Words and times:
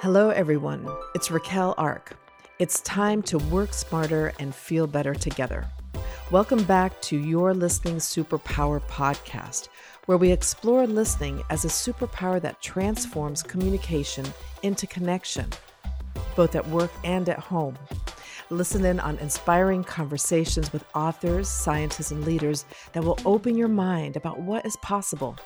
Hello, 0.00 0.28
everyone. 0.28 0.86
It's 1.14 1.30
Raquel 1.30 1.74
Ark. 1.78 2.18
It's 2.58 2.82
time 2.82 3.22
to 3.22 3.38
work 3.38 3.72
smarter 3.72 4.34
and 4.38 4.54
feel 4.54 4.86
better 4.86 5.14
together. 5.14 5.66
Welcome 6.30 6.64
back 6.64 7.00
to 7.02 7.16
Your 7.16 7.54
Listening 7.54 7.96
Superpower 7.96 8.82
podcast, 8.82 9.68
where 10.04 10.18
we 10.18 10.30
explore 10.30 10.86
listening 10.86 11.42
as 11.48 11.64
a 11.64 11.68
superpower 11.68 12.42
that 12.42 12.60
transforms 12.60 13.42
communication 13.42 14.26
into 14.62 14.86
connection, 14.86 15.48
both 16.36 16.54
at 16.54 16.68
work 16.68 16.90
and 17.02 17.30
at 17.30 17.38
home. 17.38 17.78
Listen 18.50 18.84
in 18.84 19.00
on 19.00 19.16
inspiring 19.16 19.82
conversations 19.82 20.74
with 20.74 20.84
authors, 20.94 21.48
scientists, 21.48 22.10
and 22.10 22.26
leaders 22.26 22.66
that 22.92 23.02
will 23.02 23.18
open 23.24 23.56
your 23.56 23.66
mind 23.66 24.16
about 24.16 24.38
what 24.40 24.66
is 24.66 24.76
possible 24.82 25.38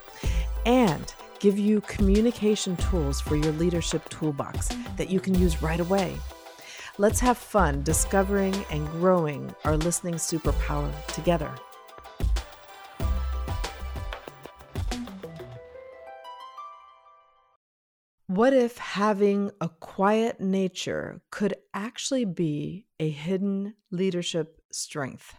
and 0.67 1.15
give 1.41 1.59
you 1.59 1.81
communication 1.83 2.77
tools 2.77 3.21
for 3.21 3.35
your 3.35 3.53
leadership 3.55 4.09
toolbox 4.11 4.69
that 4.97 5.09
you 5.09 5.19
can 5.19 5.35
use 5.35 5.63
right 5.63 5.81
away. 5.81 6.15
Let's 6.99 7.19
have 7.21 7.39
fun 7.39 7.83
discovering 7.83 8.55
and 8.71 8.87
growing 8.91 9.55
our 9.65 9.77
listening 9.79 10.15
superpower 10.15 10.93
together. 11.07 11.51
What 18.27 18.53
if 18.53 18.77
having 18.77 19.51
a 19.61 19.69
quiet 19.69 20.41
nature 20.41 21.21
could 21.31 21.55
actually 21.75 22.27
be 22.27 22.87
a 23.01 23.11
hidden 23.11 23.75
leadership 23.91 24.61
strength? 24.71 25.35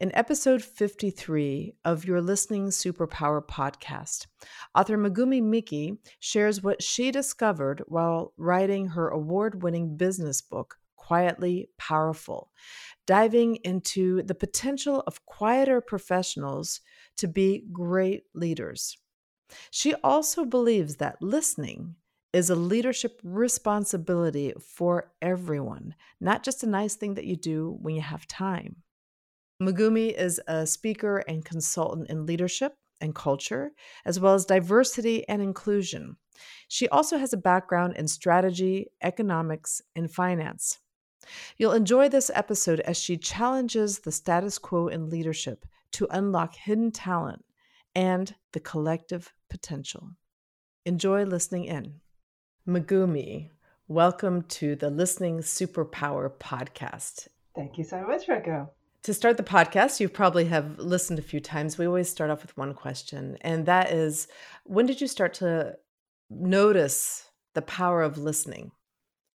In 0.00 0.10
episode 0.14 0.64
53 0.64 1.74
of 1.84 2.06
your 2.06 2.22
Listening 2.22 2.68
Superpower 2.68 3.46
podcast, 3.46 4.28
author 4.74 4.96
Megumi 4.96 5.42
Miki 5.42 5.98
shares 6.20 6.62
what 6.62 6.82
she 6.82 7.10
discovered 7.10 7.82
while 7.86 8.32
writing 8.38 8.86
her 8.86 9.10
award 9.10 9.62
winning 9.62 9.98
business 9.98 10.40
book, 10.40 10.78
Quietly 10.96 11.68
Powerful, 11.76 12.50
diving 13.06 13.56
into 13.56 14.22
the 14.22 14.34
potential 14.34 15.02
of 15.06 15.26
quieter 15.26 15.82
professionals 15.82 16.80
to 17.18 17.28
be 17.28 17.66
great 17.70 18.22
leaders. 18.32 18.96
She 19.70 19.92
also 19.96 20.46
believes 20.46 20.96
that 20.96 21.20
listening 21.20 21.96
is 22.32 22.48
a 22.48 22.56
leadership 22.56 23.20
responsibility 23.22 24.54
for 24.66 25.12
everyone, 25.20 25.94
not 26.22 26.42
just 26.42 26.62
a 26.62 26.66
nice 26.66 26.94
thing 26.94 27.16
that 27.16 27.26
you 27.26 27.36
do 27.36 27.76
when 27.82 27.94
you 27.94 28.00
have 28.00 28.26
time. 28.26 28.76
Megumi 29.60 30.14
is 30.14 30.40
a 30.48 30.66
speaker 30.66 31.18
and 31.28 31.44
consultant 31.44 32.08
in 32.08 32.24
leadership 32.24 32.72
and 33.02 33.14
culture, 33.14 33.72
as 34.06 34.18
well 34.18 34.32
as 34.32 34.46
diversity 34.46 35.28
and 35.28 35.42
inclusion. 35.42 36.16
She 36.68 36.88
also 36.88 37.18
has 37.18 37.34
a 37.34 37.38
background 37.38 37.94
in 37.96 38.08
strategy, 38.08 38.86
economics, 39.02 39.82
and 39.94 40.10
finance. 40.10 40.78
You'll 41.58 41.74
enjoy 41.74 42.08
this 42.08 42.30
episode 42.34 42.80
as 42.80 42.98
she 42.98 43.18
challenges 43.18 43.98
the 43.98 44.12
status 44.12 44.56
quo 44.56 44.88
in 44.88 45.10
leadership 45.10 45.66
to 45.92 46.08
unlock 46.10 46.54
hidden 46.54 46.90
talent 46.90 47.44
and 47.94 48.34
the 48.52 48.60
collective 48.60 49.34
potential. 49.50 50.12
Enjoy 50.86 51.24
listening 51.24 51.66
in. 51.66 52.00
Megumi, 52.66 53.50
welcome 53.88 54.40
to 54.42 54.74
the 54.74 54.88
Listening 54.88 55.40
Superpower 55.40 56.30
podcast. 56.30 57.28
Thank 57.54 57.76
you 57.76 57.84
so 57.84 58.06
much, 58.06 58.26
Raquel. 58.26 58.72
To 59.04 59.14
start 59.14 59.38
the 59.38 59.42
podcast, 59.42 59.98
you 59.98 60.10
probably 60.10 60.44
have 60.46 60.78
listened 60.78 61.18
a 61.18 61.22
few 61.22 61.40
times. 61.40 61.78
We 61.78 61.86
always 61.86 62.10
start 62.10 62.30
off 62.30 62.42
with 62.42 62.56
one 62.58 62.74
question, 62.74 63.38
and 63.40 63.64
that 63.64 63.90
is 63.90 64.28
when 64.64 64.84
did 64.84 65.00
you 65.00 65.06
start 65.06 65.32
to 65.34 65.76
notice 66.28 67.30
the 67.54 67.62
power 67.62 68.02
of 68.02 68.18
listening, 68.18 68.72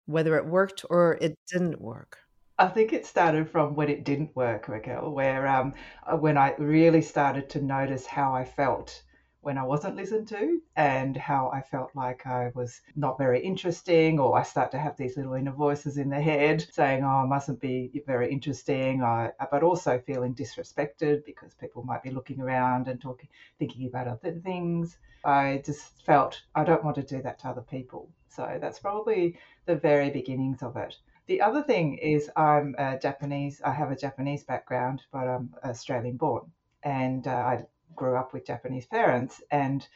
whether 0.05 0.37
it 0.37 0.45
worked 0.45 0.85
or 0.91 1.17
it 1.23 1.35
didn't 1.51 1.81
work? 1.81 2.19
I 2.59 2.69
think 2.69 2.93
it 2.93 3.07
started 3.07 3.49
from 3.49 3.75
when 3.75 3.89
it 3.89 4.05
didn't 4.05 4.37
work, 4.37 4.69
Raquel, 4.69 5.11
where 5.11 5.47
um, 5.47 5.73
uh, 6.07 6.17
when 6.17 6.37
I 6.37 6.55
really 6.59 7.01
started 7.01 7.49
to 7.51 7.63
notice 7.63 8.05
how 8.05 8.35
I 8.35 8.45
felt 8.45 9.03
when 9.45 9.59
I 9.59 9.63
wasn't 9.65 9.97
listened 9.97 10.29
to 10.29 10.61
and 10.77 11.17
how 11.17 11.51
I 11.53 11.61
felt 11.61 11.91
like 11.95 12.27
I 12.27 12.51
was 12.55 12.81
not 12.97 13.19
very 13.19 13.41
interesting, 13.41 14.19
or 14.19 14.39
I 14.39 14.43
start 14.43 14.71
to 14.73 14.79
have 14.79 14.97
these 14.97 15.17
little 15.17 15.35
inner 15.35 15.53
voices 15.53 15.99
in 15.99 16.11
the 16.11 16.21
head 16.21 16.67
saying, 16.73 17.05
Oh, 17.05 17.23
I 17.23 17.27
mustn't 17.27 17.61
be 17.61 18.03
very 18.07 18.31
interesting, 18.31 19.03
I, 19.03 19.31
but 19.51 19.63
also 19.63 19.99
feeling 20.07 20.35
disrespected 20.35 21.25
because 21.25 21.55
people 21.55 21.83
might 21.83 22.03
be 22.03 22.11
looking 22.11 22.41
around 22.41 22.89
and 22.89 23.01
talking, 23.01 23.29
thinking 23.59 23.87
about 23.87 24.09
other 24.09 24.33
things. 24.33 24.97
I 25.25 25.63
just 25.65 26.05
felt 26.05 26.43
I 26.55 26.65
don't 26.65 26.85
want 26.85 26.97
to 26.97 27.03
do 27.03 27.23
that 27.23 27.39
to 27.41 27.49
other 27.49 27.63
people. 27.63 28.11
So 28.29 28.59
that's 28.61 28.79
probably 28.79 29.39
the 29.67 29.77
very 29.77 30.11
beginnings 30.11 30.63
of 30.63 30.77
it. 30.77 30.97
The 31.27 31.41
other 31.41 31.63
thing 31.63 31.97
is 31.99 32.31
I'm 32.37 32.75
a 32.79 32.99
Japanese. 32.99 33.63
I 33.65 33.71
have 33.71 33.91
a 33.91 33.97
Japanese 33.97 34.45
background, 34.45 35.03
but 35.13 35.27
I'm 35.27 35.55
Australian 35.65 36.17
born, 36.17 36.51
and 36.83 37.27
uh, 37.27 37.31
I 37.31 37.65
grew 37.97 38.17
up 38.17 38.33
with 38.33 38.47
Japanese 38.47 38.87
parents, 38.87 39.43
and 39.51 39.87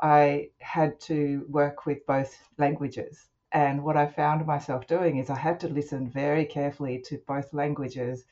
I 0.00 0.50
had 0.58 1.00
to 1.02 1.46
work 1.48 1.86
with 1.86 2.06
both 2.06 2.36
languages. 2.58 3.28
And 3.52 3.84
what 3.84 3.96
I 3.96 4.06
found 4.06 4.44
myself 4.46 4.86
doing 4.86 5.18
is 5.18 5.30
I 5.30 5.38
had 5.38 5.60
to 5.60 5.68
listen 5.68 6.08
very 6.08 6.44
carefully 6.44 6.98
to 7.06 7.22
both 7.26 7.54
languages 7.54 8.24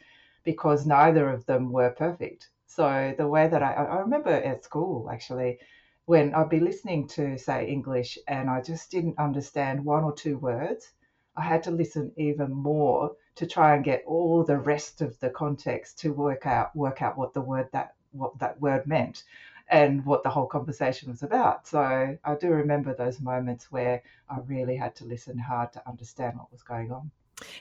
because 0.42 0.84
neither 0.86 1.30
of 1.30 1.46
them 1.46 1.70
were 1.70 1.90
perfect. 1.90 2.50
So 2.66 3.14
the 3.16 3.28
way 3.28 3.46
that 3.48 3.62
I, 3.62 3.72
I 3.74 3.96
remember 4.00 4.30
at 4.30 4.64
school 4.64 5.08
actually, 5.10 5.60
when 6.06 6.34
I'd 6.34 6.48
be 6.48 6.58
listening 6.58 7.06
to 7.08 7.38
say 7.38 7.66
English 7.68 8.18
and 8.26 8.50
I 8.50 8.60
just 8.60 8.90
didn't 8.90 9.18
understand 9.18 9.84
one 9.84 10.02
or 10.02 10.12
two 10.12 10.38
words, 10.38 10.90
I 11.36 11.42
had 11.42 11.62
to 11.64 11.70
listen 11.70 12.12
even 12.16 12.52
more 12.52 13.12
to 13.36 13.46
try 13.46 13.76
and 13.76 13.84
get 13.84 14.02
all 14.06 14.44
the 14.44 14.58
rest 14.58 15.00
of 15.00 15.18
the 15.20 15.30
context 15.30 16.00
to 16.00 16.12
work 16.12 16.46
out 16.46 16.74
work 16.74 17.00
out 17.00 17.16
what 17.16 17.32
the 17.32 17.40
word 17.40 17.68
that 17.72 17.94
what 18.12 18.38
that 18.38 18.60
word 18.60 18.86
meant 18.86 19.24
and 19.68 20.04
what 20.04 20.22
the 20.22 20.30
whole 20.30 20.46
conversation 20.46 21.10
was 21.10 21.22
about. 21.22 21.66
So 21.66 21.78
I 21.80 22.34
do 22.40 22.50
remember 22.50 22.94
those 22.94 23.20
moments 23.20 23.72
where 23.72 24.02
I 24.28 24.38
really 24.46 24.76
had 24.76 24.94
to 24.96 25.04
listen 25.04 25.38
hard 25.38 25.72
to 25.72 25.88
understand 25.88 26.36
what 26.36 26.52
was 26.52 26.62
going 26.62 26.92
on. 26.92 27.10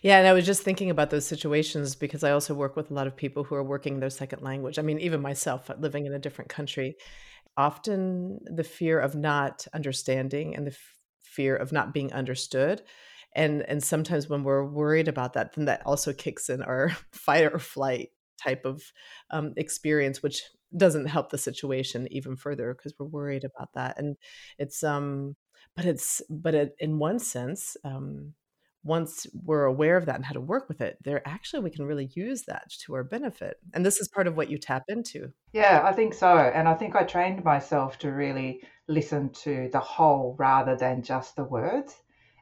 Yeah, 0.01 0.19
and 0.19 0.27
I 0.27 0.33
was 0.33 0.45
just 0.45 0.63
thinking 0.63 0.89
about 0.89 1.09
those 1.09 1.25
situations 1.25 1.95
because 1.95 2.23
I 2.23 2.31
also 2.31 2.53
work 2.53 2.75
with 2.75 2.91
a 2.91 2.93
lot 2.93 3.07
of 3.07 3.15
people 3.15 3.43
who 3.43 3.55
are 3.55 3.63
working 3.63 3.99
their 3.99 4.09
second 4.09 4.41
language. 4.41 4.77
I 4.77 4.81
mean, 4.81 4.99
even 4.99 5.21
myself 5.21 5.69
uh, 5.69 5.75
living 5.79 6.05
in 6.05 6.13
a 6.13 6.19
different 6.19 6.49
country, 6.49 6.97
often 7.57 8.39
the 8.45 8.63
fear 8.63 8.99
of 8.99 9.15
not 9.15 9.65
understanding 9.73 10.55
and 10.55 10.67
the 10.67 10.71
f- 10.71 10.95
fear 11.23 11.55
of 11.55 11.71
not 11.71 11.93
being 11.93 12.11
understood 12.13 12.81
and 13.33 13.61
and 13.63 13.83
sometimes 13.83 14.27
when 14.27 14.43
we're 14.43 14.65
worried 14.65 15.07
about 15.07 15.33
that 15.33 15.53
then 15.53 15.65
that 15.65 15.81
also 15.85 16.13
kicks 16.13 16.49
in 16.49 16.61
our 16.61 16.89
fight 17.11 17.43
or 17.43 17.59
flight 17.59 18.09
type 18.37 18.65
of 18.65 18.81
um, 19.29 19.53
experience 19.57 20.21
which 20.21 20.43
doesn't 20.75 21.07
help 21.07 21.29
the 21.29 21.37
situation 21.37 22.07
even 22.11 22.35
further 22.35 22.73
because 22.73 22.93
we're 22.97 23.05
worried 23.05 23.43
about 23.43 23.69
that 23.73 23.97
and 23.97 24.15
it's 24.57 24.83
um 24.83 25.35
but 25.75 25.85
it's 25.85 26.21
but 26.29 26.55
it, 26.55 26.75
in 26.79 26.97
one 26.99 27.19
sense 27.19 27.75
um 27.83 28.33
once 28.83 29.27
we're 29.43 29.65
aware 29.65 29.95
of 29.95 30.07
that 30.07 30.15
and 30.15 30.25
how 30.25 30.33
to 30.33 30.41
work 30.41 30.67
with 30.67 30.81
it 30.81 30.97
there 31.03 31.21
actually 31.27 31.61
we 31.61 31.69
can 31.69 31.85
really 31.85 32.09
use 32.15 32.43
that 32.43 32.63
to 32.69 32.95
our 32.95 33.03
benefit 33.03 33.57
and 33.73 33.85
this 33.85 33.99
is 33.99 34.07
part 34.07 34.27
of 34.27 34.35
what 34.35 34.49
you 34.49 34.57
tap 34.57 34.83
into. 34.87 35.31
Yeah 35.53 35.81
i 35.83 35.91
think 35.91 36.13
so 36.13 36.35
and 36.37 36.67
i 36.67 36.73
think 36.73 36.95
i 36.95 37.03
trained 37.03 37.43
myself 37.43 37.99
to 37.99 38.09
really 38.09 38.63
listen 38.87 39.29
to 39.29 39.69
the 39.71 39.79
whole 39.79 40.35
rather 40.39 40.75
than 40.75 41.03
just 41.03 41.35
the 41.35 41.43
words 41.43 41.95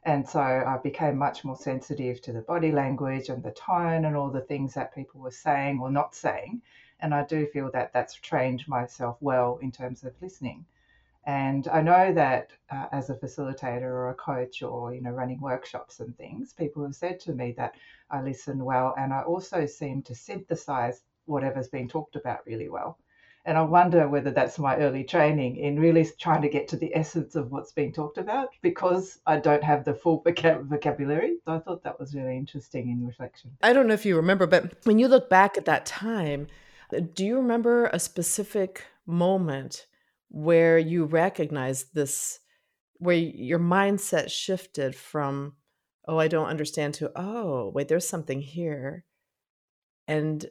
and 0.03 0.27
so 0.27 0.39
I 0.41 0.77
became 0.81 1.17
much 1.17 1.43
more 1.43 1.57
sensitive 1.57 2.21
to 2.21 2.31
the 2.33 2.41
body 2.41 2.71
language 2.71 3.29
and 3.29 3.43
the 3.43 3.51
tone 3.51 4.05
and 4.05 4.15
all 4.15 4.29
the 4.29 4.41
things 4.41 4.73
that 4.73 4.95
people 4.95 5.21
were 5.21 5.31
saying 5.31 5.79
or 5.81 5.91
not 5.91 6.15
saying. 6.15 6.61
And 7.01 7.13
I 7.13 7.25
do 7.25 7.45
feel 7.47 7.71
that 7.71 7.93
that's 7.93 8.15
trained 8.15 8.67
myself 8.67 9.17
well 9.21 9.57
in 9.61 9.71
terms 9.71 10.03
of 10.03 10.13
listening. 10.21 10.65
And 11.25 11.67
I 11.67 11.81
know 11.81 12.13
that 12.13 12.51
uh, 12.71 12.87
as 12.91 13.09
a 13.09 13.15
facilitator 13.15 13.83
or 13.83 14.09
a 14.09 14.15
coach 14.15 14.63
or 14.63 14.93
you 14.93 15.01
know 15.01 15.11
running 15.11 15.39
workshops 15.41 15.99
and 15.99 16.17
things, 16.17 16.53
people 16.53 16.83
have 16.83 16.95
said 16.95 17.19
to 17.21 17.33
me 17.33 17.51
that 17.57 17.75
I 18.09 18.21
listen 18.21 18.63
well, 18.63 18.95
and 18.97 19.13
I 19.13 19.21
also 19.21 19.65
seem 19.65 20.01
to 20.03 20.15
synthesize 20.15 21.03
whatever's 21.25 21.67
been 21.67 21.87
talked 21.87 22.15
about 22.15 22.45
really 22.47 22.69
well. 22.69 22.97
And 23.45 23.57
I 23.57 23.61
wonder 23.61 24.07
whether 24.07 24.31
that's 24.31 24.59
my 24.59 24.77
early 24.77 25.03
training 25.03 25.57
in 25.57 25.79
really 25.79 26.07
trying 26.19 26.41
to 26.41 26.49
get 26.49 26.67
to 26.69 26.77
the 26.77 26.93
essence 26.95 27.35
of 27.35 27.51
what's 27.51 27.71
being 27.71 27.93
talked 27.93 28.17
about 28.17 28.49
because 28.61 29.19
I 29.25 29.37
don't 29.37 29.63
have 29.63 29.85
the 29.85 29.93
full 29.93 30.21
vocabulary. 30.23 31.37
So 31.45 31.53
I 31.53 31.59
thought 31.59 31.83
that 31.83 31.99
was 31.99 32.13
really 32.13 32.37
interesting 32.37 32.89
in 32.89 33.05
reflection. 33.05 33.51
I 33.63 33.73
don't 33.73 33.87
know 33.87 33.93
if 33.93 34.05
you 34.05 34.17
remember, 34.17 34.45
but 34.45 34.75
when 34.83 34.99
you 34.99 35.07
look 35.07 35.29
back 35.29 35.57
at 35.57 35.65
that 35.65 35.85
time, 35.85 36.47
do 37.13 37.25
you 37.25 37.37
remember 37.37 37.87
a 37.87 37.99
specific 37.99 38.83
moment 39.05 39.85
where 40.29 40.77
you 40.77 41.05
recognized 41.05 41.93
this, 41.93 42.39
where 42.97 43.15
your 43.15 43.59
mindset 43.59 44.29
shifted 44.29 44.95
from, 44.95 45.53
oh, 46.07 46.17
I 46.17 46.27
don't 46.27 46.47
understand 46.47 46.93
to, 46.95 47.11
oh, 47.15 47.71
wait, 47.73 47.87
there's 47.87 48.07
something 48.07 48.41
here. 48.41 49.05
And 50.07 50.45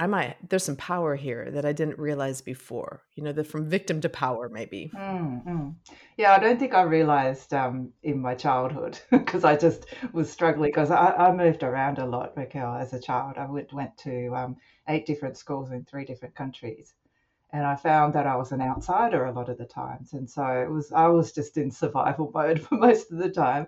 I 0.00 0.06
might 0.06 0.36
there's 0.48 0.62
some 0.62 0.76
power 0.76 1.16
here 1.16 1.50
that 1.50 1.64
I 1.64 1.72
didn't 1.72 1.98
realize 1.98 2.40
before. 2.40 3.02
You 3.16 3.24
know, 3.24 3.32
the 3.32 3.42
from 3.42 3.68
victim 3.68 4.00
to 4.02 4.08
power, 4.08 4.48
maybe. 4.48 4.92
Mm-hmm. 4.94 5.70
Yeah, 6.16 6.34
I 6.34 6.38
don't 6.38 6.58
think 6.58 6.72
I 6.72 6.82
realized 6.82 7.52
um, 7.52 7.92
in 8.04 8.20
my 8.20 8.34
childhood 8.36 8.98
because 9.10 9.42
I 9.42 9.56
just 9.56 9.86
was 10.12 10.30
struggling 10.30 10.70
because 10.70 10.92
I, 10.92 11.12
I, 11.12 11.32
moved 11.32 11.64
around 11.64 11.98
a 11.98 12.06
lot, 12.06 12.36
Raquel, 12.36 12.74
as 12.74 12.92
a 12.92 13.00
child. 13.00 13.38
I 13.38 13.46
went, 13.46 13.72
went 13.72 13.96
to 13.98 14.28
um, 14.36 14.56
eight 14.88 15.04
different 15.04 15.36
schools 15.36 15.72
in 15.72 15.84
three 15.84 16.04
different 16.04 16.36
countries. 16.36 16.94
And 17.50 17.64
I 17.64 17.76
found 17.76 18.14
that 18.14 18.26
I 18.26 18.36
was 18.36 18.52
an 18.52 18.60
outsider 18.60 19.24
a 19.24 19.32
lot 19.32 19.48
of 19.48 19.58
the 19.58 19.64
times. 19.64 20.12
And 20.12 20.28
so 20.30 20.44
it 20.44 20.70
was 20.70 20.92
I 20.92 21.08
was 21.08 21.32
just 21.32 21.56
in 21.56 21.72
survival 21.72 22.30
mode 22.34 22.60
for 22.60 22.76
most 22.76 23.10
of 23.10 23.18
the 23.18 23.30
time 23.30 23.66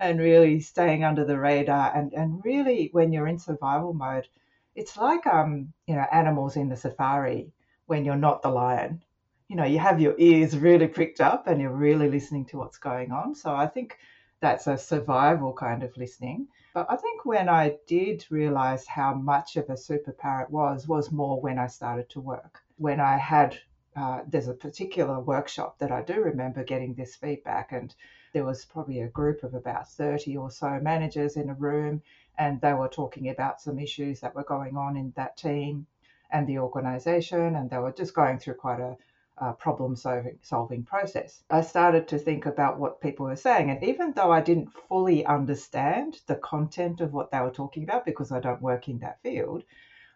and 0.00 0.20
really 0.20 0.60
staying 0.60 1.04
under 1.04 1.24
the 1.26 1.38
radar 1.38 1.94
and, 1.94 2.14
and 2.14 2.42
really 2.44 2.88
when 2.92 3.12
you're 3.12 3.26
in 3.26 3.38
survival 3.38 3.92
mode, 3.92 4.28
it's 4.76 4.96
like 4.96 5.26
um, 5.26 5.72
you 5.86 5.96
know, 5.96 6.06
animals 6.12 6.56
in 6.56 6.68
the 6.68 6.76
safari 6.76 7.52
when 7.86 8.04
you're 8.04 8.16
not 8.16 8.42
the 8.42 8.50
lion. 8.50 9.02
You 9.48 9.56
know, 9.56 9.64
you 9.64 9.78
have 9.78 10.00
your 10.00 10.14
ears 10.18 10.56
really 10.56 10.88
pricked 10.88 11.20
up 11.20 11.46
and 11.46 11.60
you're 11.60 11.70
really 11.70 12.10
listening 12.10 12.44
to 12.46 12.58
what's 12.58 12.78
going 12.78 13.12
on. 13.12 13.34
So 13.34 13.54
I 13.54 13.66
think 13.66 13.96
that's 14.40 14.66
a 14.66 14.76
survival 14.76 15.52
kind 15.52 15.82
of 15.82 15.96
listening. 15.96 16.48
But 16.74 16.86
I 16.90 16.96
think 16.96 17.24
when 17.24 17.48
I 17.48 17.76
did 17.86 18.26
realize 18.28 18.86
how 18.86 19.14
much 19.14 19.56
of 19.56 19.70
a 19.70 19.74
superpower 19.74 20.42
it 20.42 20.50
was, 20.50 20.86
was 20.86 21.10
more 21.10 21.40
when 21.40 21.58
I 21.58 21.68
started 21.68 22.10
to 22.10 22.20
work. 22.20 22.60
When 22.76 23.00
I 23.00 23.16
had, 23.16 23.58
uh, 23.96 24.20
there's 24.28 24.48
a 24.48 24.52
particular 24.52 25.18
workshop 25.20 25.78
that 25.78 25.90
I 25.90 26.02
do 26.02 26.20
remember 26.20 26.64
getting 26.64 26.92
this 26.92 27.16
feedback, 27.16 27.72
and 27.72 27.94
there 28.34 28.44
was 28.44 28.66
probably 28.66 29.00
a 29.00 29.08
group 29.08 29.42
of 29.42 29.54
about 29.54 29.88
30 29.88 30.36
or 30.36 30.50
so 30.50 30.78
managers 30.80 31.36
in 31.36 31.48
a 31.48 31.54
room, 31.54 32.02
and 32.38 32.60
they 32.60 32.72
were 32.74 32.88
talking 32.88 33.28
about 33.28 33.60
some 33.60 33.78
issues 33.78 34.20
that 34.20 34.34
were 34.34 34.44
going 34.44 34.76
on 34.76 34.96
in 34.96 35.12
that 35.16 35.36
team 35.36 35.86
and 36.30 36.46
the 36.46 36.58
organization, 36.58 37.56
and 37.56 37.70
they 37.70 37.78
were 37.78 37.92
just 37.92 38.14
going 38.14 38.38
through 38.38 38.54
quite 38.54 38.80
a 38.80 38.96
uh, 39.38 39.52
problem 39.52 39.94
solving, 39.94 40.38
solving 40.42 40.82
process. 40.82 41.42
I 41.50 41.60
started 41.60 42.08
to 42.08 42.18
think 42.18 42.46
about 42.46 42.78
what 42.78 43.00
people 43.00 43.26
were 43.26 43.36
saying. 43.36 43.70
And 43.70 43.82
even 43.84 44.12
though 44.12 44.32
I 44.32 44.40
didn't 44.40 44.72
fully 44.88 45.26
understand 45.26 46.20
the 46.26 46.36
content 46.36 47.00
of 47.00 47.12
what 47.12 47.30
they 47.30 47.40
were 47.40 47.50
talking 47.50 47.82
about 47.82 48.06
because 48.06 48.32
I 48.32 48.40
don't 48.40 48.62
work 48.62 48.88
in 48.88 48.98
that 49.00 49.20
field, 49.22 49.62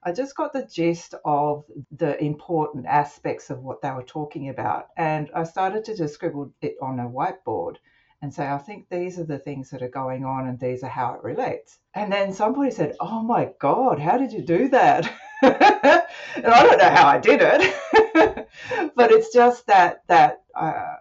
I 0.03 0.13
just 0.13 0.35
got 0.35 0.55
the 0.55 0.65
gist 0.65 1.15
of 1.27 1.65
the 1.93 2.23
important 2.23 2.87
aspects 2.87 3.51
of 3.51 3.63
what 3.63 3.83
they 3.83 3.91
were 3.91 4.03
talking 4.03 4.49
about. 4.49 4.89
And 4.97 5.31
I 5.35 5.45
started 5.45 5.85
to 5.85 5.97
just 5.97 6.15
scribble 6.15 6.53
it 6.63 6.77
on 6.81 6.99
a 6.99 7.09
whiteboard 7.09 7.77
and 8.23 8.33
say, 8.33 8.47
I 8.47 8.59
think 8.59 8.89
these 8.89 9.19
are 9.19 9.25
the 9.25 9.39
things 9.39 9.71
that 9.71 9.83
are 9.83 9.89
going 9.89 10.25
on 10.25 10.47
and 10.47 10.59
these 10.59 10.83
are 10.83 10.91
how 10.91 11.15
it 11.15 11.25
relates. 11.25 11.79
And 11.95 12.13
then 12.13 12.33
somebody 12.33 12.71
said, 12.71 12.97
Oh 13.01 13.23
my 13.23 13.51
God, 13.59 13.99
how 13.99 14.19
did 14.19 14.33
you 14.33 14.43
do 14.43 14.69
that? 14.69 15.11
and 15.43 16.47
I 16.47 16.63
don't 16.63 16.79
know 16.79 16.91
how 16.91 17.09
I 17.09 17.19
did 17.19 17.41
it, 17.43 18.49
but 18.95 19.11
it's 19.11 19.33
just 19.33 19.67
that 19.69 20.03
that 20.09 20.43
uh, 20.55 20.97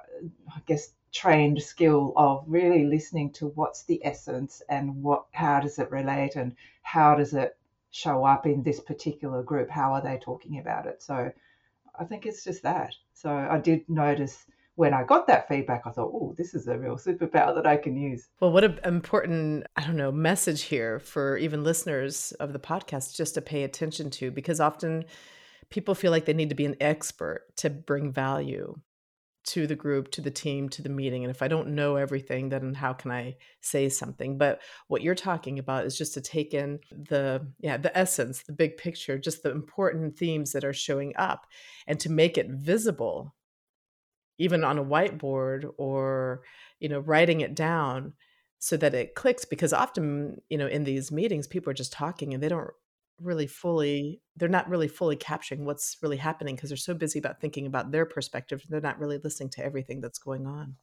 I 0.56 0.62
guess 0.66 0.92
trained 1.12 1.62
skill 1.62 2.14
of 2.16 2.44
really 2.48 2.86
listening 2.86 3.32
to 3.32 3.48
what's 3.48 3.84
the 3.84 4.00
essence 4.06 4.62
and 4.70 5.04
what 5.04 5.26
how 5.32 5.60
does 5.60 5.80
it 5.80 5.92
relate 5.92 6.36
and 6.36 6.56
how 6.84 7.16
does 7.16 7.34
it 7.34 7.58
show 7.92 8.24
up 8.24 8.46
in 8.46 8.62
this 8.62 8.80
particular 8.80 9.42
group 9.42 9.70
how 9.70 9.94
are 9.94 10.02
they 10.02 10.20
talking 10.22 10.60
about 10.60 10.86
it 10.86 11.02
so 11.02 11.32
i 12.00 12.04
think 12.04 12.28
it's 12.28 12.44
just 12.44 12.62
that 12.62 12.94
so 13.14 13.32
i 13.32 13.58
did 13.58 13.82
notice 13.90 14.46
when 14.80 14.94
I 14.94 15.04
got 15.04 15.28
that 15.28 15.50
feedback, 15.50 15.82
I 15.86 15.90
thought, 15.92 16.10
oh, 16.14 16.34
this 16.38 16.54
is 16.56 16.70
a 16.70 16.78
real 16.78 16.96
superpower 16.96 17.54
that 17.54 17.68
I 17.68 17.76
can 17.76 17.98
use. 17.98 18.30
Well, 18.40 18.54
what 18.54 18.64
an 18.64 18.80
important, 18.86 19.68
I 19.76 19.82
don't 19.82 19.98
know, 19.98 20.10
message 20.10 20.62
here 20.62 21.00
for 21.00 21.36
even 21.36 21.66
listeners 21.66 22.32
of 22.40 22.54
the 22.54 22.60
podcast 22.60 23.14
just 23.14 23.34
to 23.34 23.42
pay 23.42 23.64
attention 23.64 24.10
to, 24.12 24.32
because 24.32 24.62
often 24.62 25.04
people 25.70 25.96
feel 25.96 26.12
like 26.12 26.24
they 26.24 26.34
need 26.34 26.48
to 26.48 26.56
be 26.56 26.64
an 26.64 26.78
expert 26.80 27.48
to 27.58 27.70
bring 27.70 28.14
value 28.14 28.74
to 29.48 29.68
the 29.68 29.76
group, 29.76 30.12
to 30.12 30.22
the 30.22 30.32
team, 30.32 30.70
to 30.70 30.82
the 30.82 30.88
meeting. 30.88 31.26
And 31.26 31.32
if 31.32 31.42
I 31.42 31.50
don't 31.50 31.76
know 31.76 31.98
everything, 31.98 32.48
then 32.48 32.74
how 32.74 32.94
can 32.94 33.12
I 33.12 33.36
say 33.60 33.90
something? 33.90 34.38
But 34.38 34.62
what 34.88 35.02
you're 35.02 35.14
talking 35.14 35.60
about 35.60 35.88
is 35.88 35.98
just 35.98 36.14
to 36.14 36.22
take 36.22 36.54
in 36.54 36.80
the 36.90 37.46
yeah, 37.60 37.76
the 37.76 37.98
essence, 37.98 38.44
the 38.44 38.54
big 38.54 38.78
picture, 38.78 39.18
just 39.18 39.44
the 39.44 39.52
important 39.52 40.18
themes 40.18 40.54
that 40.54 40.64
are 40.64 40.72
showing 40.72 41.12
up 41.18 41.48
and 41.86 42.00
to 42.00 42.10
make 42.10 42.38
it 42.38 42.48
visible 42.50 43.36
even 44.40 44.64
on 44.64 44.80
a 44.80 44.84
whiteboard 44.84 45.70
or 45.78 46.42
you 46.80 46.90
know 46.90 47.00
writing 47.00 47.42
it 47.42 47.54
down 47.54 48.14
so 48.58 48.76
that 48.76 48.96
it 48.96 49.14
clicks 49.14 49.46
because 49.46 49.72
often 49.72 50.42
you 50.50 50.58
know 50.58 50.68
in 50.68 50.84
these 50.84 51.12
meetings 51.12 51.46
people 51.46 51.70
are 51.70 51.76
just 51.76 51.94
talking 51.94 52.34
and 52.34 52.42
they 52.42 52.50
don't 52.50 52.70
really 53.22 53.46
fully 53.46 54.22
they're 54.38 54.50
not 54.50 54.70
really 54.70 54.88
fully 54.88 55.16
capturing 55.16 55.66
what's 55.66 55.98
really 56.02 56.18
happening 56.18 56.56
because 56.56 56.70
they're 56.70 56.78
so 56.78 56.94
busy 56.94 57.20
about 57.20 57.40
thinking 57.40 57.68
about 57.68 57.92
their 57.92 58.06
perspective 58.06 58.64
they're 58.70 58.82
not 58.82 58.98
really 58.98 59.20
listening 59.24 59.50
to 59.50 59.64
everything 59.64 60.02
that's 60.02 60.20
going 60.20 60.48
on. 60.48 60.76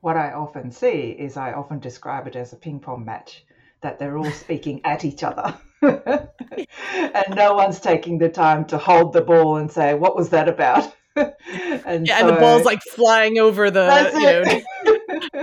What 0.00 0.16
i 0.16 0.32
often 0.32 0.70
see 0.70 1.16
is 1.18 1.36
i 1.36 1.52
often 1.52 1.78
describe 1.78 2.26
it 2.26 2.36
as 2.36 2.52
a 2.52 2.56
ping 2.56 2.80
pong 2.80 3.04
match 3.04 3.44
that 3.80 3.98
they're 3.98 4.18
all 4.18 4.30
speaking 4.30 4.80
at 4.84 5.04
each 5.04 5.22
other. 5.22 5.56
And 5.82 7.34
no 7.34 7.54
one's 7.54 7.80
taking 7.80 8.18
the 8.18 8.28
time 8.28 8.64
to 8.66 8.78
hold 8.78 9.12
the 9.12 9.20
ball 9.20 9.56
and 9.56 9.70
say 9.70 9.94
what 9.94 10.16
was 10.16 10.30
that 10.30 10.48
about 10.48 10.94
and 11.86 12.06
yeah, 12.06 12.18
so, 12.18 12.28
and 12.28 12.36
the 12.36 12.40
ball's 12.40 12.64
like 12.64 12.82
flying 12.82 13.38
over 13.38 13.70
the 13.70 13.86
you 14.14 15.36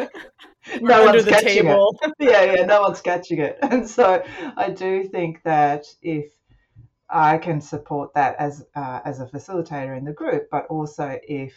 know 0.00 0.08
no 0.80 1.08
under 1.08 1.22
the 1.22 1.32
table. 1.32 1.96
It. 2.02 2.12
Yeah, 2.18 2.52
yeah, 2.52 2.64
no 2.64 2.82
one's 2.82 3.00
catching 3.00 3.38
it. 3.38 3.58
And 3.62 3.88
so 3.88 4.22
I 4.56 4.70
do 4.70 5.04
think 5.04 5.42
that 5.44 5.86
if 6.02 6.32
I 7.08 7.38
can 7.38 7.60
support 7.60 8.14
that 8.14 8.36
as 8.38 8.64
uh, 8.74 9.00
as 9.04 9.20
a 9.20 9.26
facilitator 9.26 9.96
in 9.96 10.04
the 10.04 10.12
group, 10.12 10.48
but 10.50 10.66
also 10.66 11.18
if 11.22 11.52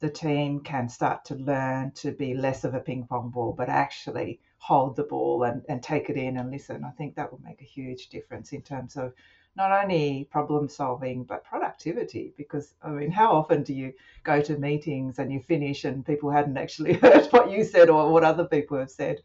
the 0.00 0.10
team 0.10 0.60
can 0.60 0.88
start 0.88 1.24
to 1.26 1.34
learn 1.36 1.92
to 1.92 2.12
be 2.12 2.34
less 2.34 2.64
of 2.64 2.74
a 2.74 2.80
ping 2.80 3.06
pong 3.08 3.30
ball, 3.30 3.54
but 3.56 3.68
actually 3.68 4.40
hold 4.58 4.96
the 4.96 5.04
ball 5.04 5.44
and, 5.44 5.62
and 5.68 5.82
take 5.82 6.10
it 6.10 6.16
in 6.16 6.36
and 6.36 6.50
listen. 6.50 6.84
I 6.84 6.90
think 6.90 7.14
that 7.14 7.30
will 7.30 7.40
make 7.40 7.60
a 7.60 7.64
huge 7.64 8.08
difference 8.08 8.52
in 8.52 8.62
terms 8.62 8.96
of 8.96 9.12
not 9.56 9.70
only 9.70 10.28
problem 10.30 10.68
solving 10.68 11.24
but 11.24 11.44
productivity 11.44 12.32
because 12.36 12.74
i 12.82 12.88
mean 12.88 13.10
how 13.10 13.32
often 13.32 13.62
do 13.62 13.72
you 13.72 13.92
go 14.22 14.40
to 14.40 14.56
meetings 14.58 15.18
and 15.18 15.32
you 15.32 15.40
finish 15.40 15.84
and 15.84 16.04
people 16.06 16.30
hadn't 16.30 16.56
actually 16.56 16.92
heard 17.02 17.26
what 17.26 17.50
you 17.50 17.64
said 17.64 17.88
or 17.88 18.10
what 18.10 18.24
other 18.24 18.44
people 18.44 18.78
have 18.78 18.90
said 18.90 19.20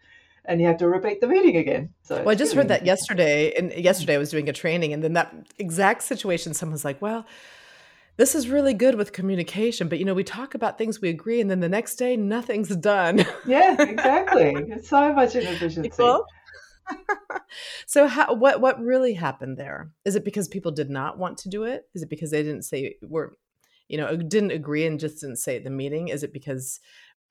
and 0.46 0.62
you 0.62 0.68
have 0.68 0.78
to 0.78 0.88
repeat 0.88 1.22
the 1.22 1.28
meeting 1.28 1.58
again? 1.58 1.90
So 2.02 2.18
well 2.18 2.30
i 2.30 2.36
just 2.36 2.54
heard 2.54 2.70
that 2.70 2.86
yesterday 2.86 3.54
and 3.54 3.72
yesterday 3.74 4.16
i 4.16 4.18
was 4.18 4.32
doing 4.32 4.50
a 4.50 4.54
training 4.54 4.94
and 4.94 5.04
then 5.04 5.14
that 5.14 5.34
exact 5.58 6.04
situation 6.04 6.54
someone's 6.54 6.86
like 6.86 7.02
well 7.02 7.26
this 8.20 8.36
is 8.36 8.50
really 8.50 8.74
good 8.74 8.96
with 8.96 9.14
communication 9.14 9.88
but 9.88 9.98
you 9.98 10.04
know 10.04 10.14
we 10.14 10.26
talk 10.26 10.54
about 10.54 10.78
things 10.78 11.02
we 11.02 11.08
agree 11.10 11.40
and 11.40 11.50
then 11.50 11.62
the 11.62 11.70
next 11.70 11.96
day 11.96 12.18
nothing's 12.18 12.76
done. 12.76 13.26
Yeah 13.46 13.76
exactly. 13.82 14.54
It's 14.68 14.90
so 14.90 15.14
much 15.14 15.36
inefficiency 15.36 15.90
well, 15.98 16.26
so 17.86 18.08
how 18.08 18.34
what 18.34 18.62
what 18.62 18.80
really 18.80 19.14
happened 19.14 19.58
there? 19.58 19.92
Is 20.06 20.16
it 20.16 20.26
because 20.26 20.48
people 20.48 20.72
did 20.72 20.90
not 20.90 21.18
want 21.18 21.38
to 21.40 21.50
do 21.50 21.64
it? 21.64 21.84
Is 21.94 22.04
it 22.04 22.10
because 22.10 22.32
they 22.32 22.44
didn't 22.44 22.64
say 22.64 22.96
were 23.02 23.38
you 23.88 23.98
know 23.98 24.16
didn't 24.16 24.52
agree 24.52 24.86
and 24.86 25.00
just 25.00 25.22
didn't 25.22 25.38
say 25.38 25.58
at 25.58 25.64
the 25.64 25.70
meeting? 25.70 26.10
Is 26.10 26.24
it 26.24 26.34
because 26.34 26.80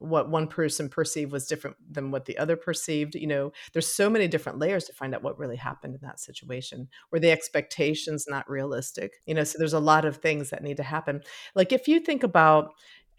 what 0.00 0.30
one 0.30 0.46
person 0.46 0.88
perceived 0.88 1.32
was 1.32 1.46
different 1.46 1.76
than 1.90 2.10
what 2.10 2.24
the 2.24 2.38
other 2.38 2.56
perceived 2.56 3.16
you 3.16 3.26
know 3.26 3.50
there's 3.72 3.92
so 3.92 4.08
many 4.08 4.28
different 4.28 4.58
layers 4.58 4.84
to 4.84 4.92
find 4.92 5.12
out 5.12 5.22
what 5.22 5.38
really 5.38 5.56
happened 5.56 5.92
in 5.92 6.00
that 6.02 6.20
situation 6.20 6.88
were 7.10 7.18
the 7.18 7.32
expectations 7.32 8.24
not 8.28 8.48
realistic 8.48 9.14
you 9.26 9.34
know 9.34 9.42
so 9.42 9.58
there's 9.58 9.72
a 9.72 9.80
lot 9.80 10.04
of 10.04 10.18
things 10.18 10.50
that 10.50 10.62
need 10.62 10.76
to 10.76 10.84
happen 10.84 11.20
like 11.56 11.72
if 11.72 11.88
you 11.88 11.98
think 11.98 12.22
about 12.22 12.70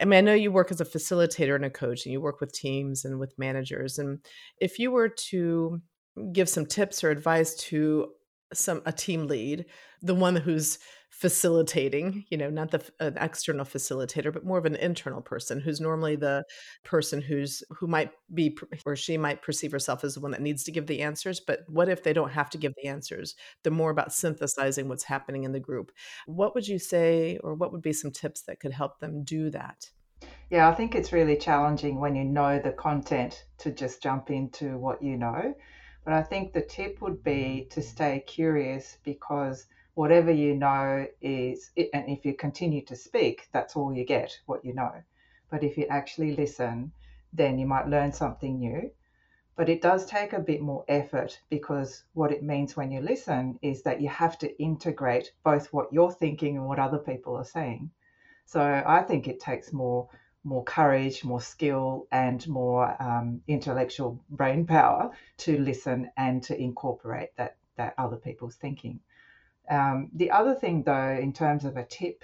I 0.01 0.05
mean, 0.05 0.17
I 0.17 0.21
know 0.21 0.33
you 0.33 0.51
work 0.51 0.71
as 0.71 0.79
a 0.79 0.85
facilitator 0.85 1.55
and 1.55 1.65
a 1.65 1.69
coach, 1.69 2.05
and 2.05 2.13
you 2.13 2.21
work 2.21 2.39
with 2.39 2.53
teams 2.53 3.03
and 3.03 3.19
with 3.19 3.37
managers. 3.37 3.99
And 3.99 4.19
if 4.57 4.79
you 4.79 4.91
were 4.91 5.09
to 5.09 5.81
give 6.31 6.49
some 6.49 6.65
tips 6.65 7.03
or 7.03 7.09
advice 7.09 7.55
to 7.55 8.11
some 8.53 8.81
a 8.85 8.91
team 8.91 9.27
lead, 9.27 9.65
the 10.01 10.15
one 10.15 10.35
who's 10.35 10.79
facilitating, 11.09 12.23
you 12.29 12.37
know, 12.37 12.49
not 12.49 12.71
the 12.71 12.83
an 12.99 13.17
external 13.19 13.65
facilitator, 13.65 14.31
but 14.31 14.45
more 14.45 14.57
of 14.57 14.65
an 14.65 14.75
internal 14.75 15.21
person 15.21 15.59
who's 15.59 15.81
normally 15.81 16.15
the 16.15 16.43
person 16.83 17.21
who's 17.21 17.61
who 17.71 17.87
might 17.87 18.11
be 18.33 18.57
or 18.85 18.95
she 18.95 19.17
might 19.17 19.41
perceive 19.41 19.71
herself 19.71 20.03
as 20.03 20.15
the 20.15 20.19
one 20.19 20.31
that 20.31 20.41
needs 20.41 20.63
to 20.63 20.71
give 20.71 20.87
the 20.87 21.01
answers, 21.01 21.39
but 21.39 21.61
what 21.67 21.89
if 21.89 22.03
they 22.03 22.13
don't 22.13 22.31
have 22.31 22.49
to 22.49 22.57
give 22.57 22.73
the 22.81 22.87
answers? 22.87 23.35
They're 23.63 23.71
more 23.71 23.91
about 23.91 24.13
synthesizing 24.13 24.87
what's 24.87 25.03
happening 25.03 25.43
in 25.43 25.51
the 25.51 25.59
group. 25.59 25.91
What 26.25 26.55
would 26.55 26.67
you 26.67 26.79
say 26.79 27.37
or 27.43 27.53
what 27.53 27.71
would 27.71 27.81
be 27.81 27.93
some 27.93 28.11
tips 28.11 28.43
that 28.43 28.59
could 28.59 28.73
help 28.73 28.99
them 28.99 29.23
do 29.23 29.49
that? 29.49 29.89
Yeah, 30.49 30.67
I 30.67 30.73
think 30.73 30.95
it's 30.95 31.13
really 31.13 31.37
challenging 31.37 31.99
when 31.99 32.15
you 32.15 32.23
know 32.23 32.59
the 32.59 32.71
content 32.71 33.45
to 33.59 33.71
just 33.71 34.01
jump 34.01 34.31
into 34.31 34.77
what 34.77 35.03
you 35.03 35.17
know. 35.17 35.53
But 36.03 36.13
I 36.13 36.23
think 36.23 36.53
the 36.53 36.61
tip 36.61 37.01
would 37.01 37.23
be 37.23 37.67
to 37.71 37.81
stay 37.81 38.21
curious 38.27 38.97
because 39.03 39.65
whatever 39.95 40.31
you 40.31 40.55
know 40.55 41.07
is, 41.21 41.71
and 41.93 42.09
if 42.09 42.25
you 42.25 42.33
continue 42.35 42.83
to 42.85 42.95
speak, 42.95 43.47
that's 43.53 43.75
all 43.75 43.93
you 43.93 44.05
get, 44.05 44.39
what 44.45 44.65
you 44.65 44.73
know. 44.73 45.03
But 45.51 45.63
if 45.63 45.77
you 45.77 45.85
actually 45.87 46.35
listen, 46.35 46.93
then 47.33 47.57
you 47.59 47.67
might 47.67 47.87
learn 47.87 48.11
something 48.13 48.59
new. 48.59 48.91
but 49.55 49.69
it 49.69 49.81
does 49.81 50.05
take 50.05 50.33
a 50.33 50.39
bit 50.39 50.61
more 50.61 50.85
effort 50.87 51.39
because 51.49 52.03
what 52.13 52.31
it 52.31 52.43
means 52.43 52.75
when 52.77 52.91
you 52.91 53.01
listen 53.01 53.59
is 53.61 53.83
that 53.83 54.01
you 54.01 54.09
have 54.09 54.37
to 54.39 54.61
integrate 54.61 55.31
both 55.43 55.67
what 55.73 55.91
you're 55.93 56.11
thinking 56.11 56.57
and 56.57 56.65
what 56.65 56.79
other 56.79 56.97
people 56.99 57.35
are 57.35 57.43
saying. 57.43 57.91
So 58.45 58.61
I 58.85 59.03
think 59.03 59.27
it 59.27 59.39
takes 59.39 59.73
more 59.73 60.09
more 60.43 60.63
courage, 60.63 61.23
more 61.23 61.41
skill, 61.41 62.07
and 62.11 62.47
more 62.47 63.01
um, 63.01 63.41
intellectual 63.47 64.23
brain 64.29 64.65
power 64.65 65.11
to 65.37 65.57
listen 65.57 66.09
and 66.17 66.41
to 66.43 66.59
incorporate 66.59 67.35
that 67.37 67.57
that 67.77 67.93
other 67.97 68.17
people's 68.17 68.55
thinking. 68.55 68.99
Um, 69.69 70.09
the 70.13 70.31
other 70.31 70.55
thing, 70.55 70.83
though, 70.83 71.17
in 71.21 71.31
terms 71.33 71.63
of 71.65 71.77
a 71.77 71.85
tip, 71.85 72.23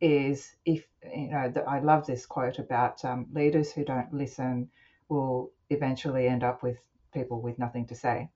is 0.00 0.56
if 0.64 0.86
you 1.14 1.28
know 1.28 1.50
that 1.50 1.68
I 1.68 1.80
love 1.80 2.06
this 2.06 2.26
quote 2.26 2.58
about 2.58 3.04
um, 3.04 3.26
leaders 3.32 3.72
who 3.72 3.84
don't 3.84 4.12
listen 4.12 4.70
will 5.08 5.50
eventually 5.70 6.28
end 6.28 6.44
up 6.44 6.62
with 6.62 6.78
people 7.12 7.40
with 7.40 7.58
nothing 7.58 7.86
to 7.86 7.94
say. 7.94 8.28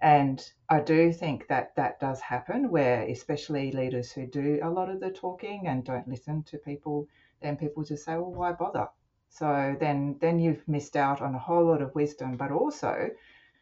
And 0.00 0.44
I 0.68 0.80
do 0.80 1.12
think 1.12 1.46
that 1.46 1.76
that 1.76 2.00
does 2.00 2.20
happen, 2.20 2.70
where 2.70 3.02
especially 3.02 3.70
leaders 3.70 4.10
who 4.10 4.26
do 4.26 4.58
a 4.62 4.68
lot 4.68 4.90
of 4.90 4.98
the 4.98 5.10
talking 5.10 5.68
and 5.68 5.84
don't 5.84 6.08
listen 6.08 6.42
to 6.44 6.58
people, 6.58 7.06
then 7.42 7.56
people 7.56 7.82
just 7.84 8.04
say, 8.04 8.14
"Well, 8.16 8.32
why 8.32 8.52
bother?" 8.52 8.88
So 9.28 9.76
then, 9.80 10.18
then 10.20 10.38
you've 10.38 10.66
missed 10.68 10.96
out 10.96 11.22
on 11.22 11.34
a 11.34 11.38
whole 11.38 11.64
lot 11.64 11.80
of 11.80 11.94
wisdom, 11.94 12.36
but 12.36 12.50
also 12.50 13.08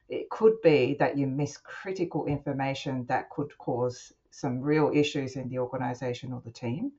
it 0.09 0.29
could 0.31 0.61
be 0.63 0.97
that 0.99 1.17
you 1.17 1.29
miss 1.29 1.57
critical 1.57 2.27
information 2.27 3.07
that 3.07 3.31
could 3.31 3.57
cause 3.59 4.13
some 4.31 4.61
real 4.61 4.91
issues 4.93 5.37
in 5.37 5.49
the 5.49 5.59
organization 5.59 6.33
or 6.33 6.41
the 6.45 6.51
team. 6.51 6.91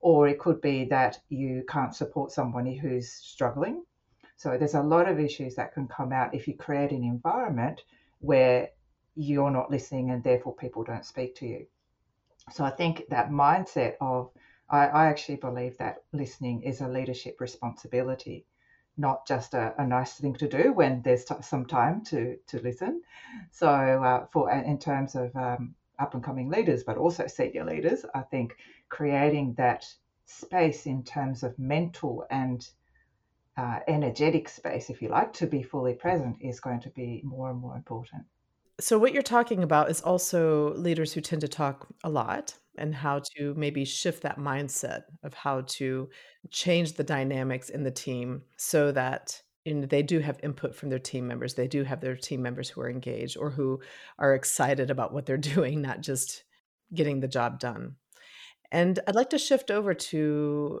Or 0.00 0.28
it 0.28 0.38
could 0.38 0.60
be 0.60 0.84
that 0.86 1.20
you 1.30 1.64
can't 1.68 1.94
support 1.94 2.32
somebody 2.32 2.76
who's 2.76 3.10
struggling. 3.10 3.84
So 4.36 4.58
there's 4.58 4.74
a 4.74 4.82
lot 4.82 5.08
of 5.08 5.20
issues 5.20 5.54
that 5.54 5.72
can 5.72 5.86
come 5.88 6.12
out 6.12 6.34
if 6.34 6.46
you 6.48 6.56
create 6.56 6.90
an 6.90 7.04
environment 7.04 7.80
where 8.18 8.68
you're 9.14 9.50
not 9.50 9.70
listening 9.70 10.10
and 10.10 10.22
therefore 10.22 10.54
people 10.56 10.84
don't 10.84 11.06
speak 11.06 11.36
to 11.36 11.46
you. 11.46 11.66
So 12.50 12.64
I 12.64 12.70
think 12.70 13.04
that 13.10 13.30
mindset 13.30 13.94
of, 14.00 14.30
I, 14.72 14.86
I 14.86 15.06
actually 15.06 15.36
believe 15.36 15.78
that 15.78 16.02
listening 16.12 16.62
is 16.62 16.80
a 16.80 16.88
leadership 16.88 17.40
responsibility 17.40 18.46
not 18.96 19.26
just 19.26 19.54
a, 19.54 19.74
a, 19.78 19.86
nice 19.86 20.14
thing 20.14 20.34
to 20.34 20.48
do 20.48 20.72
when 20.72 21.02
there's 21.02 21.24
t- 21.24 21.34
some 21.40 21.64
time 21.64 22.04
to 22.04 22.36
to 22.46 22.60
listen. 22.60 23.02
So 23.50 23.68
uh, 23.68 24.26
for 24.32 24.50
in 24.50 24.78
terms 24.78 25.14
of 25.14 25.34
um, 25.34 25.74
up 25.98 26.14
and 26.14 26.22
coming 26.22 26.50
leaders, 26.50 26.84
but 26.84 26.98
also 26.98 27.26
senior 27.26 27.64
leaders, 27.64 28.04
I 28.14 28.22
think 28.22 28.56
creating 28.88 29.54
that 29.54 29.86
space 30.26 30.86
in 30.86 31.04
terms 31.04 31.42
of 31.42 31.58
mental 31.58 32.24
and 32.30 32.66
uh, 33.56 33.80
energetic 33.86 34.48
space, 34.48 34.90
if 34.90 35.02
you 35.02 35.08
like, 35.08 35.32
to 35.34 35.46
be 35.46 35.62
fully 35.62 35.94
present 35.94 36.36
is 36.40 36.60
going 36.60 36.80
to 36.80 36.90
be 36.90 37.22
more 37.24 37.50
and 37.50 37.60
more 37.60 37.76
important. 37.76 38.24
So, 38.80 38.98
what 38.98 39.12
you're 39.12 39.22
talking 39.22 39.62
about 39.62 39.90
is 39.90 40.00
also 40.00 40.74
leaders 40.74 41.12
who 41.12 41.20
tend 41.20 41.40
to 41.42 41.48
talk 41.48 41.86
a 42.04 42.10
lot 42.10 42.58
and 42.78 42.94
how 42.94 43.20
to 43.36 43.54
maybe 43.54 43.84
shift 43.84 44.22
that 44.22 44.38
mindset 44.38 45.02
of 45.22 45.34
how 45.34 45.60
to 45.62 46.08
change 46.50 46.94
the 46.94 47.04
dynamics 47.04 47.68
in 47.68 47.82
the 47.84 47.90
team 47.90 48.42
so 48.56 48.90
that 48.92 49.40
you 49.64 49.74
know, 49.74 49.86
they 49.86 50.02
do 50.02 50.18
have 50.18 50.40
input 50.42 50.74
from 50.74 50.88
their 50.88 50.98
team 50.98 51.28
members. 51.28 51.54
They 51.54 51.68
do 51.68 51.84
have 51.84 52.00
their 52.00 52.16
team 52.16 52.42
members 52.42 52.68
who 52.68 52.80
are 52.80 52.90
engaged 52.90 53.36
or 53.36 53.50
who 53.50 53.80
are 54.18 54.34
excited 54.34 54.90
about 54.90 55.12
what 55.12 55.26
they're 55.26 55.36
doing, 55.54 55.80
not 55.82 56.00
just 56.00 56.42
getting 56.94 57.20
the 57.20 57.28
job 57.28 57.60
done. 57.60 57.96
And 58.70 58.98
I'd 59.06 59.14
like 59.14 59.30
to 59.30 59.38
shift 59.38 59.70
over 59.70 59.94
to, 59.94 60.80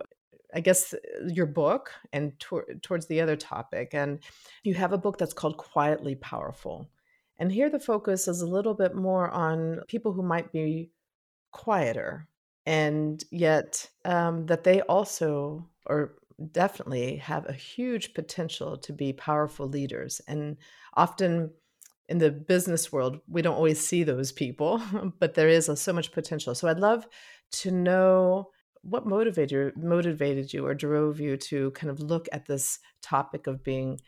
I 0.54 0.60
guess, 0.60 0.94
your 1.26 1.46
book 1.46 1.92
and 2.12 2.38
towards 2.40 3.06
the 3.06 3.20
other 3.20 3.36
topic. 3.36 3.94
And 3.94 4.20
you 4.64 4.74
have 4.74 4.92
a 4.92 4.98
book 4.98 5.18
that's 5.18 5.34
called 5.34 5.58
Quietly 5.58 6.14
Powerful. 6.16 6.90
And 7.42 7.50
here 7.50 7.68
the 7.68 7.80
focus 7.80 8.28
is 8.28 8.40
a 8.40 8.46
little 8.46 8.72
bit 8.72 8.94
more 8.94 9.28
on 9.28 9.80
people 9.88 10.12
who 10.12 10.22
might 10.22 10.52
be 10.52 10.92
quieter 11.50 12.28
and 12.66 13.20
yet 13.32 13.90
um, 14.04 14.46
that 14.46 14.62
they 14.62 14.82
also 14.82 15.68
or 15.86 16.14
definitely 16.52 17.16
have 17.16 17.48
a 17.48 17.52
huge 17.52 18.14
potential 18.14 18.76
to 18.76 18.92
be 18.92 19.12
powerful 19.12 19.66
leaders. 19.66 20.20
And 20.28 20.56
often 20.94 21.50
in 22.08 22.18
the 22.18 22.30
business 22.30 22.92
world 22.92 23.18
we 23.26 23.42
don't 23.42 23.56
always 23.56 23.84
see 23.84 24.04
those 24.04 24.30
people 24.30 24.80
but 25.18 25.34
there 25.34 25.48
is 25.48 25.68
a, 25.68 25.76
so 25.76 25.92
much 25.92 26.12
potential. 26.12 26.54
So 26.54 26.68
i'd 26.68 26.78
love 26.78 27.08
to 27.62 27.72
know 27.72 28.50
what 28.82 29.04
motivated 29.04 29.76
motivated 29.76 30.52
you 30.52 30.64
or 30.64 30.74
drove 30.74 31.18
you 31.18 31.36
to 31.38 31.72
kind 31.72 31.90
of 31.90 31.98
look 31.98 32.28
at 32.30 32.46
this 32.46 32.78
topic 33.02 33.48
of 33.48 33.64
being 33.64 33.98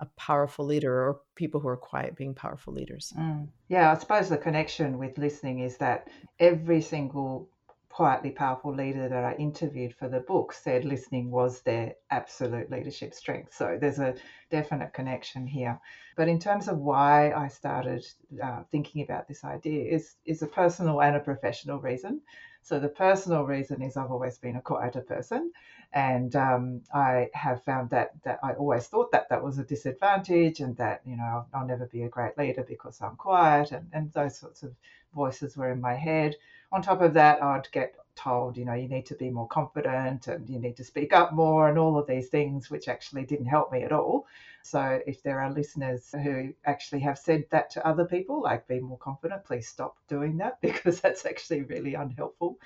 a 0.00 0.06
powerful 0.16 0.64
leader 0.64 0.92
or 0.92 1.20
people 1.34 1.60
who 1.60 1.68
are 1.68 1.76
quiet 1.76 2.16
being 2.16 2.34
powerful 2.34 2.72
leaders. 2.72 3.12
Mm. 3.16 3.48
Yeah, 3.68 3.92
I 3.92 3.98
suppose 3.98 4.28
the 4.28 4.38
connection 4.38 4.98
with 4.98 5.18
listening 5.18 5.60
is 5.60 5.76
that 5.78 6.08
every 6.38 6.80
single 6.80 7.48
quietly 7.94 8.30
powerful 8.30 8.74
leader 8.74 9.08
that 9.08 9.24
I 9.24 9.34
interviewed 9.34 9.94
for 9.94 10.08
the 10.08 10.18
book 10.18 10.52
said 10.52 10.84
listening 10.84 11.30
was 11.30 11.62
their 11.62 11.94
absolute 12.10 12.68
leadership 12.68 13.14
strength. 13.14 13.54
So 13.54 13.78
there's 13.80 14.00
a 14.00 14.16
definite 14.50 14.92
connection 14.92 15.46
here. 15.46 15.80
But 16.16 16.26
in 16.26 16.40
terms 16.40 16.66
of 16.66 16.78
why 16.78 17.32
I 17.32 17.46
started 17.46 18.04
uh, 18.42 18.64
thinking 18.72 19.02
about 19.02 19.28
this 19.28 19.44
idea 19.44 19.94
is 19.94 20.16
is 20.24 20.42
a 20.42 20.48
personal 20.48 21.00
and 21.02 21.14
a 21.14 21.20
professional 21.20 21.78
reason. 21.78 22.20
So 22.64 22.80
the 22.80 22.88
personal 22.88 23.44
reason 23.44 23.82
is 23.82 23.96
I've 23.96 24.10
always 24.10 24.38
been 24.38 24.56
a 24.56 24.62
quieter 24.62 25.02
person, 25.02 25.52
and 25.92 26.34
um, 26.34 26.82
I 26.92 27.30
have 27.34 27.62
found 27.62 27.90
that 27.90 28.12
that 28.24 28.40
I 28.42 28.54
always 28.54 28.88
thought 28.88 29.12
that 29.12 29.28
that 29.28 29.44
was 29.44 29.58
a 29.58 29.64
disadvantage, 29.64 30.60
and 30.60 30.76
that 30.78 31.02
you 31.06 31.16
know 31.16 31.24
I'll, 31.24 31.48
I'll 31.54 31.66
never 31.66 31.86
be 31.86 32.02
a 32.04 32.08
great 32.08 32.36
leader 32.38 32.64
because 32.64 33.00
I'm 33.02 33.16
quiet, 33.16 33.70
and, 33.72 33.88
and 33.92 34.12
those 34.12 34.36
sorts 34.38 34.62
of 34.64 34.74
voices 35.14 35.56
were 35.56 35.70
in 35.70 35.80
my 35.80 35.94
head. 35.94 36.36
On 36.72 36.82
top 36.82 37.02
of 37.02 37.14
that, 37.14 37.42
I'd 37.42 37.70
get 37.70 37.94
told, 38.16 38.56
you 38.56 38.64
know, 38.64 38.74
you 38.74 38.88
need 38.88 39.06
to 39.06 39.14
be 39.14 39.30
more 39.30 39.48
confident 39.48 40.28
and 40.28 40.48
you 40.48 40.58
need 40.58 40.76
to 40.76 40.84
speak 40.84 41.12
up 41.12 41.32
more 41.32 41.68
and 41.68 41.78
all 41.78 41.98
of 41.98 42.06
these 42.06 42.28
things, 42.28 42.70
which 42.70 42.88
actually 42.88 43.24
didn't 43.24 43.46
help 43.46 43.72
me 43.72 43.82
at 43.82 43.92
all. 43.92 44.26
So 44.62 45.00
if 45.06 45.22
there 45.22 45.40
are 45.40 45.52
listeners 45.52 46.10
who 46.22 46.54
actually 46.64 47.00
have 47.00 47.18
said 47.18 47.44
that 47.50 47.70
to 47.70 47.86
other 47.86 48.06
people, 48.06 48.42
like 48.42 48.66
be 48.66 48.80
more 48.80 48.98
confident, 48.98 49.44
please 49.44 49.68
stop 49.68 49.96
doing 50.08 50.38
that 50.38 50.58
because 50.62 51.00
that's 51.00 51.26
actually 51.26 51.62
really 51.62 51.94
unhelpful. 51.94 52.58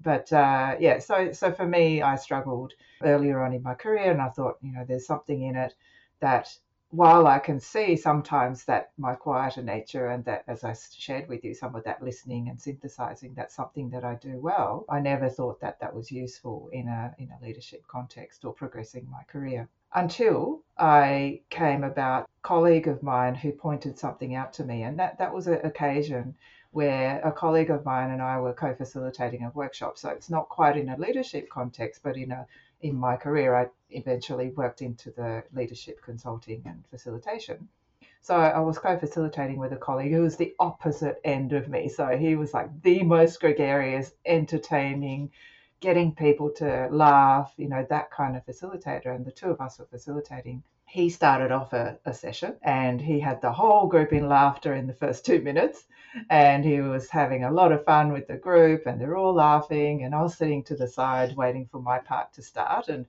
But 0.00 0.32
uh, 0.32 0.76
yeah, 0.78 0.98
so 0.98 1.32
so 1.32 1.52
for 1.52 1.66
me, 1.66 2.02
I 2.02 2.16
struggled 2.16 2.74
earlier 3.02 3.42
on 3.42 3.52
in 3.54 3.62
my 3.62 3.74
career, 3.74 4.10
and 4.10 4.20
I 4.20 4.28
thought, 4.28 4.58
you 4.60 4.72
know, 4.72 4.84
there's 4.86 5.06
something 5.06 5.42
in 5.42 5.56
it 5.56 5.74
that 6.20 6.54
while 6.90 7.26
I 7.26 7.38
can 7.38 7.60
see 7.60 7.96
sometimes 7.96 8.64
that 8.64 8.92
my 8.96 9.14
quieter 9.14 9.62
nature 9.62 10.06
and 10.08 10.24
that, 10.24 10.44
as 10.48 10.64
I 10.64 10.74
shared 10.74 11.28
with 11.28 11.44
you, 11.44 11.54
some 11.54 11.74
of 11.74 11.84
that 11.84 12.02
listening 12.02 12.48
and 12.48 12.58
synthesizing, 12.58 13.34
that's 13.34 13.54
something 13.54 13.90
that 13.90 14.04
I 14.04 14.14
do 14.14 14.40
well, 14.40 14.86
I 14.88 15.00
never 15.00 15.28
thought 15.28 15.60
that 15.60 15.80
that 15.80 15.94
was 15.94 16.10
useful 16.10 16.70
in 16.72 16.88
a, 16.88 17.14
in 17.18 17.30
a 17.30 17.44
leadership 17.44 17.86
context 17.86 18.44
or 18.44 18.54
progressing 18.54 19.06
my 19.10 19.22
career. 19.24 19.68
Until 19.94 20.62
I 20.78 21.40
came 21.50 21.84
about 21.84 22.24
a 22.24 22.26
colleague 22.42 22.88
of 22.88 23.02
mine 23.02 23.34
who 23.34 23.52
pointed 23.52 23.98
something 23.98 24.34
out 24.34 24.52
to 24.54 24.64
me, 24.64 24.82
and 24.82 24.98
that, 24.98 25.18
that 25.18 25.32
was 25.32 25.46
an 25.46 25.60
occasion 25.64 26.34
where 26.72 27.20
a 27.20 27.32
colleague 27.32 27.70
of 27.70 27.84
mine 27.84 28.10
and 28.10 28.22
I 28.22 28.38
were 28.40 28.52
co 28.52 28.74
facilitating 28.74 29.44
a 29.44 29.50
workshop. 29.50 29.98
So 29.98 30.10
it's 30.10 30.30
not 30.30 30.48
quite 30.48 30.76
in 30.76 30.88
a 30.88 30.98
leadership 30.98 31.48
context, 31.48 32.02
but 32.02 32.16
in 32.16 32.30
a 32.32 32.46
in 32.80 32.96
my 32.96 33.16
career, 33.16 33.56
I 33.56 33.66
eventually 33.90 34.50
worked 34.50 34.82
into 34.82 35.10
the 35.10 35.42
leadership 35.52 36.00
consulting 36.02 36.62
and 36.64 36.84
facilitation. 36.90 37.68
So 38.20 38.36
I 38.36 38.60
was 38.60 38.78
co-facilitating 38.78 39.58
with 39.58 39.72
a 39.72 39.76
colleague 39.76 40.12
who 40.12 40.22
was 40.22 40.36
the 40.36 40.54
opposite 40.58 41.20
end 41.24 41.52
of 41.52 41.68
me. 41.68 41.88
So 41.88 42.16
he 42.16 42.36
was 42.36 42.52
like 42.52 42.82
the 42.82 43.02
most 43.02 43.40
gregarious, 43.40 44.12
entertaining, 44.26 45.30
getting 45.80 46.14
people 46.14 46.50
to 46.56 46.88
laugh, 46.90 47.52
you 47.56 47.68
know, 47.68 47.86
that 47.88 48.10
kind 48.10 48.36
of 48.36 48.44
facilitator. 48.44 49.14
And 49.14 49.24
the 49.24 49.32
two 49.32 49.50
of 49.50 49.60
us 49.60 49.78
were 49.78 49.86
facilitating. 49.86 50.62
He 50.88 51.08
started 51.10 51.52
off 51.52 51.72
a, 51.72 52.00
a 52.04 52.12
session 52.12 52.56
and 52.62 53.00
he 53.00 53.20
had 53.20 53.40
the 53.40 53.52
whole 53.52 53.86
group 53.86 54.12
in 54.12 54.28
laughter 54.28 54.74
in 54.74 54.88
the 54.88 54.94
first 54.94 55.24
two 55.24 55.40
minutes. 55.40 55.86
And 56.30 56.64
he 56.64 56.80
was 56.80 57.10
having 57.10 57.44
a 57.44 57.52
lot 57.52 57.72
of 57.72 57.84
fun 57.84 58.12
with 58.12 58.26
the 58.26 58.36
group 58.38 58.86
and 58.86 59.00
they're 59.00 59.16
all 59.16 59.34
laughing. 59.34 60.02
And 60.02 60.14
I 60.16 60.22
was 60.22 60.36
sitting 60.36 60.64
to 60.64 60.76
the 60.76 60.88
side 60.88 61.36
waiting 61.36 61.68
for 61.70 61.80
my 61.80 62.00
part 62.00 62.32
to 62.32 62.42
start. 62.42 62.88
And 62.88 63.06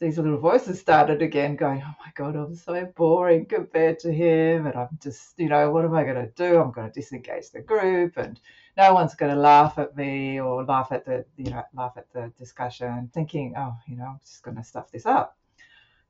these 0.00 0.18
little 0.18 0.38
voices 0.38 0.80
started 0.80 1.22
again 1.22 1.56
going, 1.56 1.82
Oh 1.82 1.94
my 2.04 2.12
God, 2.14 2.36
I'm 2.36 2.54
so 2.56 2.92
boring 2.96 3.46
compared 3.46 3.98
to 4.00 4.12
him. 4.12 4.66
And 4.66 4.76
I'm 4.76 4.98
just, 5.02 5.38
you 5.38 5.48
know, 5.48 5.70
what 5.70 5.86
am 5.86 5.94
I 5.94 6.04
going 6.04 6.16
to 6.26 6.32
do? 6.36 6.60
I'm 6.60 6.72
going 6.72 6.90
to 6.92 7.00
disengage 7.00 7.50
the 7.52 7.62
group 7.62 8.18
and 8.18 8.40
no 8.76 8.94
one's 8.94 9.14
going 9.16 9.34
to 9.34 9.40
laugh 9.40 9.78
at 9.78 9.96
me 9.96 10.40
or 10.40 10.64
laugh 10.66 10.92
at 10.92 11.06
the, 11.06 11.24
you 11.38 11.52
know, 11.52 11.64
laugh 11.74 11.94
at 11.96 12.12
the 12.12 12.32
discussion, 12.38 13.10
thinking, 13.14 13.54
Oh, 13.56 13.76
you 13.88 13.96
know, 13.96 14.04
I'm 14.04 14.20
just 14.26 14.42
going 14.42 14.58
to 14.58 14.64
stuff 14.64 14.92
this 14.92 15.06
up. 15.06 15.37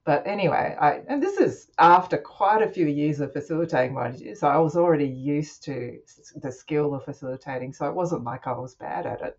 But 0.09 0.27
anyway, 0.27 0.75
I, 0.81 1.03
and 1.07 1.23
this 1.23 1.37
is 1.37 1.71
after 1.79 2.17
quite 2.17 2.63
a 2.63 2.71
few 2.71 2.87
years 2.87 3.21
of 3.21 3.35
facilitating 3.35 4.35
so 4.37 4.49
I 4.49 4.57
was 4.57 4.75
already 4.75 5.07
used 5.07 5.65
to 5.65 5.99
the 6.35 6.51
skill 6.51 6.95
of 6.95 7.05
facilitating. 7.05 7.75
So 7.75 7.91
it 7.91 7.95
wasn't 7.95 8.25
like 8.25 8.47
I 8.47 8.53
was 8.53 8.75
bad 8.75 9.05
at 9.05 9.21
it. 9.21 9.39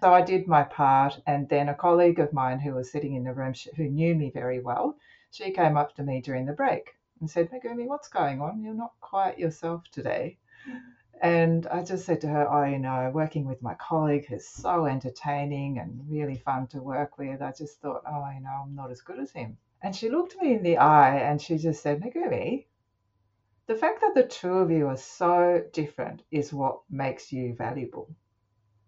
So 0.00 0.12
I 0.12 0.20
did 0.22 0.48
my 0.48 0.64
part, 0.64 1.20
and 1.28 1.48
then 1.48 1.68
a 1.68 1.76
colleague 1.76 2.18
of 2.18 2.32
mine 2.32 2.58
who 2.58 2.74
was 2.74 2.90
sitting 2.90 3.14
in 3.14 3.22
the 3.22 3.32
room, 3.32 3.54
who 3.76 3.84
knew 3.84 4.16
me 4.16 4.32
very 4.34 4.58
well, 4.58 4.96
she 5.30 5.52
came 5.52 5.76
up 5.76 5.94
to 5.94 6.02
me 6.02 6.20
during 6.20 6.44
the 6.44 6.54
break 6.54 6.96
and 7.20 7.30
said, 7.30 7.48
Megumi, 7.52 7.86
what's 7.86 8.08
going 8.08 8.40
on? 8.40 8.64
You're 8.64 8.74
not 8.74 8.94
quite 9.00 9.38
yourself 9.38 9.84
today. 9.92 10.38
And 11.22 11.68
I 11.68 11.84
just 11.84 12.04
said 12.04 12.20
to 12.22 12.26
her, 12.26 12.52
Oh, 12.52 12.64
you 12.64 12.80
know, 12.80 13.12
working 13.14 13.44
with 13.44 13.62
my 13.62 13.74
colleague 13.74 14.26
who's 14.26 14.48
so 14.48 14.86
entertaining 14.86 15.78
and 15.78 16.04
really 16.10 16.36
fun 16.36 16.66
to 16.68 16.82
work 16.82 17.16
with, 17.16 17.40
I 17.40 17.52
just 17.52 17.80
thought, 17.80 18.02
Oh, 18.04 18.28
you 18.34 18.40
know, 18.40 18.62
I'm 18.64 18.74
not 18.74 18.90
as 18.90 19.02
good 19.02 19.20
as 19.20 19.30
him. 19.30 19.56
And 19.82 19.96
she 19.96 20.10
looked 20.10 20.36
me 20.40 20.54
in 20.54 20.62
the 20.62 20.76
eye 20.76 21.16
and 21.16 21.40
she 21.40 21.56
just 21.56 21.82
said, 21.82 22.00
Megumi, 22.02 22.66
the 23.66 23.74
fact 23.74 24.00
that 24.00 24.14
the 24.14 24.24
two 24.24 24.58
of 24.58 24.70
you 24.70 24.88
are 24.88 24.96
so 24.96 25.64
different 25.72 26.22
is 26.30 26.52
what 26.52 26.80
makes 26.90 27.32
you 27.32 27.54
valuable. 27.54 28.14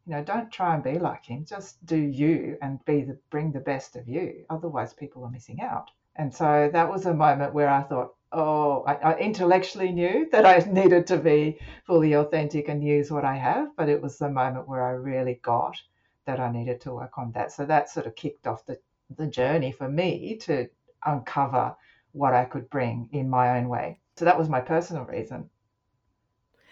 You 0.07 0.15
know, 0.17 0.25
don't 0.25 0.51
try 0.51 0.75
and 0.75 0.83
be 0.83 0.99
like 0.99 1.25
him. 1.25 1.45
Just 1.45 1.85
do 1.87 1.97
you 1.97 2.59
and 2.61 2.85
be 2.85 3.03
the 3.03 3.19
bring 3.31 3.53
the 3.53 3.61
best 3.61 3.97
of 3.97 4.09
you. 4.09 4.45
Otherwise, 4.51 4.93
people 4.93 5.25
are 5.25 5.31
missing 5.31 5.61
out. 5.61 5.91
And 6.17 6.35
so 6.35 6.69
that 6.73 6.91
was 6.91 7.07
a 7.07 7.15
moment 7.15 7.55
where 7.55 7.71
I 7.71 7.83
thought, 7.83 8.15
oh, 8.33 8.83
I, 8.83 8.95
I, 8.95 9.19
intellectually 9.19 9.93
knew 9.93 10.29
that 10.33 10.45
I 10.45 10.59
needed 10.71 11.07
to 11.07 11.17
be 11.17 11.59
fully 11.87 12.15
authentic 12.15 12.69
and 12.69 12.85
use 12.85 13.11
what 13.11 13.25
I 13.25 13.37
have, 13.37 13.75
but 13.77 13.89
it 13.89 14.03
was 14.03 14.19
the 14.19 14.31
moment 14.31 14.69
where 14.69 14.85
I 14.85 14.91
really 14.91 15.41
got 15.43 15.81
that 16.27 16.41
I 16.41 16.51
needed 16.51 16.81
to 16.83 16.95
work 16.95 17.17
on 17.17 17.33
that. 17.33 17.53
So 17.53 17.65
that 17.67 17.89
sort 17.89 18.07
of 18.07 18.15
kicked 18.15 18.47
off 18.47 18.67
the, 18.67 18.79
the 19.17 19.27
journey 19.27 19.73
for 19.73 19.89
me 19.89 20.37
to 20.43 20.69
uncover 21.05 21.77
what 22.13 22.35
I 22.35 22.45
could 22.45 22.69
bring 22.71 23.09
in 23.13 23.29
my 23.31 23.59
own 23.59 23.69
way. 23.69 24.01
So 24.17 24.25
that 24.25 24.39
was 24.39 24.49
my 24.49 24.61
personal 24.61 25.05
reason. 25.05 25.49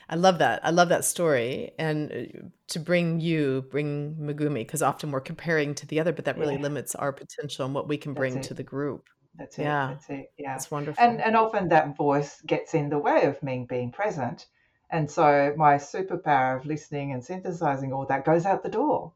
I 0.08 0.16
love 0.16 0.40
that. 0.40 0.60
I 0.64 0.70
love 0.70 0.88
that 0.88 1.04
story. 1.04 1.70
And 1.78 2.12
uh, 2.12 2.46
to 2.68 2.80
bring 2.80 3.20
you, 3.20 3.64
bring 3.70 4.16
Megumi, 4.20 4.54
because 4.54 4.82
often 4.82 5.12
we're 5.12 5.20
comparing 5.20 5.74
to 5.76 5.86
the 5.86 6.00
other, 6.00 6.12
but 6.12 6.24
that 6.24 6.36
really 6.36 6.56
yeah. 6.56 6.62
limits 6.62 6.94
our 6.96 7.12
potential 7.12 7.64
and 7.64 7.74
what 7.74 7.88
we 7.88 7.96
can 7.96 8.12
bring 8.12 8.40
to 8.40 8.54
the 8.54 8.64
group. 8.64 9.08
That's 9.36 9.58
it. 9.58 9.62
Yeah. 9.62 9.88
That's 9.90 10.10
it. 10.10 10.32
Yeah. 10.36 10.52
That's 10.52 10.70
wonderful. 10.70 11.02
And 11.02 11.20
and 11.20 11.36
often 11.36 11.68
that 11.68 11.96
voice 11.96 12.40
gets 12.42 12.74
in 12.74 12.90
the 12.90 12.98
way 12.98 13.22
of 13.22 13.40
me 13.42 13.66
being 13.68 13.92
present. 13.92 14.46
And 14.90 15.08
so 15.08 15.54
my 15.56 15.76
superpower 15.76 16.58
of 16.58 16.66
listening 16.66 17.12
and 17.12 17.24
synthesizing 17.24 17.92
all 17.92 18.06
that 18.06 18.24
goes 18.24 18.44
out 18.44 18.64
the 18.64 18.68
door. 18.68 19.12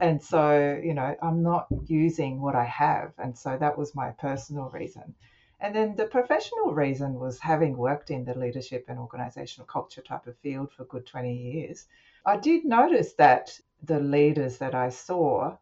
And 0.00 0.22
so, 0.22 0.80
you 0.82 0.94
know, 0.94 1.16
I'm 1.22 1.42
not 1.42 1.66
using 1.86 2.40
what 2.40 2.54
I 2.54 2.64
have. 2.64 3.12
And 3.18 3.36
so 3.36 3.56
that 3.58 3.76
was 3.76 3.94
my 3.94 4.10
personal 4.12 4.70
reason. 4.70 5.14
And 5.60 5.74
then 5.74 5.96
the 5.96 6.06
professional 6.06 6.72
reason 6.72 7.14
was 7.14 7.40
having 7.40 7.76
worked 7.76 8.10
in 8.10 8.24
the 8.24 8.38
leadership 8.38 8.84
and 8.88 8.98
organizational 8.98 9.66
culture 9.66 10.02
type 10.02 10.28
of 10.28 10.38
field 10.38 10.72
for 10.72 10.84
good 10.84 11.04
20 11.04 11.34
years. 11.36 11.86
I 12.24 12.36
did 12.36 12.64
notice 12.64 13.14
that 13.14 13.58
the 13.82 13.98
leaders 13.98 14.58
that 14.58 14.74
I 14.74 14.90
saw 14.90 15.56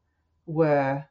were 0.44 1.04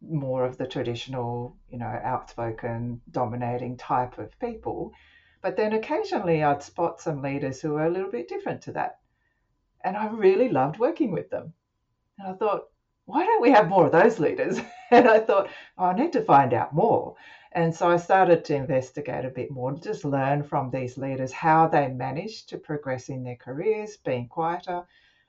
more 0.00 0.44
of 0.46 0.56
the 0.56 0.66
traditional, 0.66 1.56
you 1.68 1.76
know, 1.78 2.00
outspoken, 2.02 3.02
dominating 3.10 3.76
type 3.76 4.16
of 4.16 4.38
people. 4.38 4.92
But 5.42 5.56
then 5.56 5.74
occasionally 5.74 6.42
I'd 6.42 6.62
spot 6.62 7.00
some 7.00 7.20
leaders 7.20 7.60
who 7.60 7.72
were 7.72 7.84
a 7.84 7.90
little 7.90 8.10
bit 8.10 8.28
different 8.28 8.62
to 8.62 8.72
that. 8.72 9.00
And 9.84 9.96
I 9.98 10.08
really 10.08 10.48
loved 10.48 10.78
working 10.78 11.12
with 11.12 11.28
them. 11.28 11.52
And 12.20 12.28
I 12.28 12.32
thought, 12.34 12.68
why 13.06 13.24
don't 13.24 13.40
we 13.40 13.50
have 13.50 13.70
more 13.70 13.86
of 13.86 13.92
those 13.92 14.18
leaders? 14.18 14.60
And 14.92 15.08
I 15.08 15.20
thought, 15.20 15.48
oh, 15.78 15.84
I 15.84 15.94
need 15.94 16.12
to 16.14 16.20
find 16.20 16.52
out 16.52 16.74
more. 16.74 17.14
And 17.52 17.72
so 17.74 17.88
I 17.88 17.96
started 17.96 18.44
to 18.44 18.56
investigate 18.56 19.24
a 19.24 19.30
bit 19.30 19.50
more, 19.50 19.72
just 19.72 20.04
learn 20.04 20.42
from 20.42 20.68
these 20.70 20.98
leaders 20.98 21.32
how 21.32 21.68
they 21.68 21.86
managed 21.88 22.48
to 22.48 22.58
progress 22.58 23.08
in 23.08 23.22
their 23.22 23.36
careers, 23.36 23.96
being 23.96 24.26
quieter. 24.26 24.82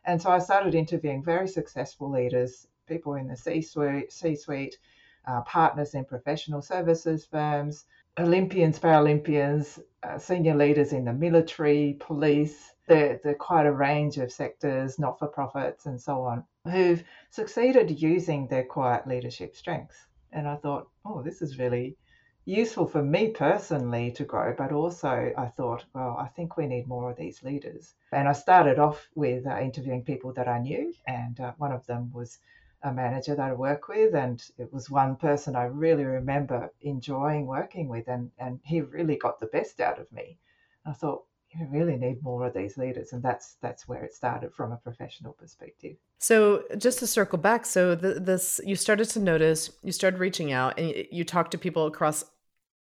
And 0.04 0.20
so 0.20 0.32
I 0.32 0.40
started 0.40 0.74
interviewing 0.74 1.24
very 1.24 1.48
successful 1.48 2.10
leaders 2.10 2.68
people 2.88 3.14
in 3.14 3.28
the 3.28 3.38
C-suite, 3.38 4.12
C-suite 4.12 4.78
uh, 5.26 5.42
partners 5.44 5.94
in 5.94 6.04
professional 6.04 6.62
services 6.62 7.24
firms, 7.24 7.86
Olympians, 8.20 8.80
Paralympians, 8.80 9.80
uh, 10.04 10.18
senior 10.18 10.56
leaders 10.56 10.92
in 10.92 11.06
the 11.06 11.14
military, 11.14 11.98
police. 12.02 12.74
They're, 12.88 13.22
they're 13.24 13.36
quite 13.36 13.66
a 13.66 13.72
range 13.72 14.18
of 14.18 14.32
sectors, 14.32 15.00
not 15.00 15.20
for 15.20 15.28
profits, 15.28 15.86
and 15.86 16.02
so 16.02 16.24
on, 16.24 16.44
who've 16.66 17.04
succeeded 17.30 18.02
using 18.02 18.48
their 18.48 18.64
quiet 18.64 19.08
leadership 19.08 19.56
strengths. 19.56 20.08
And 20.32 20.48
I 20.48 20.56
thought, 20.58 20.88
oh, 21.06 21.22
this 21.22 21.42
is 21.42 21.60
really 21.60 21.98
useful 22.46 22.88
for 22.88 23.04
me 23.04 23.30
personally 23.30 24.12
to 24.12 24.24
grow, 24.24 24.54
but 24.58 24.72
also 24.72 25.32
I 25.38 25.48
thought, 25.48 25.86
well, 25.94 26.18
I 26.20 26.28
think 26.28 26.58
we 26.58 26.68
need 26.68 26.88
more 26.88 27.10
of 27.10 27.18
these 27.18 27.44
leaders. 27.44 27.94
And 28.12 28.28
I 28.28 28.34
started 28.34 28.80
off 28.80 29.08
with 29.16 29.46
uh, 29.46 29.60
interviewing 29.60 30.04
people 30.04 30.34
that 30.34 30.48
I 30.48 30.60
knew, 30.60 30.94
and 31.08 31.40
uh, 31.40 31.54
one 31.58 31.72
of 31.72 31.86
them 31.86 32.12
was 32.14 32.40
a 32.84 32.92
manager 32.92 33.36
that 33.36 33.52
I 33.52 33.54
work 33.54 33.88
with, 33.88 34.16
and 34.16 34.44
it 34.58 34.74
was 34.74 34.90
one 34.90 35.16
person 35.16 35.56
I 35.56 35.66
really 35.66 36.06
remember 36.06 36.72
enjoying 36.82 37.46
working 37.46 37.88
with, 37.88 38.08
and, 38.08 38.32
and 38.40 38.60
he 38.64 38.82
really 38.82 39.18
got 39.18 39.40
the 39.40 39.46
best 39.48 39.80
out 39.80 40.00
of 40.00 40.12
me. 40.12 40.38
I 40.86 40.94
thought, 40.94 41.24
you 41.54 41.68
really 41.70 41.98
need 41.98 42.24
more 42.24 42.48
of 42.48 42.54
these 42.54 42.78
leaders 42.78 43.14
and 43.14 43.22
that's 43.22 43.56
that's 43.62 43.88
where 43.88 44.04
it 44.04 44.14
started 44.14 44.54
from 44.54 44.72
a 44.72 44.78
professional 44.78 45.34
perspective. 45.34 45.98
So 46.20 46.64
just 46.78 47.00
to 47.00 47.08
circle 47.08 47.38
back 47.38 47.66
so 47.66 47.96
the, 47.96 48.14
this 48.20 48.62
you 48.64 48.76
started 48.76 49.10
to 49.10 49.20
notice 49.20 49.72
you 49.84 49.92
started 49.92 50.20
reaching 50.20 50.52
out 50.52 50.80
and 50.80 50.90
you, 50.90 51.06
you 51.12 51.24
talked 51.24 51.52
to 51.52 51.58
people 51.58 51.86
across 51.88 52.24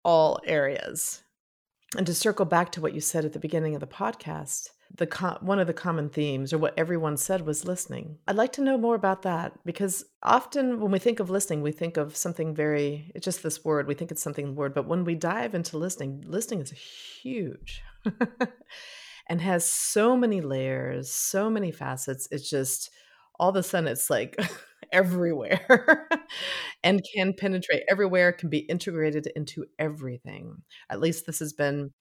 all 0.04 0.40
areas. 0.46 1.24
And 1.98 2.06
to 2.06 2.14
circle 2.14 2.46
back 2.46 2.72
to 2.74 2.82
what 2.82 2.94
you 2.94 3.02
said 3.02 3.26
at 3.26 3.34
the 3.34 3.40
beginning 3.40 3.74
of 3.74 3.80
the 3.80 3.88
podcast 3.88 4.70
the 4.96 5.38
one 5.42 5.60
of 5.60 5.68
the 5.68 5.74
common 5.74 6.10
themes 6.10 6.52
or 6.52 6.58
what 6.58 6.78
everyone 6.78 7.18
said 7.18 7.46
was 7.46 7.66
listening. 7.66 8.18
I'd 8.28 8.36
like 8.36 8.54
to 8.54 8.62
know 8.62 8.78
more 8.78 8.96
about 8.96 9.22
that 9.22 9.54
because 9.66 10.06
often 10.24 10.80
when 10.80 10.92
we 10.92 11.00
think 11.00 11.20
of 11.20 11.30
listening, 11.30 11.62
we 11.62 11.72
think 11.72 11.98
of 11.98 12.16
something 12.16 12.54
very 12.54 13.12
it's 13.16 13.26
just 13.26 13.44
this 13.44 13.64
word, 13.64 13.88
we 13.88 13.94
think 13.94 14.12
it's 14.12 14.24
something 14.24 14.56
word, 14.56 14.74
but 14.74 14.88
when 14.88 15.04
we 15.04 15.16
dive 15.16 15.56
into 15.56 15.78
listening, 15.78 16.24
listening 16.28 16.62
is 16.62 16.72
huge. 16.72 17.82
and 19.30 19.42
has 19.42 19.64
so 19.64 20.18
many 20.18 20.42
layers, 20.42 21.12
so 21.12 21.50
many 21.50 21.72
facets. 21.72 22.28
It's 22.32 22.50
just 22.50 22.90
all 23.40 23.50
of 23.50 23.56
a 23.56 23.64
sudden 23.64 23.88
it's 23.88 24.10
like 24.10 24.36
everywhere 24.92 26.08
and 26.84 27.02
can 27.16 27.34
penetrate 27.34 27.84
everywhere, 27.90 28.32
can 28.32 28.50
be 28.50 28.60
integrated 28.60 29.28
into 29.36 29.66
everything. 29.78 30.58
At 30.90 31.00
least 31.00 31.26
this 31.26 31.40
has 31.40 31.54
been 31.54 31.92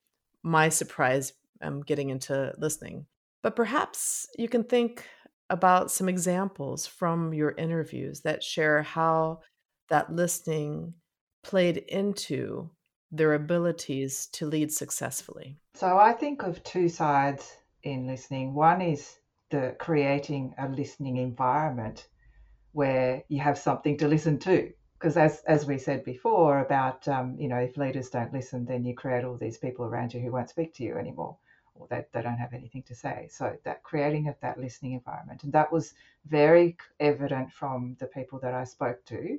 my 0.42 0.70
surprise 0.70 1.32
um, 1.62 1.82
getting 1.82 2.10
into 2.10 2.52
listening. 2.58 3.06
But 3.42 3.56
perhaps 3.56 4.26
you 4.38 4.48
can 4.48 4.64
think 4.64 5.04
about 5.50 5.90
some 5.90 6.08
examples 6.08 6.86
from 6.86 7.32
your 7.32 7.52
interviews 7.56 8.20
that 8.22 8.42
share 8.42 8.82
how 8.82 9.40
that 9.88 10.12
listening 10.12 10.94
played 11.42 11.78
into 11.88 12.70
their 13.10 13.34
abilities 13.34 14.26
to 14.32 14.46
lead 14.46 14.70
successfully. 14.70 15.56
So 15.74 15.96
I 15.96 16.12
think 16.12 16.42
of 16.42 16.62
two 16.62 16.88
sides 16.88 17.56
in 17.82 18.06
listening. 18.06 18.54
One 18.54 18.82
is 18.82 19.16
the 19.50 19.74
creating 19.78 20.54
a 20.58 20.68
listening 20.68 21.16
environment 21.16 22.08
where 22.72 23.24
you 23.28 23.40
have 23.40 23.56
something 23.58 23.96
to 23.96 24.08
listen 24.08 24.38
to 24.38 24.70
because 24.98 25.16
as 25.16 25.42
as 25.46 25.66
we 25.66 25.78
said 25.78 26.04
before 26.04 26.60
about 26.60 27.06
um, 27.08 27.36
you 27.38 27.48
know 27.48 27.56
if 27.56 27.76
leaders 27.76 28.10
don't 28.10 28.32
listen 28.32 28.64
then 28.66 28.84
you 28.84 28.94
create 28.94 29.24
all 29.24 29.36
these 29.36 29.58
people 29.58 29.84
around 29.84 30.12
you 30.12 30.20
who 30.20 30.30
won't 30.30 30.50
speak 30.50 30.74
to 30.74 30.84
you 30.84 30.96
anymore 30.96 31.36
or 31.78 31.86
they, 31.88 32.04
they 32.12 32.22
don't 32.22 32.36
have 32.38 32.52
anything 32.52 32.82
to 32.84 32.94
say. 32.94 33.28
So 33.30 33.56
that 33.64 33.82
creating 33.82 34.28
of 34.28 34.36
that 34.40 34.58
listening 34.58 34.92
environment. 34.92 35.44
And 35.44 35.52
that 35.52 35.72
was 35.72 35.94
very 36.26 36.76
evident 37.00 37.52
from 37.52 37.96
the 38.00 38.06
people 38.06 38.38
that 38.40 38.54
I 38.54 38.64
spoke 38.64 39.04
to 39.06 39.38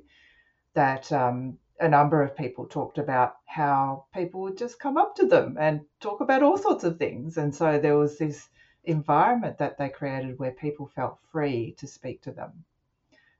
that 0.74 1.10
um, 1.12 1.58
a 1.80 1.88
number 1.88 2.22
of 2.22 2.36
people 2.36 2.66
talked 2.66 2.98
about 2.98 3.36
how 3.46 4.04
people 4.14 4.40
would 4.42 4.56
just 4.56 4.78
come 4.78 4.96
up 4.96 5.16
to 5.16 5.26
them 5.26 5.56
and 5.58 5.80
talk 6.00 6.20
about 6.20 6.42
all 6.42 6.58
sorts 6.58 6.84
of 6.84 6.98
things. 6.98 7.36
And 7.38 7.54
so 7.54 7.78
there 7.78 7.96
was 7.96 8.18
this 8.18 8.48
environment 8.84 9.58
that 9.58 9.78
they 9.78 9.88
created 9.88 10.38
where 10.38 10.52
people 10.52 10.86
felt 10.86 11.18
free 11.32 11.74
to 11.78 11.86
speak 11.86 12.22
to 12.22 12.32
them. 12.32 12.64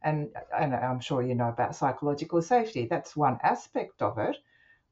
And, 0.03 0.31
and 0.59 0.75
I'm 0.75 1.01
sure 1.01 1.23
you 1.23 1.35
know 1.35 1.49
about 1.49 1.77
psychological 1.77 2.41
safety. 2.41 2.87
That's 2.87 3.17
one 3.17 3.39
aspect 3.43 4.01
of 4.01 4.19
it. 4.19 4.37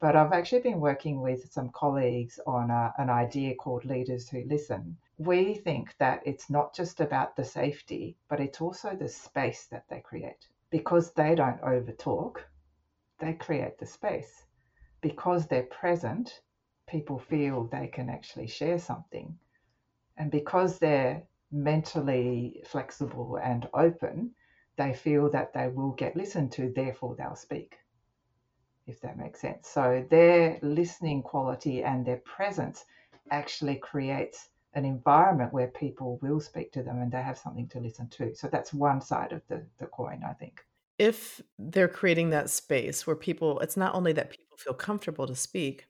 But 0.00 0.14
I've 0.14 0.32
actually 0.32 0.60
been 0.60 0.78
working 0.78 1.20
with 1.20 1.50
some 1.50 1.70
colleagues 1.70 2.38
on 2.46 2.70
a, 2.70 2.94
an 2.98 3.10
idea 3.10 3.56
called 3.56 3.84
Leaders 3.84 4.28
Who 4.28 4.44
Listen. 4.44 4.96
We 5.18 5.54
think 5.54 5.96
that 5.98 6.22
it's 6.24 6.48
not 6.48 6.72
just 6.72 7.00
about 7.00 7.34
the 7.34 7.44
safety, 7.44 8.16
but 8.28 8.38
it's 8.38 8.60
also 8.60 8.94
the 8.94 9.08
space 9.08 9.66
that 9.66 9.88
they 9.88 9.98
create. 9.98 10.46
Because 10.70 11.12
they 11.12 11.34
don't 11.34 11.60
overtalk, 11.62 12.44
they 13.18 13.32
create 13.32 13.76
the 13.78 13.86
space. 13.86 14.44
Because 15.00 15.48
they're 15.48 15.64
present, 15.64 16.42
people 16.86 17.18
feel 17.18 17.64
they 17.64 17.88
can 17.88 18.08
actually 18.08 18.46
share 18.46 18.78
something. 18.78 19.36
And 20.16 20.30
because 20.30 20.78
they're 20.78 21.24
mentally 21.50 22.62
flexible 22.64 23.36
and 23.42 23.68
open, 23.74 24.36
they 24.76 24.94
feel 24.94 25.28
that 25.30 25.52
they 25.52 25.66
will 25.66 25.90
get 25.90 26.14
listened 26.14 26.52
to, 26.52 26.72
therefore 26.72 27.16
they'll 27.16 27.34
speak 27.34 27.78
if 28.88 29.00
that 29.02 29.18
makes 29.18 29.40
sense. 29.40 29.68
So 29.68 30.06
their 30.10 30.58
listening 30.62 31.22
quality 31.22 31.82
and 31.84 32.04
their 32.06 32.18
presence 32.18 32.84
actually 33.30 33.76
creates 33.76 34.48
an 34.74 34.84
environment 34.84 35.52
where 35.52 35.68
people 35.68 36.18
will 36.22 36.40
speak 36.40 36.72
to 36.72 36.82
them 36.82 36.98
and 37.00 37.10
they 37.12 37.22
have 37.22 37.38
something 37.38 37.68
to 37.68 37.80
listen 37.80 38.08
to. 38.10 38.34
So 38.34 38.48
that's 38.48 38.72
one 38.74 39.00
side 39.00 39.32
of 39.32 39.42
the, 39.48 39.66
the 39.78 39.86
coin, 39.86 40.22
I 40.28 40.32
think. 40.34 40.64
If 40.98 41.40
they're 41.58 41.88
creating 41.88 42.30
that 42.30 42.50
space 42.50 43.06
where 43.06 43.14
people, 43.16 43.60
it's 43.60 43.76
not 43.76 43.94
only 43.94 44.12
that 44.14 44.30
people 44.30 44.56
feel 44.56 44.74
comfortable 44.74 45.26
to 45.26 45.36
speak, 45.36 45.86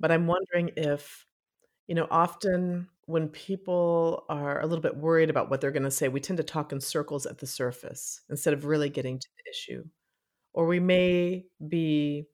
But 0.00 0.12
I'm 0.12 0.26
wondering 0.28 0.72
if, 0.76 1.26
you 1.88 1.94
know, 1.96 2.08
often 2.10 2.88
when 3.06 3.28
people 3.30 4.26
are 4.30 4.60
a 4.60 4.66
little 4.66 4.82
bit 4.82 4.96
worried 4.98 5.30
about 5.30 5.50
what 5.50 5.60
they're 5.60 5.72
going 5.72 5.84
to 5.84 5.90
say, 5.92 6.08
we 6.08 6.20
tend 6.20 6.38
to 6.38 6.44
talk 6.44 6.72
in 6.72 6.80
circles 6.80 7.26
at 7.26 7.38
the 7.38 7.46
surface 7.48 8.22
instead 8.30 8.54
of 8.54 8.66
really 8.66 8.90
getting 8.90 9.18
to 9.20 9.28
the 9.38 9.50
issue. 9.50 9.84
Or 10.52 10.66
we 10.66 10.80
may 10.80 11.46
be 11.68 12.26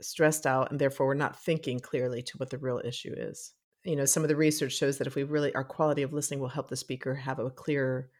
stressed 0.00 0.46
out 0.46 0.70
and 0.70 0.80
therefore 0.80 1.06
we're 1.06 1.14
not 1.14 1.40
thinking 1.42 1.80
clearly 1.80 2.22
to 2.22 2.36
what 2.38 2.50
the 2.50 2.58
real 2.58 2.80
issue 2.84 3.14
is. 3.16 3.52
You 3.84 3.96
know, 3.96 4.04
some 4.04 4.22
of 4.22 4.28
the 4.28 4.36
research 4.36 4.72
shows 4.74 4.98
that 4.98 5.06
if 5.06 5.14
we 5.14 5.22
really, 5.24 5.54
our 5.54 5.64
quality 5.64 6.02
of 6.02 6.12
listening 6.12 6.40
will 6.40 6.48
help 6.48 6.68
the 6.68 6.76
speaker 6.76 7.14
have 7.14 7.38
a 7.38 7.50
clearer 7.50 8.10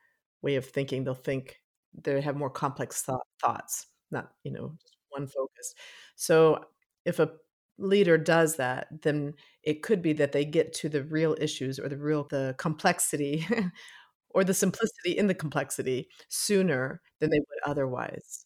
way 0.42 0.56
of 0.56 0.64
thinking. 0.66 1.04
They'll 1.04 1.14
think, 1.14 1.60
they 1.94 2.20
have 2.20 2.36
more 2.36 2.50
complex 2.50 3.02
thought, 3.02 3.26
thoughts, 3.42 3.86
not, 4.10 4.30
you 4.44 4.52
know, 4.52 4.74
just 4.82 4.96
one 5.10 5.26
focus. 5.26 5.74
So 6.16 6.64
if 7.04 7.18
a 7.18 7.30
leader 7.78 8.18
does 8.18 8.56
that, 8.56 8.88
then 9.02 9.34
it 9.62 9.82
could 9.82 10.02
be 10.02 10.12
that 10.14 10.32
they 10.32 10.44
get 10.44 10.72
to 10.74 10.88
the 10.88 11.04
real 11.04 11.36
issues 11.40 11.78
or 11.78 11.88
the 11.88 11.96
real, 11.98 12.26
the 12.30 12.54
complexity 12.58 13.46
or 14.30 14.44
the 14.44 14.54
simplicity 14.54 15.18
in 15.18 15.26
the 15.28 15.34
complexity 15.34 16.08
sooner 16.28 17.02
than 17.20 17.30
they 17.30 17.38
would 17.40 17.70
otherwise. 17.70 18.45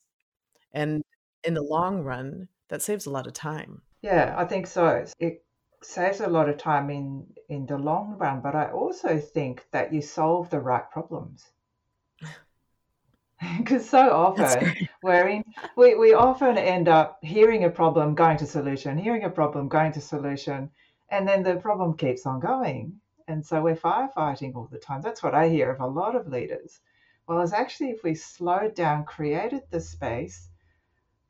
And 0.72 1.02
in 1.44 1.54
the 1.54 1.62
long 1.62 2.02
run, 2.02 2.48
that 2.68 2.83
saves 2.83 3.06
a 3.06 3.11
lot 3.11 3.26
of 3.26 3.33
time. 3.33 3.83
Yeah, 4.02 4.35
I 4.37 4.44
think 4.44 4.66
so. 4.66 5.04
It 5.18 5.44
saves 5.83 6.20
a 6.20 6.28
lot 6.28 6.48
of 6.48 6.59
time 6.59 6.90
in 6.90 7.26
in 7.48 7.66
the 7.66 7.78
long 7.78 8.16
run, 8.18 8.40
but 8.40 8.54
I 8.54 8.70
also 8.70 9.18
think 9.18 9.66
that 9.72 9.92
you 9.92 10.00
solve 10.02 10.50
the 10.50 10.61
right 10.61 10.88
problems. 10.90 11.50
Because 13.59 13.88
so 13.88 13.98
often 14.26 14.88
we're 15.02 15.28
in, 15.28 15.44
we, 15.74 15.94
we 15.94 16.12
often 16.12 16.59
end 16.59 16.88
up 16.88 17.18
hearing 17.22 17.64
a 17.64 17.70
problem, 17.70 18.14
going 18.14 18.37
to 18.37 18.46
solution, 18.46 18.98
hearing 18.98 19.24
a 19.24 19.30
problem, 19.30 19.66
going 19.66 19.92
to 19.92 20.00
solution, 20.02 20.70
and 21.11 21.26
then 21.26 21.42
the 21.42 21.56
problem 21.56 21.96
keeps 21.96 22.26
on 22.26 22.38
going. 22.38 23.00
And 23.28 23.44
so 23.44 23.62
we're 23.62 23.76
firefighting 23.76 24.54
all 24.54 24.68
the 24.70 24.78
time. 24.78 25.00
That's 25.00 25.22
what 25.22 25.35
I 25.35 25.48
hear 25.48 25.70
of 25.70 25.80
a 25.80 25.87
lot 25.87 26.16
of 26.16 26.28
leaders. 26.28 26.80
Well, 27.26 27.40
it's 27.40 27.54
actually 27.54 27.90
if 27.92 28.04
we 28.04 28.14
slowed 28.14 28.74
down, 28.74 29.06
created 29.06 29.62
the 29.70 29.80
space, 29.80 30.49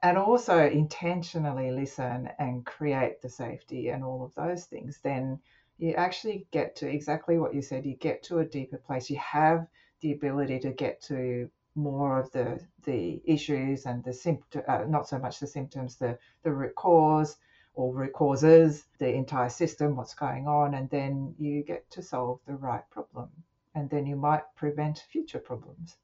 and 0.02 0.16
also 0.16 0.66
intentionally 0.66 1.70
listen 1.70 2.28
and 2.38 2.64
create 2.64 3.20
the 3.20 3.28
safety 3.28 3.88
and 3.88 4.02
all 4.02 4.24
of 4.24 4.34
those 4.34 4.64
things, 4.64 4.98
then 5.02 5.38
you 5.78 5.92
actually 5.94 6.46
get 6.50 6.76
to 6.76 6.88
exactly 6.88 7.38
what 7.38 7.54
you 7.54 7.62
said. 7.62 7.86
You 7.86 7.96
get 7.96 8.22
to 8.24 8.38
a 8.38 8.44
deeper 8.44 8.78
place. 8.78 9.10
You 9.10 9.18
have 9.18 9.66
the 10.00 10.12
ability 10.12 10.58
to 10.60 10.72
get 10.72 11.02
to 11.02 11.50
more 11.74 12.18
of 12.18 12.30
the 12.32 12.60
the 12.84 13.22
issues 13.24 13.86
and 13.86 14.02
the 14.04 14.12
symptom, 14.12 14.62
uh, 14.66 14.84
not 14.88 15.08
so 15.08 15.18
much 15.18 15.38
the 15.38 15.46
symptoms, 15.46 15.96
the 15.96 16.18
the 16.42 16.52
root 16.52 16.74
cause 16.74 17.36
or 17.74 17.94
root 17.94 18.12
causes, 18.12 18.84
the 18.98 19.08
entire 19.08 19.48
system, 19.48 19.96
what's 19.96 20.14
going 20.14 20.48
on, 20.48 20.74
and 20.74 20.90
then 20.90 21.34
you 21.38 21.62
get 21.62 21.88
to 21.90 22.02
solve 22.02 22.40
the 22.46 22.56
right 22.56 22.88
problem, 22.90 23.28
and 23.74 23.88
then 23.88 24.06
you 24.06 24.16
might 24.16 24.42
prevent 24.56 25.04
future 25.10 25.38
problems. 25.38 25.96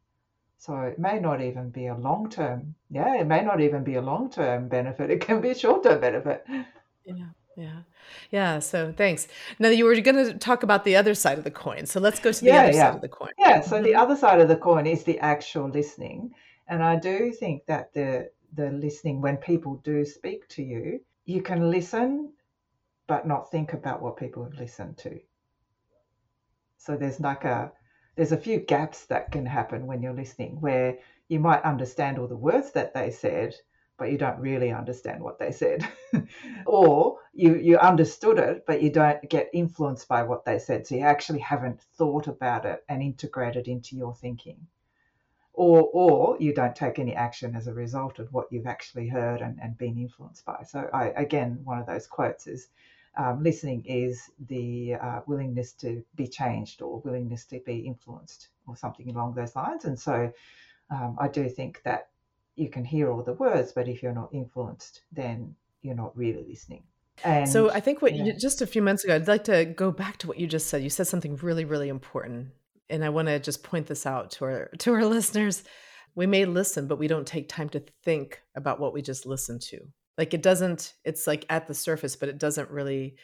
So 0.58 0.80
it 0.80 0.98
may 0.98 1.20
not 1.20 1.40
even 1.40 1.70
be 1.70 1.86
a 1.86 1.94
long 1.94 2.30
term, 2.30 2.74
yeah, 2.90 3.20
it 3.20 3.26
may 3.26 3.42
not 3.42 3.60
even 3.60 3.84
be 3.84 3.94
a 3.96 4.02
long 4.02 4.30
term 4.30 4.68
benefit. 4.68 5.10
It 5.10 5.20
can 5.20 5.40
be 5.40 5.50
a 5.50 5.54
short 5.54 5.82
term 5.82 6.00
benefit. 6.00 6.44
Yeah, 7.04 7.26
yeah, 7.56 7.80
yeah. 8.30 8.58
So 8.58 8.92
thanks. 8.96 9.28
Now 9.58 9.68
you 9.68 9.84
were 9.84 10.00
going 10.00 10.24
to 10.24 10.34
talk 10.34 10.62
about 10.62 10.84
the 10.84 10.96
other 10.96 11.14
side 11.14 11.38
of 11.38 11.44
the 11.44 11.50
coin. 11.50 11.86
So 11.86 12.00
let's 12.00 12.18
go 12.18 12.32
to 12.32 12.40
the 12.40 12.46
yeah, 12.46 12.62
other 12.62 12.72
yeah. 12.72 12.86
side 12.86 12.94
of 12.96 13.00
the 13.00 13.08
coin. 13.08 13.30
Yeah. 13.38 13.60
So 13.60 13.76
mm-hmm. 13.76 13.84
the 13.84 13.94
other 13.94 14.16
side 14.16 14.40
of 14.40 14.48
the 14.48 14.56
coin 14.56 14.86
is 14.86 15.04
the 15.04 15.18
actual 15.20 15.68
listening, 15.68 16.32
and 16.68 16.82
I 16.82 16.96
do 16.96 17.32
think 17.32 17.66
that 17.66 17.92
the 17.92 18.30
the 18.54 18.70
listening 18.70 19.20
when 19.20 19.36
people 19.36 19.76
do 19.84 20.04
speak 20.04 20.48
to 20.48 20.62
you, 20.62 21.00
you 21.26 21.42
can 21.42 21.70
listen, 21.70 22.32
but 23.06 23.26
not 23.26 23.50
think 23.50 23.72
about 23.72 24.02
what 24.02 24.16
people 24.16 24.42
have 24.44 24.54
listened 24.54 24.96
to. 24.98 25.20
So 26.78 26.96
there's 26.96 27.20
like 27.20 27.44
a 27.44 27.72
there's 28.16 28.32
a 28.32 28.36
few 28.36 28.58
gaps 28.58 29.04
that 29.06 29.30
can 29.30 29.46
happen 29.46 29.86
when 29.86 30.02
you're 30.02 30.14
listening 30.14 30.60
where 30.60 30.98
you 31.28 31.38
might 31.38 31.62
understand 31.62 32.18
all 32.18 32.26
the 32.26 32.36
words 32.36 32.72
that 32.72 32.94
they 32.94 33.10
said, 33.10 33.54
but 33.98 34.10
you 34.10 34.18
don't 34.18 34.40
really 34.40 34.72
understand 34.72 35.22
what 35.22 35.38
they 35.38 35.52
said. 35.52 35.86
or 36.66 37.18
you, 37.34 37.56
you 37.56 37.78
understood 37.78 38.38
it, 38.38 38.64
but 38.66 38.82
you 38.82 38.90
don't 38.90 39.28
get 39.28 39.50
influenced 39.52 40.08
by 40.08 40.22
what 40.22 40.44
they 40.44 40.58
said. 40.58 40.86
So 40.86 40.94
you 40.94 41.02
actually 41.02 41.40
haven't 41.40 41.80
thought 41.96 42.26
about 42.26 42.64
it 42.64 42.84
and 42.88 43.02
integrated 43.02 43.68
into 43.68 43.96
your 43.96 44.14
thinking. 44.14 44.66
Or, 45.52 45.88
or 45.92 46.36
you 46.38 46.54
don't 46.54 46.76
take 46.76 46.98
any 46.98 47.14
action 47.14 47.54
as 47.56 47.66
a 47.66 47.72
result 47.72 48.18
of 48.18 48.32
what 48.32 48.48
you've 48.50 48.66
actually 48.66 49.08
heard 49.08 49.40
and, 49.40 49.58
and 49.62 49.76
been 49.76 49.96
influenced 49.96 50.44
by. 50.44 50.64
So 50.68 50.88
I, 50.92 51.06
again, 51.16 51.60
one 51.64 51.78
of 51.78 51.86
those 51.86 52.06
quotes 52.06 52.46
is 52.46 52.68
um, 53.16 53.42
listening 53.42 53.84
is 53.86 54.30
the 54.48 54.94
uh, 54.94 55.20
willingness 55.26 55.72
to 55.72 56.04
be 56.16 56.26
changed 56.26 56.82
or 56.82 57.00
willingness 57.00 57.44
to 57.46 57.60
be 57.60 57.78
influenced 57.78 58.48
or 58.66 58.76
something 58.76 59.10
along 59.10 59.34
those 59.34 59.56
lines. 59.56 59.84
And 59.84 59.98
so 59.98 60.32
um, 60.90 61.16
I 61.18 61.28
do 61.28 61.48
think 61.48 61.82
that 61.84 62.08
you 62.56 62.68
can 62.68 62.84
hear 62.84 63.10
all 63.10 63.22
the 63.22 63.32
words, 63.34 63.72
but 63.72 63.88
if 63.88 64.02
you're 64.02 64.12
not 64.12 64.30
influenced, 64.32 65.02
then 65.12 65.54
you're 65.82 65.94
not 65.94 66.16
really 66.16 66.44
listening. 66.48 66.82
And, 67.24 67.48
so 67.48 67.70
I 67.70 67.80
think 67.80 68.02
what 68.02 68.12
you, 68.12 68.34
just 68.34 68.60
a 68.60 68.66
few 68.66 68.82
minutes 68.82 69.04
ago, 69.04 69.14
I'd 69.14 69.28
like 69.28 69.44
to 69.44 69.64
go 69.64 69.90
back 69.90 70.18
to 70.18 70.26
what 70.26 70.38
you 70.38 70.46
just 70.46 70.66
said. 70.66 70.82
You 70.82 70.90
said 70.90 71.06
something 71.06 71.36
really, 71.36 71.64
really 71.64 71.88
important, 71.88 72.48
and 72.90 73.02
I 73.02 73.08
want 73.08 73.28
to 73.28 73.38
just 73.38 73.62
point 73.62 73.86
this 73.86 74.04
out 74.04 74.30
to 74.32 74.44
our 74.44 74.70
to 74.78 74.92
our 74.92 75.04
listeners. 75.06 75.64
We 76.14 76.26
may 76.26 76.44
listen, 76.44 76.86
but 76.86 76.98
we 76.98 77.08
don't 77.08 77.26
take 77.26 77.48
time 77.48 77.70
to 77.70 77.82
think 78.04 78.42
about 78.54 78.80
what 78.80 78.92
we 78.92 79.00
just 79.00 79.24
listened 79.24 79.62
to 79.62 79.80
like 80.18 80.34
it 80.34 80.42
doesn't 80.42 80.94
it's 81.04 81.26
like 81.26 81.44
at 81.48 81.66
the 81.66 81.74
surface 81.74 82.16
but 82.16 82.28
it 82.28 82.38
doesn't 82.38 82.70
really 82.70 83.16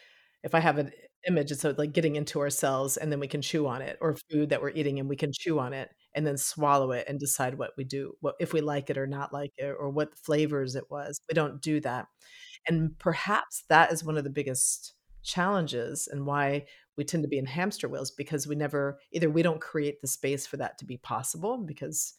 if 0.43 0.55
i 0.55 0.61
have 0.61 0.79
an 0.79 0.91
image 1.29 1.53
it's 1.53 1.65
uh, 1.65 1.75
like 1.79 1.93
getting 1.93 2.17
into 2.17 2.41
ourselves 2.41 2.97
and 2.97 3.13
then 3.13 3.21
we 3.21 3.29
can 3.29 3.41
chew 3.41 3.67
on 3.67 3.81
it 3.81 3.97
or 4.01 4.17
food 4.31 4.49
that 4.51 4.61
we're 4.61 4.71
eating 4.71 4.99
and 4.99 5.09
we 5.09 5.17
can 5.17 5.31
chew 5.33 5.59
on 5.59 5.73
it 5.73 5.91
and 6.15 6.27
then 6.27 6.37
swallow 6.37 6.91
it 6.93 7.07
and 7.09 7.19
decide 7.19 7.57
what 7.57 7.71
we 7.77 7.85
do 7.85 8.13
what 8.21 8.35
if 8.41 8.53
we 8.53 8.61
like 8.61 8.91
it 8.91 8.99
or 8.99 9.07
not 9.07 9.33
like 9.33 9.53
it 9.57 9.75
or 9.79 9.89
what 9.89 10.17
flavors 10.17 10.75
it 10.75 10.85
was 10.91 11.21
we 11.29 11.35
don't 11.35 11.63
do 11.63 11.81
that. 11.81 12.07
And 12.69 12.99
perhaps 12.99 13.65
that 13.69 13.93
is 13.93 14.05
one 14.05 14.17
of 14.17 14.25
the 14.25 14.31
biggest 14.31 14.95
challenges 15.23 16.09
and 16.11 16.27
why 16.27 16.67
we 16.97 17.05
tend 17.05 17.23
to 17.23 17.29
be 17.29 17.39
in 17.39 17.47
hamster 17.47 17.89
wheels 17.89 18.11
because 18.11 18.47
we 18.47 18.55
never 18.55 18.99
either 19.13 19.31
we 19.31 19.43
don't 19.43 19.61
create 19.61 20.01
the 20.01 20.09
space 20.09 20.47
for 20.47 20.57
that 20.57 20.79
to 20.79 20.85
be 20.85 20.97
possible 20.97 21.59
because 21.59 22.15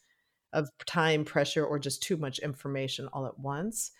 of 0.54 0.70
time 0.86 1.26
pressure 1.26 1.66
or 1.66 1.80
just 1.80 2.02
too 2.02 2.16
much 2.16 2.40
information 2.40 3.10
all 3.12 3.26
at 3.26 3.38
once 3.38 3.92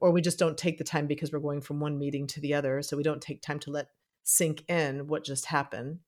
or 0.00 0.10
we 0.10 0.20
just 0.20 0.38
don't 0.38 0.56
take 0.56 0.78
the 0.78 0.84
time 0.84 1.06
because 1.06 1.32
we're 1.32 1.38
going 1.38 1.60
from 1.60 1.80
one 1.80 1.98
meeting 1.98 2.26
to 2.26 2.40
the 2.40 2.54
other 2.54 2.82
so 2.82 2.96
we 2.96 3.02
don't 3.02 3.22
take 3.22 3.42
time 3.42 3.58
to 3.58 3.70
let 3.70 3.88
sink 4.24 4.64
in 4.68 5.06
what 5.06 5.24
just 5.24 5.46
happened 5.46 5.98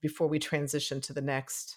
before 0.00 0.28
we 0.28 0.38
transition 0.38 1.00
to 1.00 1.12
the 1.12 1.22
next 1.22 1.76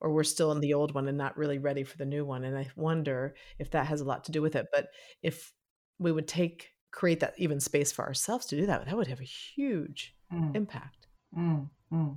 or 0.00 0.12
we're 0.12 0.24
still 0.24 0.52
in 0.52 0.60
the 0.60 0.74
old 0.74 0.94
one 0.94 1.08
and 1.08 1.16
not 1.16 1.36
really 1.36 1.58
ready 1.58 1.82
for 1.82 1.96
the 1.96 2.04
new 2.04 2.24
one 2.24 2.44
and 2.44 2.56
i 2.56 2.68
wonder 2.76 3.34
if 3.58 3.70
that 3.70 3.86
has 3.86 4.00
a 4.00 4.04
lot 4.04 4.24
to 4.24 4.32
do 4.32 4.42
with 4.42 4.54
it 4.54 4.66
but 4.72 4.88
if 5.22 5.52
we 5.98 6.12
would 6.12 6.28
take 6.28 6.70
create 6.92 7.20
that 7.20 7.34
even 7.36 7.60
space 7.60 7.92
for 7.92 8.04
ourselves 8.04 8.46
to 8.46 8.56
do 8.56 8.66
that 8.66 8.84
that 8.84 8.96
would 8.96 9.06
have 9.06 9.20
a 9.20 9.24
huge 9.24 10.14
mm. 10.32 10.54
impact 10.54 11.06
mm, 11.36 11.68
mm. 11.92 12.16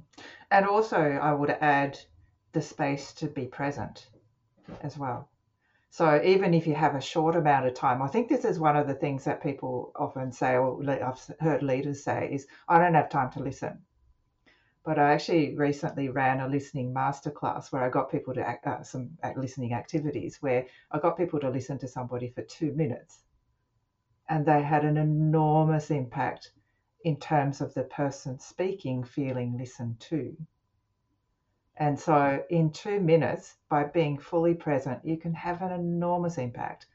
and 0.52 0.66
also 0.66 0.98
i 0.98 1.32
would 1.32 1.52
add 1.62 1.98
the 2.52 2.62
space 2.62 3.14
to 3.14 3.28
be 3.28 3.46
present 3.46 4.08
as 4.82 4.98
well 4.98 5.30
so 5.92 6.22
even 6.24 6.54
if 6.54 6.68
you 6.68 6.76
have 6.76 6.96
a 6.96 7.02
short 7.02 7.36
amount 7.36 7.66
of 7.66 7.74
time, 7.74 8.02
I 8.02 8.08
think 8.08 8.30
this 8.30 8.46
is 8.46 8.60
one 8.60 8.76
of 8.76 8.88
the 8.88 8.94
things 8.94 9.24
that 9.24 9.42
people 9.42 9.92
often 9.96 10.32
say, 10.32 10.56
or 10.56 10.80
I've 10.88 11.20
heard 11.40 11.64
leaders 11.64 12.04
say, 12.04 12.30
is 12.32 12.48
I 12.68 12.78
don't 12.78 12.94
have 12.94 13.10
time 13.10 13.32
to 13.32 13.40
listen. 13.40 13.80
But 14.84 15.00
I 15.00 15.14
actually 15.14 15.56
recently 15.56 16.10
ran 16.10 16.42
a 16.42 16.48
listening 16.48 16.94
masterclass 16.94 17.72
where 17.72 17.84
I 17.84 17.90
got 17.90 18.12
people 18.12 18.34
to 18.36 18.48
act, 18.48 18.68
uh, 18.68 18.84
some 18.84 19.18
listening 19.36 19.74
activities 19.74 20.38
where 20.42 20.68
I 20.92 21.00
got 21.00 21.18
people 21.18 21.40
to 21.42 21.50
listen 21.50 21.80
to 21.80 21.88
somebody 21.88 22.30
for 22.30 22.44
two 22.44 22.72
minutes, 22.74 23.24
and 24.30 24.46
they 24.46 24.62
had 24.62 24.86
an 24.86 24.98
enormous 24.98 25.90
impact 25.92 26.52
in 27.04 27.18
terms 27.20 27.62
of 27.62 27.74
the 27.74 27.84
person 27.84 28.40
speaking 28.40 29.04
feeling 29.04 29.58
listened 29.58 30.00
to. 30.02 30.38
And 31.80 31.98
so, 31.98 32.44
in 32.50 32.72
two 32.72 33.00
minutes, 33.00 33.56
by 33.70 33.86
being 33.86 34.18
fully 34.18 34.54
present, 34.54 35.04
you 35.06 35.16
can 35.16 35.34
have 35.34 35.62
an 35.62 35.72
enormous 35.72 36.38
impact. 36.38 36.88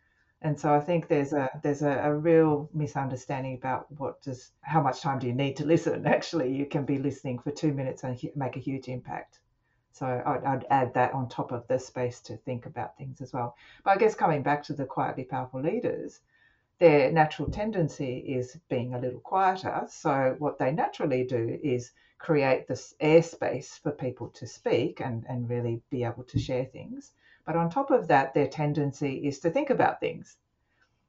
And 0.42 0.61
so, 0.61 0.75
I 0.75 0.81
think 0.81 1.09
there's 1.09 1.33
a 1.33 1.49
there's 1.62 1.81
a, 1.81 2.01
a, 2.05 2.14
real 2.14 2.68
misunderstanding 2.75 3.55
about 3.55 3.90
what 3.92 4.20
does 4.20 4.53
how 4.61 4.83
much 4.83 5.01
time 5.01 5.18
do 5.18 5.27
you 5.27 5.33
need 5.33 5.57
to 5.57 5.64
listen. 5.75 6.07
Actually, 6.07 6.55
you 6.55 6.66
can 6.66 6.85
be 6.85 6.99
listening 6.99 7.38
for 7.38 7.51
two 7.51 7.73
minutes 7.73 8.05
and 8.05 8.20
make 8.37 8.57
a 8.57 8.61
huge 8.61 8.88
impact. 8.88 9.38
So 9.92 10.07
I'd, 10.07 10.44
I'd 10.44 10.66
add 10.68 10.92
that 10.94 11.14
on 11.14 11.29
top 11.29 11.51
of 11.51 11.66
the 11.66 11.79
space 11.79 12.20
to 12.23 12.37
think 12.37 12.66
about 12.66 12.99
things 12.99 13.23
as 13.23 13.33
well. 13.33 13.57
But 13.85 13.92
I 13.92 13.97
guess 13.97 14.14
coming 14.14 14.42
back 14.42 14.64
to 14.64 14.75
the 14.75 14.85
quietly 14.85 15.25
powerful 15.25 15.62
leaders, 15.62 16.20
their 16.85 17.11
natural 17.11 17.51
tendency 17.51 18.18
is 18.18 18.59
being 18.68 18.92
a 18.92 18.99
little 18.99 19.20
quieter. 19.20 19.87
So 19.88 20.37
what 20.38 20.59
they 20.59 20.70
naturally 20.70 21.25
do 21.25 21.59
is 21.62 21.92
create 22.18 22.68
this 22.68 22.94
airspace 23.01 23.81
for 23.81 23.90
people 23.90 24.29
to 24.35 24.47
speak 24.47 25.01
and, 25.01 25.25
and 25.27 25.49
really 25.49 25.81
be 25.88 26.05
able 26.05 26.25
to 26.25 26.38
share 26.38 26.66
things. 26.66 27.12
But 27.47 27.57
on 27.57 27.70
top 27.70 27.90
of 27.90 28.09
that, 28.09 28.35
their 28.35 28.49
tendency 28.49 29.27
is 29.27 29.38
to 29.40 29.51
think 29.51 29.70
about 29.70 29.99
things. 29.99 30.37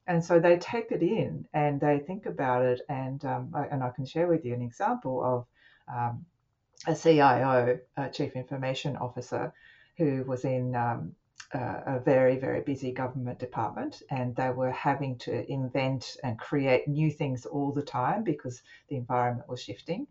And 0.08 0.24
so 0.24 0.40
they 0.40 0.58
take 0.60 0.94
it 0.94 1.04
in 1.04 1.46
and 1.54 1.82
they 1.82 2.00
think 2.00 2.26
about 2.26 2.64
it. 2.64 2.80
And, 2.88 3.26
um, 3.26 3.52
I, 3.54 3.66
and 3.66 3.84
I 3.84 3.90
can 3.90 4.06
share 4.06 4.28
with 4.28 4.46
you 4.46 4.54
an 4.54 4.62
example 4.62 5.22
of 5.22 5.46
um, 5.94 6.26
a 6.88 6.96
CIO, 6.96 7.80
a 7.98 8.10
Chief 8.12 8.38
Information 8.38 8.96
Officer, 8.96 9.52
who 9.98 10.24
was 10.24 10.46
in 10.46 10.74
um, 10.74 11.16
Uh, 11.54 11.82
a 11.86 12.00
very, 12.00 12.38
very 12.38 12.62
busy 12.62 12.92
government 12.92 13.40
department, 13.40 14.02
and 14.10 14.36
they 14.36 14.50
were 14.50 14.72
having 14.72 15.18
to 15.18 15.50
invent 15.50 16.18
and 16.24 16.40
create 16.40 16.88
new 16.88 17.10
things 17.12 17.46
all 17.46 17.72
the 17.72 17.84
time 17.84 18.24
because 18.24 18.62
the 18.90 18.96
environment 18.98 19.48
was 19.48 19.62
shifting. 19.62 20.08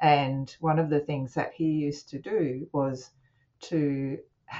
And 0.00 0.54
one 0.60 0.78
of 0.78 0.90
the 0.90 1.00
things 1.00 1.34
that 1.34 1.52
he 1.54 1.64
used 1.70 2.08
to 2.10 2.18
do 2.18 2.68
was 2.72 3.10
to, 3.62 4.18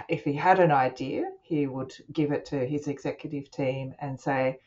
if 0.08 0.24
he 0.24 0.32
had 0.34 0.60
an 0.60 0.72
idea, 0.72 1.30
he 1.42 1.66
would 1.66 1.92
give 2.12 2.32
it 2.32 2.44
to 2.46 2.66
his 2.66 2.88
executive 2.88 3.50
team 3.50 3.94
and 4.00 4.18
say, 4.18 4.58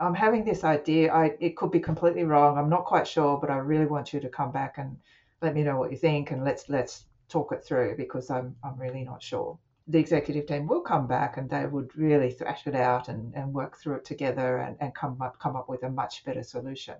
I'm 0.00 0.14
having 0.14 0.44
this 0.44 0.64
idea. 0.64 1.12
I, 1.12 1.36
it 1.40 1.56
could 1.56 1.70
be 1.70 1.80
completely 1.80 2.24
wrong. 2.24 2.58
I'm 2.58 2.70
not 2.70 2.84
quite 2.84 3.06
sure, 3.06 3.38
but 3.38 3.50
I 3.50 3.56
really 3.58 3.86
want 3.86 4.12
you 4.12 4.20
to 4.20 4.28
come 4.28 4.52
back 4.52 4.78
and 4.78 4.98
let 5.42 5.54
me 5.54 5.62
know 5.62 5.78
what 5.78 5.90
you 5.90 5.96
think 5.98 6.30
and 6.30 6.44
let's 6.44 6.68
let's 6.68 7.06
talk 7.28 7.52
it 7.52 7.64
through 7.64 7.96
because 7.96 8.30
I'm 8.30 8.56
I'm 8.64 8.76
really 8.78 9.04
not 9.04 9.22
sure. 9.22 9.58
The 9.88 9.98
executive 9.98 10.46
team 10.46 10.66
will 10.66 10.80
come 10.80 11.06
back 11.06 11.36
and 11.36 11.48
they 11.48 11.66
would 11.66 11.96
really 11.96 12.30
thrash 12.30 12.66
it 12.66 12.74
out 12.74 13.08
and, 13.08 13.34
and 13.34 13.54
work 13.54 13.78
through 13.78 13.96
it 13.96 14.04
together 14.04 14.58
and, 14.58 14.76
and 14.80 14.94
come 14.94 15.20
up 15.22 15.38
come 15.38 15.56
up 15.56 15.68
with 15.68 15.82
a 15.84 15.90
much 15.90 16.24
better 16.24 16.42
solution. 16.42 16.96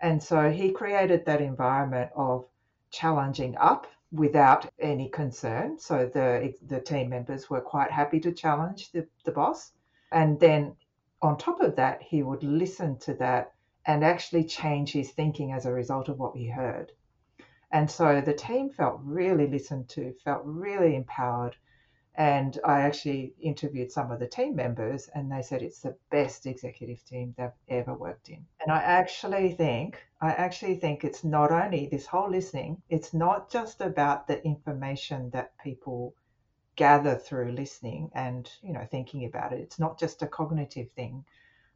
And 0.00 0.22
so 0.22 0.50
he 0.50 0.72
created 0.72 1.24
that 1.24 1.40
environment 1.40 2.10
of 2.14 2.46
challenging 2.90 3.56
up 3.56 3.86
without 4.12 4.68
any 4.78 5.08
concern. 5.08 5.78
So 5.78 6.10
the 6.12 6.54
the 6.66 6.80
team 6.80 7.08
members 7.08 7.48
were 7.48 7.60
quite 7.60 7.90
happy 7.90 8.20
to 8.20 8.32
challenge 8.32 8.92
the, 8.92 9.06
the 9.24 9.32
boss. 9.32 9.72
And 10.12 10.38
then 10.38 10.76
on 11.22 11.38
top 11.38 11.60
of 11.60 11.76
that, 11.76 12.02
he 12.02 12.22
would 12.22 12.42
listen 12.42 12.98
to 12.98 13.14
that 13.14 13.52
and 13.86 14.04
actually 14.04 14.44
change 14.44 14.92
his 14.92 15.12
thinking 15.12 15.52
as 15.52 15.64
a 15.64 15.72
result 15.72 16.08
of 16.08 16.18
what 16.18 16.36
he 16.36 16.48
heard. 16.48 16.92
And 17.72 17.90
so 17.90 18.20
the 18.20 18.34
team 18.34 18.70
felt 18.70 19.00
really 19.02 19.46
listened 19.46 19.88
to, 19.90 20.14
felt 20.24 20.42
really 20.44 20.94
empowered. 20.94 21.56
And 22.18 22.58
I 22.64 22.80
actually 22.80 23.34
interviewed 23.40 23.92
some 23.92 24.10
of 24.10 24.18
the 24.18 24.26
team 24.26 24.56
members, 24.56 25.08
and 25.14 25.30
they 25.30 25.42
said 25.42 25.62
it's 25.62 25.80
the 25.80 25.96
best 26.10 26.46
executive 26.46 27.04
team 27.04 27.34
they've 27.36 27.50
ever 27.68 27.94
worked 27.94 28.30
in. 28.30 28.46
And 28.60 28.72
I 28.72 28.80
actually 28.80 29.52
think, 29.52 30.02
I 30.20 30.30
actually 30.32 30.76
think 30.76 31.04
it's 31.04 31.24
not 31.24 31.52
only 31.52 31.88
this 31.88 32.06
whole 32.06 32.30
listening, 32.30 32.80
it's 32.88 33.12
not 33.12 33.50
just 33.50 33.82
about 33.82 34.26
the 34.26 34.42
information 34.44 35.30
that 35.30 35.52
people 35.58 36.14
gather 36.76 37.16
through 37.16 37.52
listening 37.52 38.10
and 38.14 38.50
you 38.62 38.72
know 38.72 38.86
thinking 38.90 39.24
about 39.24 39.52
it. 39.52 39.60
It's 39.60 39.78
not 39.78 39.98
just 39.98 40.22
a 40.22 40.26
cognitive 40.26 40.90
thing, 40.92 41.24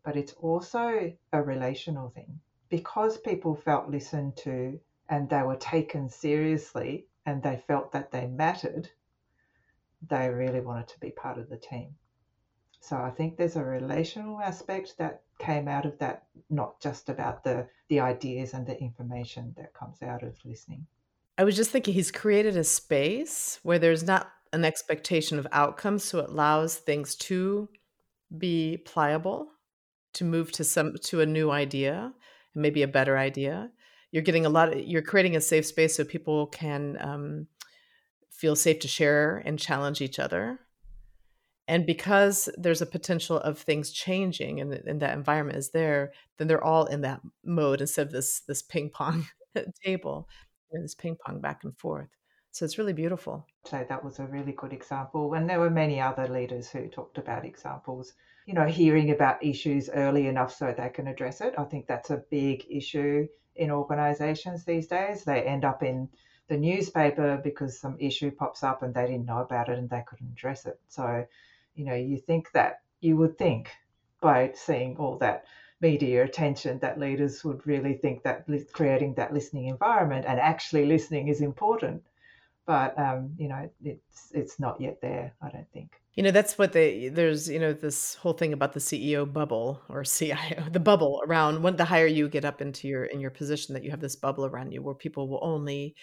but 0.05 0.17
it's 0.17 0.35
also 0.35 1.13
a 1.33 1.43
relational 1.43 2.11
thing. 2.11 2.41
Because 2.69 3.19
people 3.19 3.55
felt 3.57 3.91
listened 3.91 4.37
to 4.39 4.79
and 5.09 5.29
they 5.29 5.43
were 5.43 5.57
taken 5.57 6.09
seriously 6.09 7.07
and 7.27 7.43
they 7.43 7.63
felt 7.67 7.93
that 7.93 8.11
they 8.11 8.27
mattered, 8.27 8.89
they 10.09 10.29
really 10.29 10.61
wanted 10.61 10.89
to 10.89 11.01
be 11.01 11.11
part 11.11 11.39
of 11.39 11.49
the 11.49 11.57
team. 11.57 11.95
So 12.81 12.97
I 12.97 13.11
think 13.11 13.37
there's 13.37 13.57
a 13.57 13.65
relational 13.65 14.41
aspect 14.41 14.97
that 14.99 15.23
came 15.39 15.69
out 15.69 15.85
of 15.85 15.99
that, 15.99 16.25
not 16.49 16.81
just 16.81 17.09
about 17.09 17.45
the 17.45 17.67
the 17.89 18.01
ideas 18.01 18.55
and 18.55 18.67
the 18.67 18.79
information 18.81 19.55
that 19.57 19.75
comes 19.75 20.03
out 20.03 20.23
of 20.23 20.35
listening. 20.45 20.87
I 21.37 21.45
was 21.45 21.57
just 21.57 21.71
thinking 21.71 21.95
he's 21.95 22.11
created 22.11 22.57
a 22.57 22.65
space 22.65 23.59
where 23.63 23.79
there's 23.79 24.03
not 24.03 24.31
an 24.53 24.65
expectation 24.65 25.39
of 25.39 25.47
outcomes, 25.53 26.05
so 26.05 26.21
it 26.21 26.31
allows 26.31 26.77
things 26.77 27.15
to 27.17 27.69
be 28.37 28.79
pliable, 28.79 29.49
to 30.15 30.25
move 30.25 30.53
to 30.53 30.65
some 30.65 30.97
to 31.03 31.21
a 31.21 31.27
new 31.27 31.51
idea, 31.51 32.13
and 32.55 32.63
maybe 32.63 32.83
a 32.83 32.89
better 32.89 33.19
idea 33.19 33.71
you're 34.13 34.23
getting 34.23 34.47
a 34.47 34.51
lot 34.51 34.73
of, 34.73 34.81
you're 34.81 35.03
creating 35.03 35.37
a 35.37 35.41
safe 35.41 35.67
space 35.67 35.97
so 35.97 36.05
people 36.05 36.47
can 36.47 36.97
um, 37.01 37.47
feel 38.41 38.57
safe 38.57 38.79
to 38.81 38.89
share 38.89 39.43
and 39.45 39.59
challenge 39.59 40.01
each 40.01 40.19
other. 40.19 40.61
And 41.69 41.87
because 41.87 42.49
there's 42.57 42.83
a 42.83 42.87
potential 42.87 43.37
of 43.37 43.59
things 43.59 43.93
changing 43.93 44.61
and, 44.61 44.73
and 44.73 45.01
that 45.01 45.17
environment 45.17 45.59
is 45.59 45.71
there 45.71 46.13
then 46.39 46.49
they're 46.49 46.65
all 46.65 46.87
in 46.87 47.03
that 47.03 47.21
mode 47.45 47.81
instead 47.81 48.07
of 48.07 48.13
this 48.13 48.41
this 48.49 48.63
ping 48.63 48.91
pong 48.91 49.27
table 49.85 50.27
and 50.73 50.83
this 50.83 50.95
ping 50.95 51.17
pong 51.25 51.41
back 51.41 51.61
and 51.65 51.77
forth. 51.79 52.09
So 52.51 52.65
it's 52.65 52.79
really 52.79 52.95
beautiful. 52.95 53.47
So 53.67 53.85
that 53.89 54.05
was 54.05 54.19
a 54.19 54.27
really 54.27 54.53
good 54.53 54.73
example. 54.73 55.35
And 55.35 55.49
there 55.49 55.61
were 55.61 55.71
many 55.71 56.01
other 56.01 56.27
leaders 56.27 56.69
who 56.69 56.89
talked 56.89 57.19
about 57.19 57.45
examples 57.45 58.15
you 58.47 58.55
know 58.55 58.67
hearing 58.67 59.11
about 59.11 59.45
issues 59.45 59.89
early 59.91 60.27
enough 60.27 60.53
so 60.53 60.75
they 60.77 60.89
can 60.89 61.07
address 61.07 61.41
it. 61.41 61.55
I 61.57 61.65
think 61.65 61.87
that's 61.87 62.11
a 62.11 62.25
big 62.31 62.65
issue 62.69 63.29
in 63.55 63.71
organizations 63.71 64.65
these 64.65 64.89
days. 64.89 65.25
They 65.25 65.43
end 65.43 65.65
up 65.65 65.83
in 65.83 66.09
the 66.51 66.57
newspaper 66.57 67.41
because 67.43 67.79
some 67.79 67.97
issue 68.01 68.31
pops 68.33 68.65
up 68.65 68.83
and 68.83 68.93
they 68.93 69.07
didn't 69.07 69.25
know 69.25 69.39
about 69.39 69.69
it 69.69 69.79
and 69.79 69.89
they 69.89 70.03
couldn't 70.07 70.33
address 70.33 70.67
it. 70.67 70.79
So, 70.89 71.25
you 71.77 71.85
know, 71.85 71.95
you 71.95 72.19
think 72.19 72.51
that 72.53 72.81
you 73.01 73.17
would 73.17 73.39
think 73.39 73.71
by 74.21 74.51
seeing 74.55 74.97
all 74.97 75.17
that 75.19 75.45
media 75.81 76.25
attention 76.25 76.81
that 76.81 76.99
leaders 76.99 77.45
would 77.45 77.65
really 77.69 77.95
think 77.95 78.25
that 78.25 78.47
creating 78.73 79.15
that 79.15 79.33
listening 79.33 79.67
environment 79.67 80.27
and 80.29 80.41
actually 80.41 80.87
listening 80.87 81.29
is 81.29 81.41
important. 81.41 82.03
But 82.67 82.99
um, 82.99 83.31
you 83.39 83.49
know, 83.49 83.71
it's 83.83 84.31
it's 84.33 84.61
not 84.61 84.81
yet 84.81 85.01
there. 85.01 85.33
I 85.41 85.51
don't 85.51 85.71
think. 85.73 86.01
You 86.15 86.25
know, 86.25 86.31
that's 86.33 86.59
what 86.59 86.73
they 86.73 87.09
there's, 87.09 87.49
you 87.49 87.59
know, 87.59 87.73
this 87.73 88.15
whole 88.17 88.35
thing 88.35 88.53
about 88.53 88.75
the 88.75 88.81
CEO 88.81 89.33
bubble 89.33 89.81
or 89.89 90.05
CIO, 90.17 90.69
the 90.71 90.81
bubble 90.81 91.23
around 91.27 91.63
when 91.63 91.77
the 91.77 91.85
higher 91.85 92.07
you 92.07 92.29
get 92.29 92.45
up 92.45 92.61
into 92.61 92.89
your 92.89 93.05
in 93.05 93.21
your 93.21 93.31
position 93.31 93.73
that 93.75 93.85
you 93.85 93.91
have 93.91 94.01
this 94.01 94.17
bubble 94.17 94.45
around 94.45 94.73
you 94.73 94.83
where 94.83 94.95
people 94.95 95.29
will 95.29 95.41
only 95.43 95.95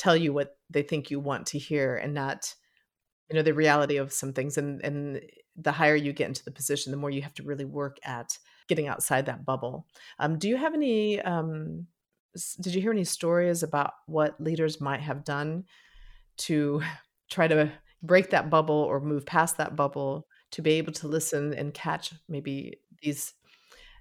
tell 0.00 0.16
you 0.16 0.32
what 0.32 0.56
they 0.70 0.82
think 0.82 1.10
you 1.10 1.20
want 1.20 1.46
to 1.46 1.58
hear 1.58 1.94
and 1.94 2.14
not 2.14 2.54
you 3.28 3.36
know 3.36 3.42
the 3.42 3.52
reality 3.52 3.98
of 3.98 4.12
some 4.12 4.32
things 4.32 4.56
and 4.56 4.80
and 4.82 5.20
the 5.56 5.72
higher 5.72 5.94
you 5.94 6.14
get 6.14 6.28
into 6.28 6.42
the 6.42 6.50
position 6.50 6.90
the 6.90 6.96
more 6.96 7.10
you 7.10 7.20
have 7.20 7.34
to 7.34 7.42
really 7.42 7.66
work 7.66 7.98
at 8.02 8.38
getting 8.66 8.88
outside 8.88 9.26
that 9.26 9.44
bubble. 9.44 9.86
Um, 10.18 10.38
do 10.38 10.48
you 10.48 10.56
have 10.56 10.72
any 10.72 11.20
um, 11.20 11.86
did 12.60 12.74
you 12.74 12.80
hear 12.80 12.92
any 12.92 13.04
stories 13.04 13.62
about 13.62 13.92
what 14.06 14.40
leaders 14.40 14.80
might 14.80 15.00
have 15.00 15.24
done 15.24 15.64
to 16.38 16.82
try 17.30 17.46
to 17.46 17.70
break 18.02 18.30
that 18.30 18.48
bubble 18.48 18.74
or 18.74 19.00
move 19.00 19.26
past 19.26 19.58
that 19.58 19.76
bubble 19.76 20.26
to 20.52 20.62
be 20.62 20.72
able 20.72 20.92
to 20.92 21.08
listen 21.08 21.52
and 21.52 21.74
catch 21.74 22.14
maybe 22.28 22.78
these 23.02 23.34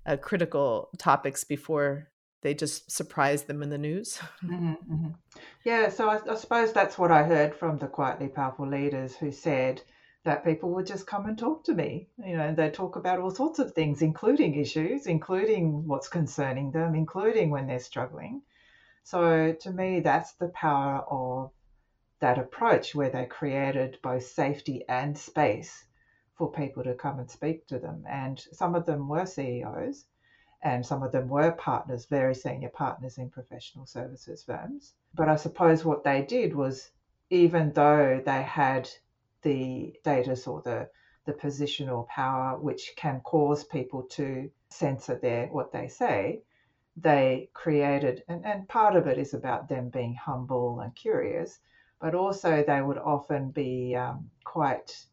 uh, 0.05 0.15
critical 0.15 0.89
topics 0.97 1.43
before 1.43 2.07
they 2.41 2.54
just 2.54 2.89
surprise 2.89 3.43
them 3.43 3.62
in 3.62 3.69
the 3.69 3.78
news. 3.78 4.19
Mm-hmm, 4.43 4.93
mm-hmm. 4.93 5.10
Yeah, 5.63 5.89
so 5.89 6.10
I, 6.10 6.19
I, 6.30 6.36
suppose 6.36 6.71
that's 6.71 6.97
what 6.97 7.12
I 7.12 7.23
heard 7.23 7.54
from 7.54 7.78
the 7.78 7.88
quietly 7.88 8.30
powerful 8.30 8.67
leaders 8.67 9.15
who 9.15 9.32
said 9.32 9.82
that 10.23 10.45
people 10.45 10.71
would 10.71 10.88
just 10.88 11.06
come 11.06 11.25
and 11.25 11.38
talk 11.38 11.65
to 11.65 11.73
me. 11.73 12.08
You 12.17 12.38
know, 12.38 12.54
they 12.54 12.69
talk 12.69 12.95
about 12.95 13.19
all 13.19 13.32
sorts 13.32 13.60
of 13.60 13.73
things, 13.73 14.02
including 14.02 14.56
issues, 14.56 15.08
including 15.08 15.88
what's 15.88 16.08
concerning 16.08 16.71
them, 16.71 16.95
including 16.95 17.49
when 17.49 17.67
they're 17.67 17.80
struggling. 17.80 18.41
So 19.04 19.54
to 19.62 19.71
me, 19.71 19.99
that's 19.99 20.34
the 20.34 20.49
power 20.49 21.04
of 21.10 21.52
that 22.19 22.38
approach 22.38 22.95
where 22.95 23.10
they 23.10 23.25
created 23.25 23.97
both 24.02 24.23
safety 24.23 24.86
and 24.88 25.17
space 25.17 25.86
for 26.36 26.52
people 26.52 26.84
to 26.84 26.93
come 26.93 27.19
and 27.19 27.30
speak 27.30 27.67
to 27.67 27.80
them. 27.80 28.06
And 28.10 28.39
some 28.54 28.75
of 28.75 28.86
them 28.86 29.08
were 29.10 29.25
CEOs 29.25 30.06
and 30.62 30.86
some 30.86 31.04
of 31.04 31.12
them 31.12 31.30
were 31.30 31.52
partners, 31.54 32.06
very 32.06 32.36
senior 32.36 32.69
partners 32.69 33.17
in 33.17 33.30
professional 33.30 33.86
services 33.86 34.43
firms. 34.43 34.93
But 35.13 35.30
I 35.30 35.36
suppose 35.38 35.86
what 35.86 36.04
they 36.04 36.22
did 36.22 36.54
was, 36.54 36.91
even 37.30 37.72
though 37.74 38.22
they 38.26 38.43
had 38.43 38.89
the 39.41 39.93
status 40.00 40.48
or 40.48 40.62
the 40.62 40.89
the 41.26 41.34
position 41.34 41.89
or 41.89 42.06
power 42.06 42.58
which 42.58 42.93
can 42.95 43.19
cause 43.22 43.63
people 43.63 44.02
to 44.04 44.50
censor 44.69 45.15
their 45.15 45.48
what 45.48 45.72
they 45.72 45.88
say, 45.88 46.41
they 46.98 47.50
created 47.54 48.24
and, 48.28 48.45
and 48.45 48.67
part 48.67 48.95
of 48.95 49.08
it 49.08 49.17
is 49.17 49.34
about 49.34 49.69
them 49.69 49.89
being 49.89 50.15
humble 50.15 50.80
and 50.80 50.95
curious, 50.95 51.60
but 52.02 52.15
also 52.15 52.63
they 52.63 52.82
would 52.82 52.98
often 52.98 53.52
be 53.52 53.95
um, 53.95 54.30
quite 54.43 55.06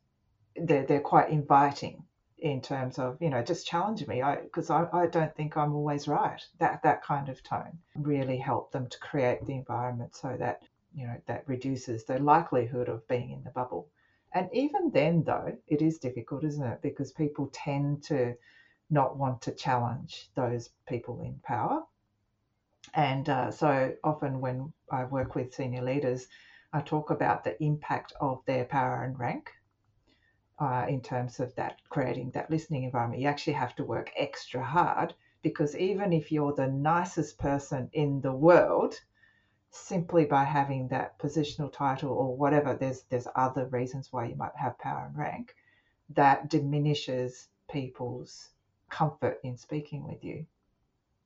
they're, 0.56 0.86
they're 0.86 1.00
quite 1.00 1.28
inviting 1.30 2.02
in 2.50 2.60
terms 2.60 2.98
of 2.98 3.16
you 3.20 3.30
know 3.30 3.42
just 3.42 3.66
challenge 3.66 4.06
me. 4.06 4.22
Because 4.42 4.70
I, 4.70 4.84
I, 4.84 5.02
I, 5.02 5.06
don't 5.06 5.34
think 5.34 5.56
I'm 5.56 5.74
always 5.74 6.08
right. 6.08 6.42
That 6.58 6.82
that 6.82 7.02
kind 7.02 7.28
of 7.28 7.42
tone 7.42 7.78
really 7.94 8.38
helped 8.38 8.72
them 8.72 8.88
to 8.88 8.98
create 8.98 9.44
the 9.44 9.54
environment 9.54 10.14
so 10.16 10.36
that 10.38 10.62
you 10.94 11.06
know 11.06 11.20
that 11.26 11.48
reduces 11.48 12.04
the 12.04 12.18
likelihood 12.18 12.88
of 12.88 13.06
being 13.08 13.30
in 13.30 13.44
the 13.44 13.50
bubble. 13.50 13.88
And 14.32 14.48
even 14.52 14.90
then 14.90 15.22
though 15.24 15.56
it 15.66 15.82
is 15.82 15.98
difficult 15.98 16.44
isn't 16.44 16.66
it? 16.66 16.82
Because 16.82 17.12
people 17.12 17.50
tend 17.52 18.02
to 18.04 18.34
not 18.90 19.16
want 19.16 19.42
to 19.42 19.52
challenge 19.52 20.30
those 20.34 20.70
people 20.88 21.20
in 21.20 21.40
power. 21.42 21.82
And 22.94 23.28
uh, 23.28 23.50
so 23.50 23.94
often 24.04 24.40
when 24.40 24.72
I 24.90 25.04
work 25.04 25.34
with 25.34 25.54
senior 25.54 25.82
leaders 25.82 26.28
I 26.72 26.80
talk 26.80 27.10
about 27.10 27.42
the 27.42 27.62
impact 27.62 28.12
of 28.20 28.44
their 28.44 28.66
power 28.66 29.02
and 29.02 29.18
rank. 29.18 29.50
Uh, 30.58 30.86
in 30.88 31.00
terms 31.00 31.40
of 31.40 31.54
that 31.54 31.80
creating 31.88 32.30
that 32.30 32.50
listening 32.50 32.84
environment. 32.84 33.20
You 33.20 33.28
actually 33.28 33.54
have 33.54 33.74
to 33.76 33.84
work 33.84 34.10
extra 34.16 34.64
hard 34.64 35.14
because 35.42 35.76
even 35.76 36.12
if 36.12 36.32
you're 36.32 36.54
the 36.54 36.68
nicest 36.68 37.38
person 37.38 37.90
in 37.92 38.20
the 38.20 38.32
world, 38.32 39.00
simply 39.70 40.24
by 40.24 40.44
having 40.44 40.88
that 40.88 41.18
positional 41.18 41.72
title 41.72 42.12
or 42.12 42.36
whatever, 42.36 42.74
there's 42.74 43.02
there's 43.04 43.28
other 43.36 43.66
reasons 43.66 44.12
why 44.12 44.26
you 44.26 44.36
might 44.36 44.56
have 44.56 44.78
power 44.78 45.06
and 45.06 45.16
rank, 45.16 45.54
that 46.10 46.48
diminishes 46.48 47.48
people's 47.70 48.50
comfort 48.88 49.40
in 49.42 49.56
speaking 49.56 50.06
with 50.06 50.24
you 50.24 50.46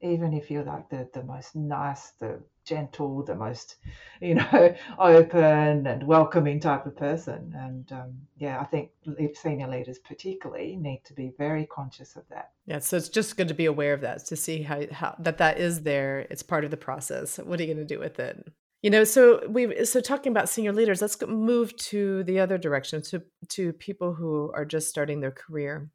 even 0.02 0.32
if 0.32 0.50
you're 0.50 0.64
like 0.64 0.88
the, 0.88 1.08
the 1.12 1.22
most 1.22 1.54
nice, 1.54 2.12
the 2.20 2.40
gentle, 2.64 3.22
the 3.22 3.34
most, 3.34 3.76
you 4.20 4.34
know, 4.34 4.74
open 4.98 5.86
and 5.86 6.06
welcoming 6.06 6.60
type 6.60 6.86
of 6.86 6.96
person. 6.96 7.54
And 7.56 7.90
um, 7.92 8.14
yeah, 8.38 8.60
I 8.60 8.64
think 8.64 8.90
senior 9.34 9.68
leaders 9.68 9.98
particularly 9.98 10.76
need 10.76 11.02
to 11.04 11.12
be 11.12 11.32
very 11.36 11.66
conscious 11.66 12.16
of 12.16 12.22
that. 12.30 12.52
Yeah, 12.66 12.78
so 12.78 12.96
it's 12.96 13.08
just 13.08 13.36
good 13.36 13.48
to 13.48 13.54
be 13.54 13.66
aware 13.66 13.92
of 13.92 14.00
that, 14.00 14.24
to 14.26 14.36
see 14.36 14.62
how, 14.62 14.82
how 14.92 15.16
that 15.18 15.38
that 15.38 15.58
is 15.58 15.82
there. 15.82 16.26
It's 16.30 16.42
part 16.42 16.64
of 16.64 16.70
the 16.70 16.76
process. 16.76 17.38
What 17.38 17.60
are 17.60 17.62
you 17.62 17.74
going 17.74 17.86
to 17.86 17.94
do 17.94 18.00
with 18.00 18.18
it? 18.18 18.48
You 18.82 18.88
know, 18.88 19.04
so 19.04 19.46
we 19.46 19.84
so 19.84 20.00
talking 20.00 20.32
about 20.32 20.48
senior 20.48 20.72
leaders, 20.72 21.02
let's 21.02 21.20
move 21.26 21.76
to 21.76 22.24
the 22.24 22.40
other 22.40 22.56
direction 22.56 23.02
to 23.02 23.22
to 23.50 23.74
people 23.74 24.14
who 24.14 24.50
are 24.54 24.64
just 24.64 24.88
starting 24.88 25.20
their 25.20 25.30
career. 25.30 25.90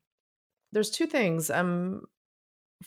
There's 0.72 0.92
two 0.92 1.08
things. 1.08 1.50
Um, 1.50 2.04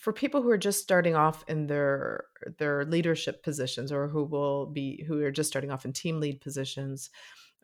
for 0.01 0.13
people 0.13 0.43
who 0.43 0.51
are 0.51 0.59
just 0.59 0.83
starting 0.83 1.15
off 1.15 1.45
in 1.49 1.67
their 1.67 2.25
their 2.59 2.85
leadership 2.85 3.43
positions 3.43 3.93
or 3.93 4.09
who 4.09 4.25
will 4.25 4.67
be 4.67 5.05
who 5.07 5.23
are 5.23 5.31
just 5.31 5.49
starting 5.49 5.71
off 5.71 5.85
in 5.85 5.93
team 5.93 6.21
lead 6.21 6.41
positions 6.41 7.11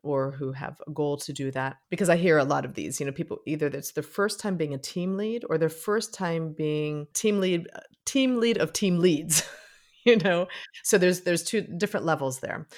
or 0.03 0.33
who 0.33 0.53
have 0.53 0.81
a 0.87 0.91
goal 0.91 1.17
to 1.17 1.33
do 1.33 1.51
that 1.51 1.77
because 1.91 2.09
i 2.09 2.17
hear 2.17 2.39
a 2.39 2.45
lot 2.45 2.65
of 2.65 2.75
these 2.75 3.01
you 3.01 3.07
know 3.07 3.13
people 3.13 3.39
either 3.47 3.69
it's 3.69 3.93
their 3.93 4.03
first 4.03 4.41
time 4.41 4.57
being 4.57 4.75
a 4.75 4.79
team 4.79 5.17
lead 5.17 5.45
or 5.49 5.57
their 5.59 5.69
first 5.69 6.13
time 6.13 6.53
being 6.53 7.07
team 7.15 7.41
lead 7.41 7.69
uh, 7.75 7.81
team 8.05 8.39
lead 8.39 8.59
of 8.59 8.73
team 8.73 8.99
leads 8.99 9.49
you 10.05 10.17
know? 10.17 10.47
So 10.83 10.99
there's 10.99 11.23
there's 11.23 11.43
two 11.43 11.63
different 11.63 12.07
levels 12.07 12.41
there. 12.41 12.69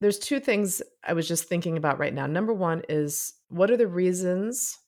There's 0.00 0.18
two 0.18 0.38
things 0.38 0.80
i 1.04 1.12
was 1.12 1.26
just 1.26 1.48
thinking 1.48 1.76
about 1.76 1.98
right 1.98 2.14
now. 2.14 2.26
Number 2.26 2.54
one 2.54 2.82
is 2.88 3.34
what 3.48 3.70
are 3.70 3.76
the 3.76 3.88
reasons 3.88 4.78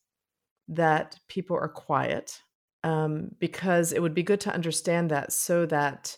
that 0.69 1.17
people 1.29 1.57
are 1.57 1.69
quiet 1.69 2.41
um, 2.83 3.31
because 3.39 3.93
it 3.93 4.01
would 4.01 4.15
be 4.15 4.23
good 4.23 4.41
to 4.41 4.55
understand 4.55 5.11
that 5.11 5.33
so 5.33 5.67
that 5.67 6.17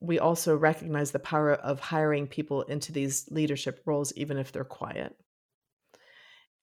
we 0.00 0.18
also 0.18 0.56
recognize 0.56 1.12
the 1.12 1.18
power 1.18 1.54
of 1.54 1.80
hiring 1.80 2.26
people 2.26 2.62
into 2.62 2.92
these 2.92 3.26
leadership 3.30 3.80
roles, 3.86 4.12
even 4.16 4.36
if 4.36 4.52
they're 4.52 4.64
quiet. 4.64 5.16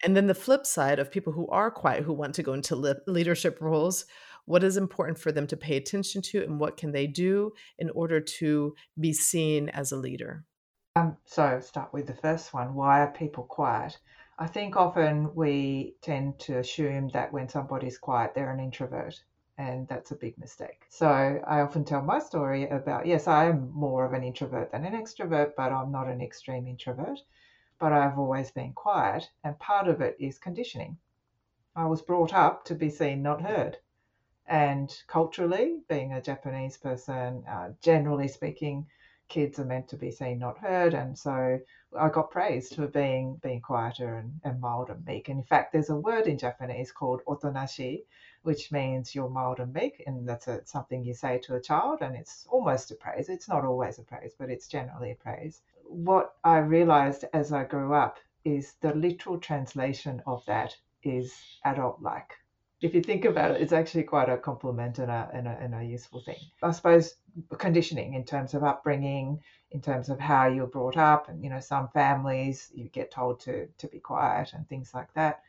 And 0.03 0.15
then 0.15 0.27
the 0.27 0.35
flip 0.35 0.65
side 0.65 0.99
of 0.99 1.11
people 1.11 1.33
who 1.33 1.47
are 1.47 1.71
quiet, 1.71 2.03
who 2.03 2.13
want 2.13 2.35
to 2.35 2.43
go 2.43 2.53
into 2.53 2.75
le- 2.75 2.95
leadership 3.07 3.59
roles, 3.61 4.05
what 4.45 4.63
is 4.63 4.77
important 4.77 5.19
for 5.19 5.31
them 5.31 5.47
to 5.47 5.57
pay 5.57 5.77
attention 5.77 6.21
to, 6.23 6.43
and 6.43 6.59
what 6.59 6.77
can 6.77 6.91
they 6.91 7.07
do 7.07 7.51
in 7.77 7.89
order 7.91 8.19
to 8.19 8.75
be 8.99 9.13
seen 9.13 9.69
as 9.69 9.91
a 9.91 9.97
leader? 9.97 10.45
Um, 10.95 11.17
so, 11.23 11.59
start 11.61 11.93
with 11.93 12.07
the 12.07 12.15
first 12.15 12.53
one. 12.53 12.73
Why 12.73 13.01
are 13.01 13.11
people 13.11 13.43
quiet? 13.43 13.97
I 14.41 14.47
think 14.47 14.75
often 14.75 15.35
we 15.35 15.97
tend 16.01 16.39
to 16.39 16.57
assume 16.57 17.09
that 17.09 17.31
when 17.31 17.47
somebody's 17.47 17.99
quiet, 17.99 18.33
they're 18.33 18.49
an 18.51 18.59
introvert, 18.59 19.23
and 19.59 19.87
that's 19.87 20.09
a 20.09 20.15
big 20.15 20.35
mistake. 20.39 20.87
So 20.89 21.07
I 21.45 21.61
often 21.61 21.85
tell 21.85 22.01
my 22.01 22.17
story 22.17 22.67
about 22.67 23.05
yes, 23.05 23.27
I 23.27 23.45
am 23.45 23.69
more 23.71 24.03
of 24.03 24.13
an 24.13 24.23
introvert 24.23 24.71
than 24.71 24.83
an 24.83 24.99
extrovert, 24.99 25.51
but 25.55 25.71
I'm 25.71 25.91
not 25.91 26.07
an 26.07 26.21
extreme 26.21 26.65
introvert. 26.65 27.19
But 27.77 27.93
I've 27.93 28.17
always 28.17 28.49
been 28.49 28.73
quiet, 28.73 29.29
and 29.43 29.59
part 29.59 29.87
of 29.87 30.01
it 30.01 30.15
is 30.19 30.39
conditioning. 30.39 30.97
I 31.75 31.85
was 31.85 32.01
brought 32.01 32.33
up 32.33 32.65
to 32.65 32.73
be 32.73 32.89
seen, 32.89 33.21
not 33.21 33.43
heard. 33.43 33.77
And 34.47 34.91
culturally, 35.05 35.81
being 35.87 36.13
a 36.13 36.21
Japanese 36.21 36.77
person, 36.77 37.43
uh, 37.47 37.73
generally 37.79 38.27
speaking, 38.27 38.87
kids 39.31 39.59
are 39.59 39.65
meant 39.65 39.87
to 39.87 39.95
be 39.95 40.11
seen, 40.11 40.39
not 40.39 40.57
heard. 40.57 40.93
And 40.93 41.17
so 41.17 41.57
I 41.97 42.09
got 42.09 42.31
praised 42.31 42.75
for 42.75 42.87
being 42.87 43.39
being 43.41 43.61
quieter 43.61 44.17
and, 44.17 44.41
and 44.43 44.59
mild 44.59 44.89
and 44.89 45.05
meek. 45.05 45.29
And 45.29 45.39
in 45.39 45.45
fact, 45.45 45.71
there's 45.71 45.89
a 45.89 45.95
word 45.95 46.27
in 46.27 46.37
Japanese 46.37 46.91
called 46.91 47.21
otonashi, 47.25 48.03
which 48.43 48.73
means 48.73 49.15
you're 49.15 49.29
mild 49.29 49.59
and 49.61 49.73
meek, 49.73 50.03
and 50.05 50.27
that's 50.27 50.49
a, 50.49 50.65
something 50.65 51.05
you 51.05 51.13
say 51.13 51.39
to 51.45 51.55
a 51.55 51.61
child, 51.61 51.99
and 52.01 52.13
it's 52.15 52.45
almost 52.49 52.91
a 52.91 52.95
praise. 52.95 53.29
It's 53.29 53.47
not 53.47 53.63
always 53.63 53.99
a 53.99 54.03
praise, 54.03 54.33
but 54.37 54.49
it's 54.49 54.67
generally 54.67 55.11
a 55.11 55.15
praise. 55.15 55.61
What 55.85 56.33
I 56.43 56.57
realized 56.57 57.23
as 57.33 57.53
I 57.53 57.63
grew 57.63 57.93
up 57.93 58.17
is 58.43 58.73
the 58.81 58.93
literal 58.93 59.37
translation 59.37 60.21
of 60.27 60.45
that 60.45 60.75
is 61.03 61.33
adult 61.63 62.01
like 62.01 62.33
if 62.81 62.95
you 62.95 63.01
think 63.01 63.25
about 63.25 63.51
it, 63.51 63.61
it's 63.61 63.73
actually 63.73 64.03
quite 64.03 64.29
a 64.29 64.37
compliment 64.37 64.97
and 64.99 65.11
a, 65.11 65.29
and 65.33 65.47
a, 65.47 65.51
and 65.51 65.75
a 65.75 65.83
useful 65.83 66.21
thing. 66.21 66.37
I 66.63 66.71
suppose 66.71 67.15
conditioning 67.57 68.15
in 68.15 68.25
terms 68.25 68.53
of 68.53 68.63
upbringing, 68.63 69.39
in 69.71 69.81
terms 69.81 70.09
of 70.09 70.19
how 70.19 70.47
you're 70.47 70.67
brought 70.67 70.97
up, 70.97 71.29
and 71.29 71.43
you 71.43 71.49
know, 71.49 71.59
some 71.59 71.89
families 71.89 72.71
you 72.73 72.89
get 72.89 73.11
told 73.11 73.39
to 73.41 73.67
to 73.77 73.87
be 73.87 73.99
quiet 73.99 74.53
and 74.53 74.67
things 74.67 74.91
like 74.93 75.13
that. 75.13 75.41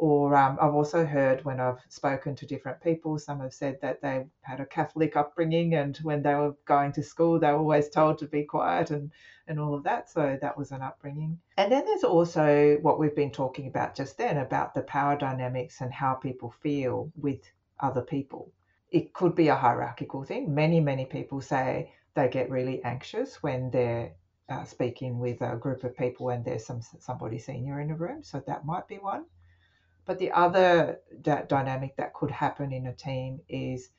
Or 0.00 0.34
um, 0.34 0.56
I've 0.62 0.72
also 0.74 1.04
heard 1.04 1.44
when 1.44 1.60
I've 1.60 1.82
spoken 1.90 2.34
to 2.36 2.46
different 2.46 2.80
people, 2.80 3.18
some 3.18 3.40
have 3.40 3.52
said 3.52 3.78
that 3.82 4.00
they 4.00 4.24
had 4.40 4.58
a 4.58 4.64
Catholic 4.64 5.14
upbringing, 5.14 5.74
and 5.74 5.94
when 5.98 6.22
they 6.22 6.34
were 6.34 6.56
going 6.64 6.92
to 6.92 7.02
school, 7.02 7.38
they 7.38 7.52
were 7.52 7.58
always 7.58 7.90
told 7.90 8.16
to 8.18 8.26
be 8.26 8.44
quiet 8.44 8.92
and, 8.92 9.10
and 9.46 9.60
all 9.60 9.74
of 9.74 9.82
that. 9.84 10.08
So 10.08 10.38
that 10.40 10.56
was 10.56 10.70
an 10.70 10.80
upbringing. 10.80 11.38
And 11.58 11.70
then 11.70 11.84
there's 11.84 12.04
also 12.04 12.78
what 12.80 12.98
we've 12.98 13.14
been 13.14 13.30
talking 13.30 13.66
about 13.66 13.94
just 13.94 14.16
then 14.16 14.38
about 14.38 14.72
the 14.72 14.80
power 14.80 15.16
dynamics 15.16 15.82
and 15.82 15.92
how 15.92 16.14
people 16.14 16.50
feel 16.50 17.12
with 17.20 17.40
other 17.78 18.00
people. 18.00 18.50
It 18.90 19.12
could 19.12 19.34
be 19.34 19.48
a 19.48 19.54
hierarchical 19.54 20.24
thing. 20.24 20.54
Many, 20.54 20.80
many 20.80 21.04
people 21.04 21.42
say 21.42 21.92
they 22.14 22.28
get 22.28 22.48
really 22.48 22.82
anxious 22.84 23.42
when 23.42 23.70
they're 23.70 24.12
uh, 24.48 24.64
speaking 24.64 25.18
with 25.18 25.42
a 25.42 25.56
group 25.56 25.84
of 25.84 25.94
people 25.94 26.30
and 26.30 26.42
there's 26.42 26.64
some 26.64 26.80
somebody 27.00 27.38
senior 27.38 27.80
in 27.80 27.88
the 27.88 27.94
room. 27.94 28.22
So 28.22 28.42
that 28.46 28.64
might 28.64 28.88
be 28.88 28.96
one. 28.96 29.26
But 30.06 30.18
the 30.18 30.32
other 30.32 31.00
that 31.24 31.48
dynamic 31.48 31.96
that 31.96 32.14
could 32.14 32.30
happen 32.30 32.72
in 32.72 32.86
a 32.86 32.94
team 32.94 33.40
is, 33.48 33.90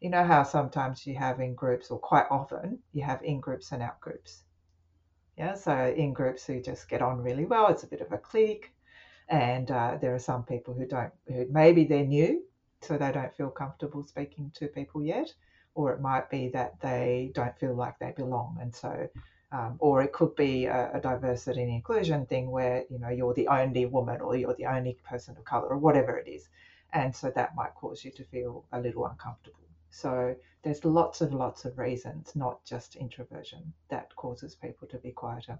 you 0.00 0.10
know, 0.10 0.24
how 0.24 0.42
sometimes 0.42 1.06
you 1.06 1.14
have 1.16 1.40
in 1.40 1.54
groups, 1.54 1.90
or 1.90 1.98
quite 1.98 2.26
often 2.30 2.78
you 2.92 3.02
have 3.02 3.22
in 3.22 3.40
groups 3.40 3.72
and 3.72 3.82
out 3.82 4.00
groups. 4.00 4.42
Yeah, 5.36 5.54
so 5.54 5.94
in 5.96 6.12
groups 6.12 6.44
who 6.44 6.60
just 6.60 6.88
get 6.88 7.02
on 7.02 7.22
really 7.22 7.44
well, 7.44 7.68
it's 7.68 7.84
a 7.84 7.88
bit 7.88 8.00
of 8.00 8.12
a 8.12 8.18
clique, 8.18 8.72
and 9.28 9.70
uh, 9.70 9.96
there 10.00 10.14
are 10.14 10.18
some 10.18 10.44
people 10.44 10.74
who 10.74 10.86
don't, 10.86 11.12
who 11.28 11.46
maybe 11.50 11.84
they're 11.84 12.04
new, 12.04 12.42
so 12.82 12.98
they 12.98 13.12
don't 13.12 13.34
feel 13.34 13.50
comfortable 13.50 14.02
speaking 14.02 14.50
to 14.56 14.66
people 14.66 15.02
yet, 15.02 15.32
or 15.74 15.92
it 15.92 16.00
might 16.00 16.28
be 16.30 16.48
that 16.48 16.80
they 16.80 17.30
don't 17.34 17.58
feel 17.58 17.74
like 17.74 17.98
they 17.98 18.12
belong, 18.16 18.58
and 18.60 18.74
so 18.74 19.08
um, 19.52 19.76
or 19.78 20.02
it 20.02 20.12
could 20.12 20.34
be 20.36 20.66
a, 20.66 20.90
a, 20.94 21.00
diversity 21.00 21.62
and 21.62 21.70
inclusion 21.70 22.24
thing 22.26 22.50
where 22.50 22.84
you 22.88 22.98
know 22.98 23.08
you're 23.08 23.34
the 23.34 23.48
only 23.48 23.84
woman 23.86 24.20
or 24.20 24.36
you're 24.36 24.54
the 24.54 24.66
only 24.66 24.96
person 25.04 25.36
of 25.36 25.44
color 25.44 25.68
or 25.68 25.78
whatever 25.78 26.16
it 26.16 26.28
is. 26.28 26.48
And 26.92 27.14
so 27.14 27.30
that 27.34 27.54
might 27.54 27.74
cause 27.74 28.04
you 28.04 28.10
to 28.12 28.24
feel 28.24 28.64
a 28.72 28.80
little 28.80 29.06
uncomfortable. 29.06 29.58
So 29.90 30.34
there's 30.62 30.84
lots 30.84 31.20
and 31.20 31.34
lots 31.34 31.64
of 31.64 31.78
reasons 31.78 32.32
not 32.36 32.64
just 32.64 32.96
introversion 32.96 33.72
that 33.88 34.14
causes 34.16 34.54
people 34.54 34.86
to 34.88 34.98
be 34.98 35.10
quieter. 35.10 35.58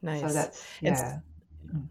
Nice. 0.00 0.20
so 0.20 0.28
that's 0.28 0.64
yeah. 0.80 1.18
Mm. 1.74 1.88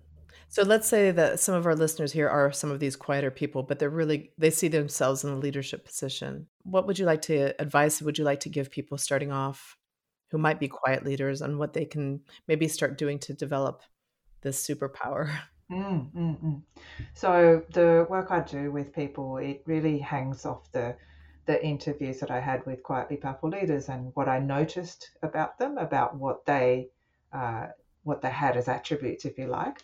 so 0.47 0.63
let's 0.63 0.87
say 0.87 1.11
that 1.11 1.41
some 1.41 1.55
of 1.55 1.65
our 1.65 1.75
listeners 1.75 2.13
here 2.13 2.29
are 2.29 2.53
some 2.53 2.71
of 2.71 2.79
these 2.79 2.95
quieter 2.95 3.29
people 3.29 3.63
but 3.63 3.79
they're 3.79 3.89
really 3.89 4.31
they 4.37 4.49
see 4.49 4.69
themselves 4.69 5.25
in 5.25 5.31
a 5.31 5.35
leadership 5.35 5.83
position. 5.85 6.47
What 6.63 6.87
would 6.87 6.97
you 6.97 7.05
like 7.05 7.23
to 7.23 7.53
advise 7.59 8.01
would 8.01 8.17
you 8.17 8.23
like 8.23 8.39
to 8.41 8.49
give 8.49 8.71
people 8.71 8.97
starting 8.97 9.33
off 9.33 9.77
who 10.31 10.37
might 10.37 10.59
be 10.59 10.67
quiet 10.67 11.05
leaders 11.05 11.41
and 11.41 11.59
what 11.59 11.73
they 11.73 11.85
can 11.85 12.21
maybe 12.47 12.67
start 12.67 12.97
doing 12.97 13.19
to 13.19 13.33
develop 13.33 13.81
this 14.41 14.65
superpower. 14.65 15.31
Mm, 15.71 16.11
mm, 16.11 16.43
mm. 16.43 16.61
So 17.13 17.63
the 17.71 18.05
work 18.09 18.29
I 18.29 18.41
do 18.41 18.73
with 18.73 18.93
people, 18.93 19.37
it 19.37 19.63
really 19.65 19.99
hangs 19.99 20.45
off 20.45 20.69
the 20.73 20.97
the 21.45 21.65
interviews 21.65 22.19
that 22.19 22.29
I 22.29 22.41
had 22.41 22.65
with 22.65 22.83
quietly 22.83 23.15
powerful 23.15 23.49
leaders 23.49 23.87
and 23.87 24.11
what 24.13 24.27
I 24.27 24.39
noticed 24.39 25.11
about 25.23 25.57
them, 25.57 25.77
about 25.77 26.17
what 26.17 26.45
they 26.45 26.89
uh, 27.31 27.67
what 28.03 28.21
they 28.21 28.29
had 28.29 28.57
as 28.57 28.67
attributes, 28.67 29.23
if 29.23 29.37
you 29.37 29.47
like. 29.47 29.81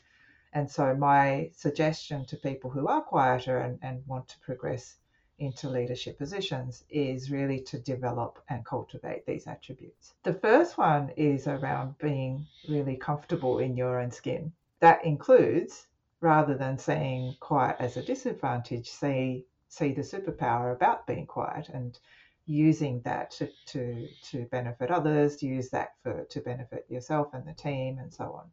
And 0.51 0.69
so 0.69 0.93
my 0.93 1.51
suggestion 1.55 2.25
to 2.25 2.35
people 2.35 2.69
who 2.69 2.87
are 2.87 3.01
quieter 3.01 3.59
and, 3.59 3.79
and 3.81 4.05
want 4.07 4.27
to 4.29 4.39
progress 4.39 4.97
into 5.39 5.69
leadership 5.69 6.17
positions 6.17 6.83
is 6.89 7.31
really 7.31 7.59
to 7.61 7.79
develop 7.79 8.43
and 8.49 8.65
cultivate 8.65 9.25
these 9.25 9.47
attributes. 9.47 10.13
The 10.23 10.33
first 10.33 10.77
one 10.77 11.11
is 11.15 11.47
around 11.47 11.97
being 11.99 12.47
really 12.67 12.95
comfortable 12.95 13.59
in 13.59 13.77
your 13.77 13.99
own 13.99 14.11
skin. 14.11 14.51
That 14.79 15.03
includes, 15.05 15.87
rather 16.21 16.55
than 16.55 16.77
seeing 16.77 17.35
quiet 17.39 17.77
as 17.79 17.97
a 17.97 18.03
disadvantage, 18.03 18.89
see 18.89 19.45
see 19.69 19.91
the 19.93 20.01
superpower 20.01 20.73
about 20.73 21.05
being 21.05 21.25
quiet 21.25 21.69
and 21.69 21.99
using 22.45 23.01
that 23.01 23.31
to, 23.31 23.49
to, 23.65 24.07
to 24.23 24.45
benefit 24.45 24.89
others, 24.89 25.43
use 25.43 25.69
that 25.69 25.89
for 26.01 26.23
to 26.23 26.39
benefit 26.39 26.85
yourself 26.89 27.33
and 27.33 27.45
the 27.45 27.53
team 27.53 27.99
and 27.99 28.13
so 28.13 28.31
on. 28.31 28.49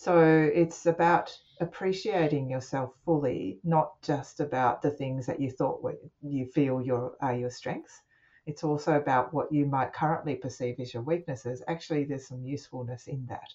So 0.00 0.48
it's 0.54 0.86
about 0.86 1.36
appreciating 1.60 2.48
yourself 2.48 2.94
fully, 3.04 3.58
not 3.64 4.00
just 4.00 4.38
about 4.38 4.80
the 4.80 4.92
things 4.92 5.26
that 5.26 5.40
you 5.40 5.50
thought 5.50 5.82
were, 5.82 5.98
you 6.22 6.46
feel 6.46 6.80
your 6.80 7.16
are 7.20 7.34
your 7.34 7.50
strengths. 7.50 8.02
It's 8.46 8.62
also 8.62 8.94
about 8.94 9.34
what 9.34 9.50
you 9.50 9.66
might 9.66 9.92
currently 9.92 10.36
perceive 10.36 10.78
as 10.78 10.94
your 10.94 11.02
weaknesses. 11.02 11.64
Actually, 11.66 12.04
there's 12.04 12.28
some 12.28 12.44
usefulness 12.44 13.08
in 13.08 13.26
that. 13.26 13.52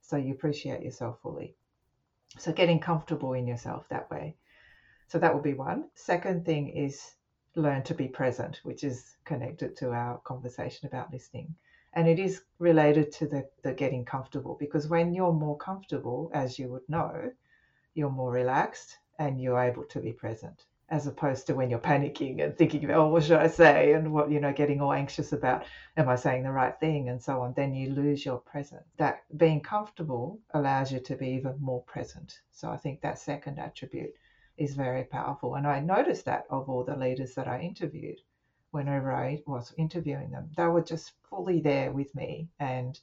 So 0.00 0.16
you 0.16 0.32
appreciate 0.32 0.82
yourself 0.82 1.20
fully. 1.20 1.56
So 2.38 2.54
getting 2.54 2.80
comfortable 2.80 3.34
in 3.34 3.46
yourself 3.46 3.86
that 3.90 4.10
way. 4.10 4.36
So 5.08 5.18
that 5.18 5.34
would 5.34 5.44
be 5.44 5.52
one. 5.52 5.90
Second 5.94 6.46
thing 6.46 6.70
is 6.70 7.16
learn 7.54 7.82
to 7.82 7.94
be 7.94 8.08
present, 8.08 8.60
which 8.62 8.82
is 8.82 9.18
connected 9.26 9.76
to 9.76 9.92
our 9.92 10.16
conversation 10.20 10.86
about 10.86 11.12
listening. 11.12 11.54
And 11.94 12.08
it 12.08 12.18
is 12.18 12.42
related 12.58 13.12
to 13.12 13.26
the, 13.26 13.48
the 13.62 13.72
getting 13.72 14.04
comfortable 14.04 14.56
because 14.58 14.88
when 14.88 15.12
you're 15.12 15.32
more 15.32 15.56
comfortable, 15.56 16.30
as 16.32 16.58
you 16.58 16.68
would 16.68 16.88
know, 16.88 17.32
you're 17.94 18.10
more 18.10 18.32
relaxed 18.32 18.98
and 19.18 19.40
you're 19.40 19.60
able 19.60 19.84
to 19.84 20.00
be 20.00 20.12
present 20.12 20.64
as 20.92 21.06
opposed 21.06 21.46
to 21.46 21.54
when 21.54 21.70
you're 21.70 21.78
panicking 21.78 22.44
and 22.44 22.54
thinking, 22.54 22.84
about, 22.84 22.98
oh, 22.98 23.08
what 23.08 23.24
should 23.24 23.38
I 23.38 23.46
say? 23.46 23.94
And 23.94 24.12
what, 24.12 24.30
you 24.30 24.40
know, 24.40 24.52
getting 24.52 24.82
all 24.82 24.92
anxious 24.92 25.32
about, 25.32 25.64
am 25.96 26.06
I 26.06 26.16
saying 26.16 26.42
the 26.42 26.52
right 26.52 26.78
thing? 26.80 27.08
And 27.08 27.20
so 27.20 27.40
on. 27.40 27.54
Then 27.54 27.72
you 27.72 27.90
lose 27.90 28.26
your 28.26 28.36
present. 28.36 28.82
That 28.98 29.22
being 29.38 29.62
comfortable 29.62 30.38
allows 30.52 30.92
you 30.92 31.00
to 31.00 31.16
be 31.16 31.28
even 31.28 31.56
more 31.58 31.82
present. 31.84 32.40
So 32.50 32.70
I 32.70 32.76
think 32.76 33.00
that 33.00 33.18
second 33.18 33.58
attribute 33.58 34.12
is 34.58 34.74
very 34.74 35.04
powerful. 35.04 35.54
And 35.54 35.66
I 35.66 35.80
noticed 35.80 36.26
that 36.26 36.44
of 36.50 36.68
all 36.68 36.84
the 36.84 36.94
leaders 36.94 37.34
that 37.36 37.48
I 37.48 37.60
interviewed, 37.60 38.20
whenever 38.72 39.12
I 39.12 39.42
was 39.46 39.72
interviewing 39.76 40.30
them, 40.30 40.50
they 40.56 40.66
were 40.66 40.82
just 40.82 41.12
fully 41.28 41.60
there 41.60 41.92
with 41.92 42.14
me. 42.14 42.48
And 42.58 42.98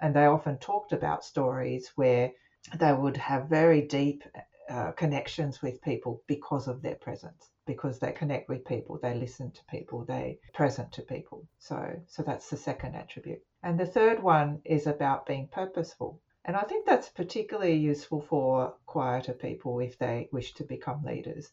and 0.00 0.14
they 0.14 0.26
often 0.26 0.58
talked 0.58 0.92
about 0.92 1.24
stories 1.24 1.90
where 1.96 2.32
they 2.76 2.92
would 2.92 3.16
have 3.16 3.48
very 3.48 3.82
deep 3.82 4.22
uh, 4.68 4.92
connections 4.92 5.62
with 5.62 5.82
people 5.82 6.22
because 6.26 6.68
of 6.68 6.82
their 6.82 6.94
presence 6.94 7.50
because 7.66 7.98
they 7.98 8.12
connect 8.12 8.48
with 8.48 8.64
people 8.64 8.98
they 9.02 9.14
listen 9.14 9.50
to 9.52 9.64
people 9.64 10.04
they 10.04 10.38
present 10.52 10.92
to 10.92 11.02
people. 11.02 11.46
So 11.58 11.78
so 12.06 12.22
that's 12.22 12.50
the 12.50 12.56
second 12.56 12.94
attribute. 12.94 13.42
And 13.62 13.78
the 13.80 13.86
third 13.86 14.22
one 14.22 14.60
is 14.64 14.86
about 14.86 15.26
being 15.26 15.48
purposeful. 15.48 16.20
And 16.44 16.56
i 16.56 16.62
think 16.62 16.84
that's 16.84 17.08
particularly 17.08 17.76
useful 17.76 18.20
for 18.20 18.74
quieter 18.84 19.32
people 19.32 19.80
if 19.80 19.98
they 19.98 20.28
wish 20.32 20.52
to 20.54 20.64
become 20.64 21.02
leaders 21.02 21.50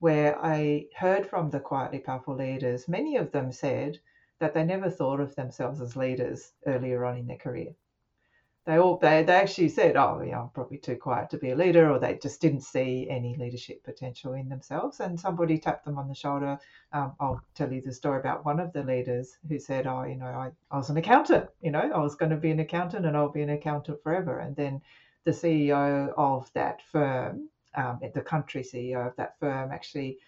where 0.00 0.38
i 0.44 0.86
heard 0.96 1.26
from 1.26 1.50
the 1.50 1.60
quietly 1.60 1.98
powerful 1.98 2.34
leaders 2.34 2.88
many 2.88 3.16
of 3.16 3.32
them 3.32 3.52
said 3.52 3.98
that 4.38 4.54
they 4.54 4.64
never 4.64 4.90
thought 4.90 5.20
of 5.20 5.34
themselves 5.36 5.80
as 5.80 5.96
leaders 5.96 6.52
earlier 6.66 7.04
on 7.04 7.16
in 7.16 7.26
their 7.26 7.38
career 7.38 7.74
they 8.66 8.78
all 8.78 8.96
they, 8.98 9.22
they 9.22 9.34
actually 9.34 9.68
said, 9.68 9.96
"Oh, 9.96 10.20
yeah, 10.20 10.40
I'm 10.40 10.48
probably 10.50 10.78
too 10.78 10.96
quiet 10.96 11.30
to 11.30 11.38
be 11.38 11.50
a 11.50 11.56
leader," 11.56 11.88
or 11.90 12.00
they 12.00 12.18
just 12.18 12.40
didn't 12.40 12.62
see 12.62 13.08
any 13.08 13.36
leadership 13.36 13.82
potential 13.84 14.32
in 14.34 14.48
themselves. 14.48 14.98
And 15.00 15.18
somebody 15.18 15.56
tapped 15.56 15.84
them 15.84 15.98
on 15.98 16.08
the 16.08 16.14
shoulder. 16.14 16.58
Um, 16.92 17.14
I'll 17.20 17.40
tell 17.54 17.72
you 17.72 17.80
the 17.80 17.92
story 17.92 18.18
about 18.18 18.44
one 18.44 18.58
of 18.58 18.72
the 18.72 18.82
leaders 18.82 19.38
who 19.48 19.60
said, 19.60 19.86
"Oh, 19.86 20.02
you 20.02 20.16
know, 20.16 20.26
I, 20.26 20.50
I 20.70 20.76
was 20.76 20.90
an 20.90 20.96
accountant. 20.96 21.48
You 21.60 21.70
know, 21.70 21.90
I 21.94 21.98
was 21.98 22.16
going 22.16 22.30
to 22.30 22.36
be 22.36 22.50
an 22.50 22.58
accountant, 22.60 23.06
and 23.06 23.16
I'll 23.16 23.30
be 23.30 23.42
an 23.42 23.50
accountant 23.50 24.02
forever." 24.02 24.40
And 24.40 24.56
then 24.56 24.82
the 25.24 25.32
CEO 25.32 26.12
of 26.16 26.52
that 26.54 26.82
firm, 26.82 27.48
um, 27.76 28.00
the 28.14 28.20
country 28.22 28.62
CEO 28.62 29.06
of 29.06 29.16
that 29.16 29.38
firm, 29.40 29.70
actually 29.72 30.18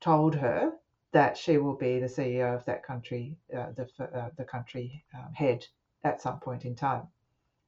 told 0.00 0.34
her 0.34 0.72
that 1.12 1.36
she 1.36 1.58
will 1.58 1.76
be 1.76 1.98
the 1.98 2.06
CEO 2.06 2.54
of 2.54 2.64
that 2.64 2.82
country, 2.84 3.36
uh, 3.56 3.68
the 3.76 3.88
uh, 4.14 4.30
the 4.36 4.44
country 4.44 5.04
um, 5.14 5.32
head 5.34 5.66
at 6.04 6.20
some 6.20 6.38
point 6.40 6.64
in 6.64 6.74
time. 6.74 7.08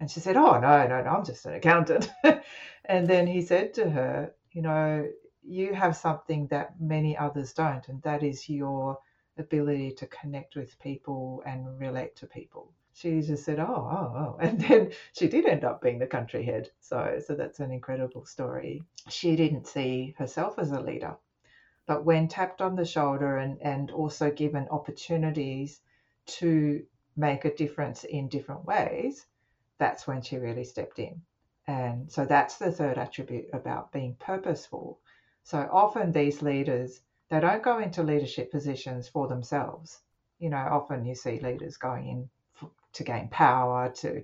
And 0.01 0.11
she 0.11 0.21
said, 0.21 0.37
Oh, 0.37 0.59
no, 0.59 0.87
no, 0.87 1.03
no, 1.03 1.11
I'm 1.11 1.25
just 1.25 1.47
an 1.47 1.55
accountant. 1.55 2.11
and 2.85 3.07
then 3.07 3.27
he 3.27 3.43
said 3.43 3.75
to 3.75 3.89
her, 3.89 4.35
You 4.53 4.63
know, 4.63 5.09
you 5.43 5.75
have 5.75 5.97
something 5.97 6.47
that 6.49 6.81
many 6.81 7.17
others 7.17 7.53
don't, 7.53 7.87
and 7.89 8.03
that 8.03 8.23
is 8.23 8.49
your 8.49 8.99
ability 9.39 9.93
to 9.93 10.07
connect 10.07 10.57
with 10.57 10.79
people 10.79 11.43
and 11.47 11.79
relate 11.79 12.17
to 12.17 12.27
people. 12.27 12.73
She 12.97 13.23
just 13.23 13.45
said, 13.45 13.59
"Oh, 13.59 13.65
oh, 13.67 14.13
oh," 14.17 14.37
and 14.41 14.61
then 14.61 14.93
she 15.15 15.27
did 15.27 15.47
end 15.47 15.65
up 15.65 15.83
being 15.83 15.99
the 15.99 16.07
country 16.07 16.45
head. 16.45 16.71
So, 16.79 17.19
so 17.19 17.35
that's 17.35 17.59
an 17.59 17.73
incredible 17.73 18.25
story. 18.25 18.85
She 19.09 19.35
didn't 19.35 19.67
see 19.67 20.15
herself 20.17 20.61
as 20.61 20.71
a 20.71 20.81
leader, 20.81 21.17
but 21.87 22.05
when 22.05 22.29
tapped 22.29 22.61
on 22.61 22.77
the 22.77 22.85
shoulder 22.85 23.39
and 23.39 23.61
and 23.61 23.91
also 23.91 24.31
given 24.31 24.69
opportunities 24.69 25.81
to 26.39 26.87
make 27.17 27.45
a 27.45 27.55
difference 27.57 28.05
in 28.05 28.29
different 28.29 28.65
ways, 28.65 29.27
that's 29.79 30.07
when 30.07 30.23
she 30.23 30.37
really 30.37 30.65
stepped 30.65 31.01
in. 31.01 31.21
And 31.67 32.13
so 32.13 32.25
that's 32.25 32.59
the 32.59 32.71
third 32.71 32.97
attribute 32.97 33.49
about 33.53 33.91
being 33.91 34.15
purposeful. 34.21 35.01
So 35.43 35.69
often 35.73 36.13
these 36.13 36.43
leaders, 36.43 37.03
they 37.29 37.41
don't 37.41 37.63
go 37.63 37.81
into 37.81 38.05
leadership 38.05 38.53
positions 38.53 39.09
for 39.09 39.27
themselves. 39.27 40.01
You 40.39 40.51
know, 40.51 40.69
often 40.71 41.05
you 41.05 41.17
see 41.17 41.41
leaders 41.41 41.77
going 41.77 42.07
in 42.07 42.31
to 42.95 43.05
gain 43.05 43.29
power, 43.29 43.91
to 43.97 44.23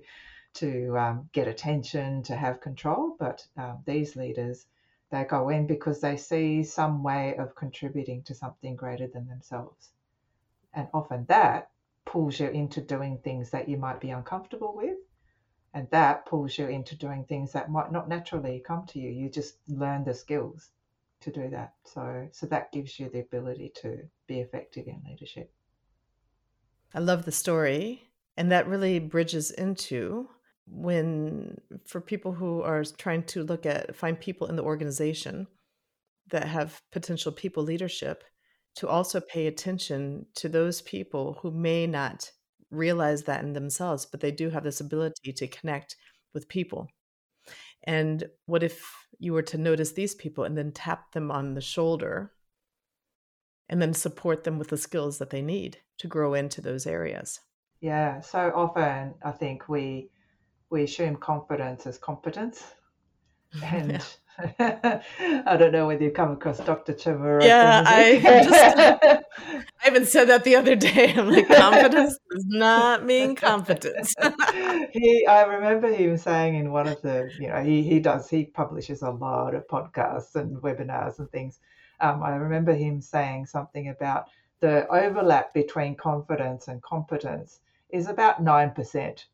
to 0.53 0.97
um, 0.97 1.29
get 1.31 1.47
attention, 1.47 2.23
to 2.23 2.35
have 2.35 2.59
control. 2.59 3.15
But 3.17 3.45
um, 3.55 3.83
these 3.85 4.17
leaders, 4.17 4.65
they 5.09 5.23
go 5.23 5.49
in 5.49 5.65
because 5.65 6.01
they 6.01 6.17
see 6.17 6.63
some 6.63 7.03
way 7.03 7.35
of 7.37 7.55
contributing 7.55 8.23
to 8.23 8.35
something 8.35 8.75
greater 8.75 9.07
than 9.07 9.27
themselves. 9.27 9.91
And 10.73 10.87
often 10.93 11.25
that 11.29 11.69
pulls 12.05 12.39
you 12.39 12.47
into 12.49 12.81
doing 12.81 13.19
things 13.19 13.51
that 13.51 13.69
you 13.69 13.77
might 13.77 14.01
be 14.01 14.09
uncomfortable 14.09 14.73
with 14.75 14.97
and 15.73 15.87
that 15.91 16.25
pulls 16.25 16.57
you 16.57 16.67
into 16.67 16.95
doing 16.95 17.23
things 17.25 17.51
that 17.53 17.71
might 17.71 17.91
not 17.91 18.09
naturally 18.09 18.61
come 18.65 18.85
to 18.85 18.99
you 18.99 19.09
you 19.09 19.29
just 19.29 19.55
learn 19.67 20.03
the 20.03 20.13
skills 20.13 20.69
to 21.19 21.31
do 21.31 21.49
that 21.49 21.73
so 21.83 22.27
so 22.31 22.45
that 22.47 22.71
gives 22.71 22.99
you 22.99 23.09
the 23.09 23.19
ability 23.19 23.71
to 23.75 23.99
be 24.27 24.39
effective 24.39 24.87
in 24.87 25.01
leadership 25.07 25.51
i 26.93 26.99
love 26.99 27.25
the 27.25 27.31
story 27.31 28.03
and 28.41 28.51
that 28.51 28.67
really 28.67 28.97
bridges 28.97 29.51
into 29.51 30.27
when 30.65 31.61
for 31.85 32.01
people 32.01 32.31
who 32.31 32.63
are 32.63 32.83
trying 32.97 33.21
to 33.21 33.43
look 33.43 33.67
at 33.67 33.95
find 33.95 34.19
people 34.19 34.47
in 34.47 34.55
the 34.55 34.63
organization 34.63 35.45
that 36.31 36.47
have 36.47 36.81
potential 36.91 37.31
people 37.31 37.61
leadership 37.61 38.23
to 38.77 38.87
also 38.87 39.21
pay 39.21 39.45
attention 39.45 40.25
to 40.33 40.49
those 40.49 40.81
people 40.81 41.37
who 41.43 41.51
may 41.51 41.85
not 41.85 42.31
realize 42.71 43.21
that 43.25 43.43
in 43.43 43.53
themselves, 43.53 44.07
but 44.07 44.21
they 44.21 44.31
do 44.31 44.49
have 44.49 44.63
this 44.63 44.81
ability 44.81 45.31
to 45.33 45.47
connect 45.47 45.95
with 46.33 46.49
people. 46.49 46.87
And 47.83 48.23
what 48.47 48.63
if 48.63 48.91
you 49.19 49.33
were 49.33 49.43
to 49.43 49.57
notice 49.59 49.91
these 49.91 50.15
people 50.15 50.45
and 50.45 50.57
then 50.57 50.71
tap 50.71 51.11
them 51.11 51.29
on 51.29 51.53
the 51.53 51.61
shoulder 51.61 52.31
and 53.69 53.79
then 53.79 53.93
support 53.93 54.45
them 54.45 54.57
with 54.57 54.69
the 54.69 54.77
skills 54.77 55.19
that 55.19 55.29
they 55.29 55.43
need 55.43 55.77
to 55.99 56.07
grow 56.07 56.33
into 56.33 56.59
those 56.59 56.87
areas? 56.87 57.39
Yeah, 57.81 58.21
so 58.21 58.51
often 58.55 59.15
I 59.23 59.31
think 59.31 59.67
we 59.67 60.09
we 60.69 60.83
assume 60.83 61.17
confidence 61.17 61.85
as 61.85 61.97
competence. 61.97 62.63
And. 63.63 64.01
I 64.59 65.57
don't 65.59 65.73
know 65.73 65.87
whether 65.87 66.03
you 66.03 66.11
come 66.11 66.31
across 66.31 66.59
Dr. 66.59 66.93
Chamorro. 66.93 67.43
Yeah, 67.43 67.83
I 67.85 68.19
just 68.43 69.25
I 69.83 69.87
even 69.87 70.05
said 70.05 70.29
that 70.29 70.45
the 70.45 70.55
other 70.55 70.75
day. 70.75 71.13
I'm 71.15 71.29
like, 71.29 71.47
confidence 71.47 72.17
does 72.31 72.45
not 72.47 73.05
mean 73.05 73.35
competence. 73.35 74.15
he, 74.93 75.27
I 75.27 75.43
remember 75.43 75.93
him 75.93 76.17
saying 76.17 76.55
in 76.55 76.71
one 76.71 76.87
of 76.87 77.01
the, 77.01 77.29
you 77.39 77.49
know, 77.49 77.61
he 77.61 77.83
he 77.83 77.99
does 77.99 78.29
he 78.29 78.45
publishes 78.45 79.01
a 79.01 79.11
lot 79.11 79.53
of 79.53 79.67
podcasts 79.67 80.35
and 80.35 80.57
webinars 80.61 81.19
and 81.19 81.29
things. 81.29 81.59
Um, 81.99 82.23
I 82.23 82.35
remember 82.35 82.73
him 82.73 83.01
saying 83.01 83.47
something 83.47 83.89
about 83.89 84.29
the 84.61 84.87
overlap 84.87 85.53
between 85.53 85.95
confidence 85.95 86.67
and 86.67 86.81
competence 86.81 87.59
is 87.93 88.07
about 88.07 88.41
nine 88.41 88.71
percent. 88.71 89.25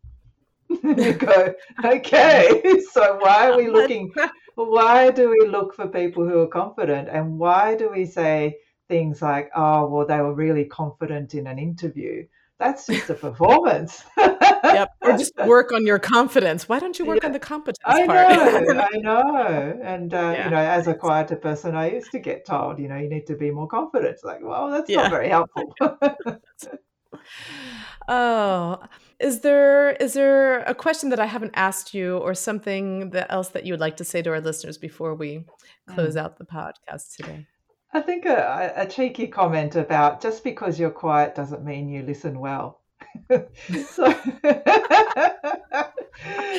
you 0.84 1.14
go, 1.14 1.54
okay, 1.84 2.62
so 2.92 3.18
why 3.22 3.50
are 3.50 3.58
we 3.58 3.70
looking? 3.72 4.12
Why 4.56 5.12
do 5.12 5.30
we 5.30 5.48
look 5.48 5.74
for 5.74 5.88
people 5.88 6.28
who 6.28 6.40
are 6.40 6.48
confident? 6.48 7.10
And 7.10 7.38
why 7.38 7.76
do 7.76 7.90
we 7.90 8.06
say 8.06 8.58
things 8.90 9.22
like, 9.22 9.50
oh, 9.56 9.88
well, 9.88 10.06
they 10.06 10.20
were 10.20 10.34
really 10.34 10.66
confident 10.66 11.36
in 11.36 11.48
an 11.48 11.60
interview? 11.60 12.26
That's 12.60 12.88
just 12.88 13.08
a 13.12 13.14
performance. 13.14 14.04
yep. 14.18 14.90
Or 15.02 15.16
just 15.16 15.34
work 15.46 15.72
on 15.72 15.86
your 15.86 16.00
confidence. 16.00 16.68
Why 16.68 16.80
don't 16.80 16.98
you 16.98 17.06
work 17.06 17.20
yeah. 17.22 17.28
on 17.28 17.34
the 17.34 17.40
competence 17.40 17.78
I 17.86 18.08
part? 18.08 18.64
know, 18.66 18.80
I 18.82 18.98
know. 18.98 19.80
And, 19.84 20.12
uh, 20.12 20.18
yeah. 20.18 20.46
you 20.46 20.50
know, 20.50 20.58
as 20.58 20.88
a 20.88 20.96
quieter 20.96 21.36
person, 21.36 21.76
I 21.76 21.92
used 21.92 22.10
to 22.12 22.20
get 22.20 22.48
told, 22.48 22.80
you 22.80 22.88
know, 22.88 22.98
you 22.98 23.10
need 23.10 23.28
to 23.28 23.36
be 23.36 23.52
more 23.52 23.68
confident. 23.68 24.12
It's 24.12 24.24
like, 24.24 24.40
well, 24.42 24.72
that's 24.72 24.90
yeah. 24.90 25.04
not 25.04 25.12
very 25.12 25.30
helpful. 25.30 25.72
oh, 28.08 28.80
is 29.20 29.42
there 29.42 29.92
is 29.92 30.14
there 30.14 30.60
a 30.62 30.76
question 30.76 31.10
that 31.10 31.20
I 31.20 31.26
haven't 31.26 31.54
asked 31.56 31.94
you, 31.94 32.18
or 32.18 32.34
something 32.34 33.12
that 33.12 33.32
else 33.32 33.50
that 33.50 33.66
you 33.66 33.74
would 33.74 33.80
like 33.80 33.98
to 33.98 34.06
say 34.06 34.22
to 34.22 34.30
our 34.32 34.42
listeners 34.42 34.78
before 34.78 35.16
we 35.16 35.46
close 35.88 36.16
mm. 36.16 36.22
out 36.22 36.38
the 36.38 36.46
podcast 36.46 37.16
today? 37.16 37.48
I 37.94 38.02
think 38.02 38.26
a, 38.26 38.74
a 38.76 38.86
cheeky 38.86 39.28
comment 39.28 39.76
about 39.76 40.22
just 40.22 40.44
because 40.44 40.80
you're 40.80 40.90
quiet 40.92 41.36
doesn't 41.36 41.64
mean 41.64 41.90
you 41.90 42.04
listen 42.04 42.40
well. 42.40 42.82
so, 43.30 43.36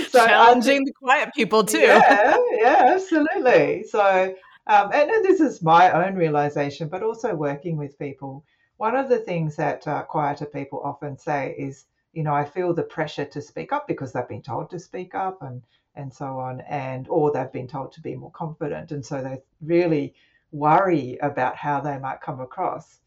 so 0.09 0.27
challenging 0.27 0.85
the 0.85 0.93
quiet 0.99 1.35
people 1.35 1.65
too. 1.65 1.79
Yeah, 1.79 2.37
yeah, 2.53 2.93
absolutely. 2.95 3.85
So, 3.85 4.35
um, 4.67 4.91
and 4.93 5.11
this 5.25 5.41
is 5.41 5.63
my 5.63 5.91
own 5.91 6.15
realization, 6.15 6.89
but 6.89 7.03
also 7.03 7.35
working 7.35 7.77
with 7.77 7.99
people. 7.99 8.45
One 8.79 8.95
of 8.95 9.09
the 9.09 9.19
things 9.19 9.57
that 9.57 9.87
uh, 9.89 10.05
quieter 10.05 10.47
people 10.47 10.81
often 10.85 11.19
say 11.19 11.55
is, 11.59 11.87
you 12.13 12.23
know, 12.23 12.33
I 12.33 12.45
feel 12.45 12.73
the 12.73 12.85
pressure 12.85 13.25
to 13.25 13.43
speak 13.43 13.73
up 13.73 13.89
because 13.89 14.13
they've 14.13 14.29
been 14.29 14.41
told 14.41 14.71
to 14.71 14.79
speak 14.79 15.15
up 15.15 15.43
and 15.43 15.63
and 15.97 16.15
so 16.15 16.39
on, 16.39 16.61
and 16.61 17.09
or 17.09 17.33
they've 17.33 17.51
been 17.53 17.67
told 17.67 17.91
to 17.93 18.01
be 18.01 18.15
more 18.15 18.31
confident, 18.31 18.93
and 18.93 19.05
so 19.05 19.21
they 19.21 19.43
really 19.61 20.15
worry 20.53 21.19
about 21.23 21.57
how 21.57 21.81
they 21.81 21.99
might 21.99 22.21
come 22.21 22.39
across. 22.41 23.01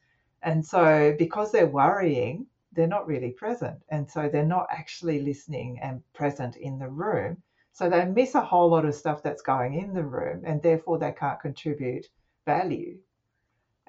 And 0.43 0.65
so, 0.65 1.15
because 1.17 1.53
they're 1.53 1.67
worrying, 1.67 2.47
they're 2.73 2.87
not 2.87 3.07
really 3.07 3.31
present. 3.31 3.79
And 3.87 4.09
so, 4.09 4.27
they're 4.27 4.43
not 4.45 4.67
actually 4.69 5.21
listening 5.21 5.79
and 5.79 6.03
present 6.13 6.57
in 6.57 6.79
the 6.79 6.89
room. 6.89 7.41
So, 7.71 7.89
they 7.89 8.03
miss 8.05 8.35
a 8.35 8.41
whole 8.41 8.69
lot 8.69 8.83
of 8.83 8.93
stuff 8.93 9.23
that's 9.23 9.41
going 9.41 9.75
in 9.75 9.93
the 9.93 10.03
room, 10.03 10.43
and 10.45 10.61
therefore, 10.61 10.97
they 10.97 11.13
can't 11.13 11.39
contribute 11.39 12.09
value. 12.45 12.97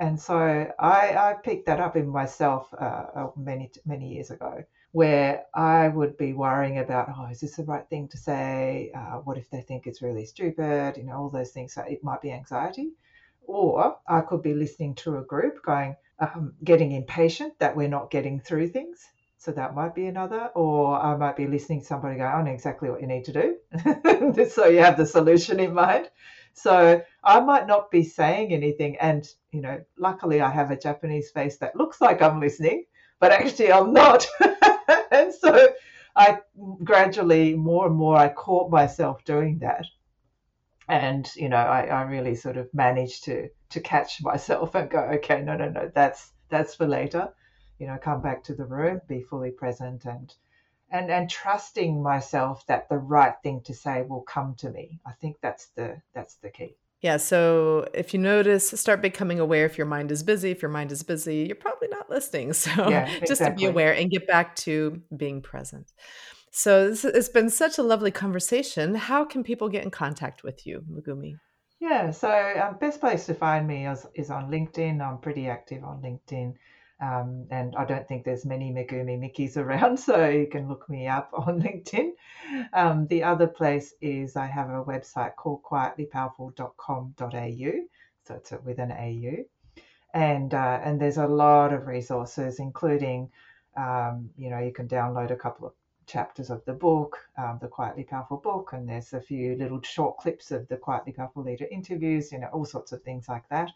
And 0.03 0.21
so, 0.21 0.37
I, 0.81 1.01
I 1.27 1.37
picked 1.45 1.67
that 1.67 1.79
up 1.79 1.95
in 1.95 2.09
myself 2.09 2.75
uh, 2.75 3.05
uh 3.15 3.31
many, 3.37 3.71
many 3.87 4.15
years 4.15 4.33
ago 4.33 4.65
where 4.91 5.45
I 5.55 5.87
would 5.89 6.17
be 6.17 6.33
worrying 6.33 6.79
about, 6.79 7.09
oh, 7.17 7.29
is 7.31 7.41
this 7.41 7.55
the 7.55 7.63
right 7.63 7.89
thing 7.89 8.09
to 8.09 8.17
say? 8.17 8.91
Uh, 8.95 9.19
what 9.27 9.39
if 9.39 9.49
they 9.49 9.61
think 9.61 9.87
it's 9.87 10.03
really 10.03 10.25
stupid? 10.25 10.97
You 10.97 11.05
know, 11.05 11.17
all 11.19 11.31
those 11.31 11.53
things. 11.53 11.75
So 11.75 11.83
it 11.83 12.03
might 12.03 12.21
be 12.21 12.33
anxiety. 12.33 12.91
Or 13.47 13.97
I 14.09 14.23
could 14.23 14.43
be 14.43 14.55
listening 14.55 14.97
to 14.97 15.19
a 15.19 15.23
group 15.23 15.63
going, 15.65 15.95
um, 16.19 16.55
getting 16.65 16.91
impatient 16.93 17.57
that 17.61 17.77
we're 17.77 17.95
not 17.97 18.11
getting 18.11 18.41
through 18.41 18.69
things. 18.71 19.07
So 19.39 19.53
that 19.53 19.75
might 19.77 19.95
be 19.95 20.07
another. 20.07 20.51
Or 20.57 21.01
I 21.01 21.17
might 21.17 21.37
be 21.37 21.47
listening 21.47 21.81
to 21.81 21.87
somebody 21.87 22.17
go, 22.17 22.25
I 22.25 22.43
know 22.43 22.51
exactly 22.51 22.91
what 22.91 23.01
you 23.01 23.07
need 23.07 23.25
to 23.27 23.33
do. 23.33 24.47
so 24.51 24.67
you 24.67 24.81
have 24.81 24.97
the 24.97 25.07
solution 25.07 25.61
in 25.61 25.73
mind. 25.73 26.11
So 26.55 27.03
I 27.25 27.41
might 27.41 27.67
not 27.67 27.91
be 27.91 28.05
saying 28.05 28.53
anything. 28.53 28.97
And, 28.99 29.29
you 29.53 29.61
know, 29.61 29.83
luckily 29.97 30.41
I 30.41 30.51
have 30.51 30.71
a 30.71 30.77
Japanese 30.77 31.31
face 31.31 31.59
that 31.59 31.77
looks 31.77 32.01
like 32.01 32.23
I'm 32.23 32.41
listening, 32.41 32.85
but 33.21 33.33
actually 33.33 33.73
I'm 33.73 33.93
not. 33.93 34.27
and 35.11 35.33
so 35.33 35.69
I 36.15 36.41
gradually, 36.85 37.55
more 37.55 37.87
and 37.87 37.97
more, 37.97 38.17
I 38.17 38.29
caught 38.29 38.71
myself 38.71 39.25
doing 39.25 39.59
that 39.61 39.87
and 40.89 41.31
you 41.37 41.49
know 41.49 41.57
I, 41.57 41.87
I 41.87 42.03
really 42.03 42.35
sort 42.35 42.57
of 42.57 42.73
managed 42.75 43.25
to 43.25 43.49
to 43.71 43.81
catch 43.81 44.23
myself 44.23 44.75
and 44.75 44.91
go 44.91 45.01
okay 45.15 45.41
no 45.41 45.57
no 45.57 45.69
no 45.69 45.91
that's 45.95 46.33
that's 46.49 46.75
for 46.75 46.87
later 46.87 47.29
you 47.79 47.87
know 47.87 47.99
come 48.03 48.21
back 48.21 48.45
to 48.45 48.55
the 48.55 48.65
room 48.65 49.01
be 49.09 49.23
fully 49.23 49.51
present 49.51 50.05
and 50.05 50.35
and 50.93 51.11
and 51.11 51.29
trusting 51.29 52.03
myself 52.03 52.65
that 52.67 52.89
the 52.89 52.99
right 52.99 53.35
thing 53.43 53.61
to 53.63 53.75
say 53.75 54.03
will 54.09 54.23
come 54.23 54.55
to 54.57 54.71
me 54.71 55.01
i 55.07 55.13
think 55.13 55.37
that's 55.43 55.67
the 55.77 56.01
that's 56.15 56.37
the 56.37 56.51
key 56.51 56.77
yeah 57.01 57.17
so 57.17 57.87
if 57.95 58.15
you 58.15 58.21
notice 58.21 58.71
start 58.71 59.03
becoming 59.03 59.41
aware 59.41 59.67
if 59.67 59.77
your 59.77 59.87
mind 59.87 60.13
is 60.13 60.23
busy 60.23 60.51
if 60.51 60.63
your 60.63 60.71
mind 60.71 60.93
is 60.93 61.03
busy 61.03 61.45
you're 61.47 61.57
probably 61.57 61.89
not 61.89 62.09
listening 62.09 62.53
so 62.53 62.71
yeah, 62.89 63.03
exactly. 63.05 63.27
just 63.27 63.43
to 63.43 63.51
be 63.53 63.65
aware 63.65 63.93
and 63.93 64.11
get 64.11 64.27
back 64.27 64.55
to 64.55 65.01
being 65.17 65.41
present 65.41 65.93
so 66.55 66.91
this, 66.91 67.05
it's 67.05 67.31
been 67.31 67.49
such 67.49 67.79
a 67.79 67.83
lovely 67.83 68.11
conversation. 68.11 68.95
How 68.95 69.25
can 69.25 69.43
people 69.43 69.71
get 69.71 69.85
in 69.85 69.91
contact 69.91 70.45
with 70.45 70.67
you, 70.67 70.85
Megumi? 70.89 71.39
Yeah, 71.81 72.11
so 72.11 72.31
um, 72.31 72.77
best 72.79 73.01
place 73.01 73.25
to 73.27 73.35
find 73.35 73.67
me 73.67 73.87
is, 73.87 74.07
is 74.15 74.31
on 74.31 74.51
LinkedIn. 74.51 75.01
I'm 75.01 75.19
pretty 75.19 75.49
active 75.49 75.83
on 75.83 76.03
LinkedIn. 76.03 76.55
Um, 77.03 77.47
and 77.51 77.75
I 77.75 77.85
don't 77.85 78.07
think 78.07 78.25
there's 78.25 78.45
many 78.45 78.71
Megumi 78.71 79.19
Mikis 79.19 79.57
around, 79.57 79.97
so 79.99 80.29
you 80.29 80.47
can 80.47 80.69
look 80.69 80.89
me 80.89 81.09
up 81.09 81.31
on 81.35 81.61
LinkedIn. 81.61 82.13
Um, 82.73 83.09
the 83.09 83.25
other 83.25 83.49
place 83.49 83.93
is 84.01 84.37
I 84.37 84.47
have 84.47 84.71
a 84.71 84.85
website 84.85 85.35
called 85.35 85.65
quietlypowerful.com.au, 85.65 87.73
so 88.25 88.35
it's 88.35 88.53
with 88.65 88.79
an 88.79 88.93
AU, 88.93 89.45
and 90.15 90.55
uh, 90.55 90.81
and 90.85 91.01
there's 91.01 91.19
a 91.19 91.27
lot 91.27 91.73
of 91.73 91.89
resources, 91.89 92.61
including 92.61 93.29
um, 93.77 94.31
you 94.39 94.51
know 94.51 94.61
you 94.61 94.73
can 94.73 94.87
download 94.87 95.33
a 95.33 95.37
couple 95.37 95.67
of 95.67 95.73
chapters 96.07 96.51
of 96.51 96.65
the 96.67 96.73
book, 96.73 97.19
um, 97.37 97.59
the 97.61 97.69
Quietly 97.69 98.05
Powerful 98.05 98.37
book, 98.37 98.75
and 98.75 98.89
there's 98.89 99.13
a 99.13 99.21
few 99.21 99.57
little 99.57 99.83
short 99.83 100.19
clips 100.19 100.53
of 100.53 100.69
the 100.69 100.77
Quietly 100.77 101.13
Powerful 101.13 101.43
leader 101.43 101.67
interviews, 101.71 102.31
you 102.31 102.39
know, 102.39 102.49
all 102.53 102.65
sorts 102.65 102.93
of 102.93 103.03
things 103.03 103.29
like 103.29 103.49
that. 103.49 103.73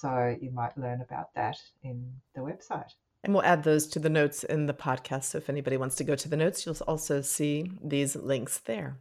So 0.00 0.34
you 0.40 0.50
might 0.50 0.78
learn 0.78 1.02
about 1.02 1.34
that 1.34 1.58
in 1.82 2.10
the 2.34 2.40
website. 2.40 2.94
And 3.22 3.34
we'll 3.34 3.44
add 3.44 3.64
those 3.64 3.86
to 3.88 3.98
the 3.98 4.08
notes 4.08 4.44
in 4.44 4.64
the 4.64 4.72
podcast. 4.72 5.24
So 5.24 5.38
if 5.38 5.50
anybody 5.50 5.76
wants 5.76 5.96
to 5.96 6.04
go 6.04 6.14
to 6.14 6.28
the 6.28 6.38
notes, 6.38 6.64
you'll 6.64 6.76
also 6.88 7.20
see 7.20 7.70
these 7.84 8.16
links 8.16 8.58
there. 8.60 8.96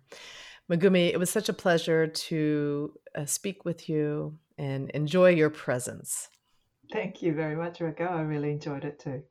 Megumi, 0.70 1.08
it 1.08 1.18
was 1.18 1.30
such 1.30 1.48
a 1.48 1.54
pleasure 1.54 2.06
to 2.06 2.94
uh, 3.16 3.26
speak 3.26 3.64
with 3.64 3.88
you 3.88 4.38
and 4.58 4.90
enjoy 4.90 5.30
your 5.30 5.50
presence. 5.50 6.28
Thank 6.92 7.22
you 7.22 7.34
very 7.34 7.56
much, 7.56 7.80
Raquel. 7.80 8.10
I 8.10 8.22
really 8.22 8.52
enjoyed 8.52 8.84
it 8.84 9.00
too. 9.00 9.24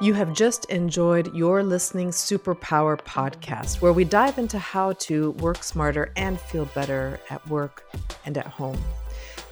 You 0.00 0.14
have 0.14 0.32
just 0.32 0.66
enjoyed 0.66 1.34
your 1.34 1.64
listening 1.64 2.10
superpower 2.10 2.96
podcast, 3.00 3.80
where 3.80 3.92
we 3.92 4.04
dive 4.04 4.38
into 4.38 4.56
how 4.56 4.92
to 4.92 5.32
work 5.32 5.64
smarter 5.64 6.12
and 6.14 6.38
feel 6.38 6.66
better 6.66 7.18
at 7.30 7.44
work 7.48 7.82
and 8.24 8.38
at 8.38 8.46
home. 8.46 8.80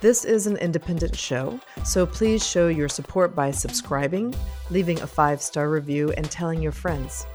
This 0.01 0.25
is 0.25 0.47
an 0.47 0.57
independent 0.59 1.17
show, 1.17 1.59
so 1.85 2.07
please 2.07 2.47
show 2.47 2.69
your 2.69 2.89
support 2.89 3.35
by 3.35 3.51
subscribing, 3.51 4.37
leaving 4.71 5.01
a 5.01 5.07
five 5.09 5.43
star 5.43 5.69
review, 5.69 6.13
and 6.13 6.31
telling 6.31 6.63
your 6.63 6.71
friends. 6.71 7.27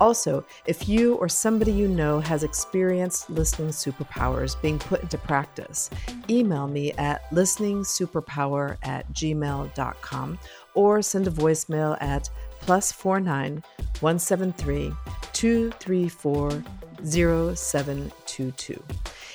Also, 0.00 0.44
if 0.66 0.88
you 0.88 1.14
or 1.16 1.28
somebody 1.28 1.70
you 1.70 1.86
know 1.86 2.18
has 2.18 2.42
experienced 2.42 3.30
listening 3.30 3.68
superpowers 3.68 4.60
being 4.60 4.78
put 4.78 5.02
into 5.02 5.18
practice, 5.18 5.90
email 6.28 6.66
me 6.66 6.92
at 6.92 7.30
listeningsuperpower 7.30 8.76
at 8.82 9.10
gmail.com 9.12 10.38
or 10.74 11.02
send 11.02 11.28
a 11.28 11.30
voicemail 11.30 11.96
at 12.02 12.28
plus 12.64 12.90
49 12.92 13.62
173 14.00 14.92
234 15.32 16.64
0722. 17.04 18.82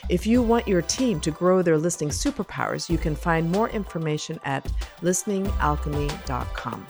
If 0.10 0.26
you 0.26 0.42
want 0.42 0.68
your 0.68 0.82
team 0.82 1.20
to 1.22 1.32
grow 1.32 1.62
their 1.62 1.78
listening 1.78 2.10
superpowers, 2.10 2.90
you 2.90 2.98
can 2.98 3.16
find 3.16 3.52
more 3.52 3.70
information 3.70 4.40
at 4.44 4.66
listeningalchemy.com. 5.02 6.88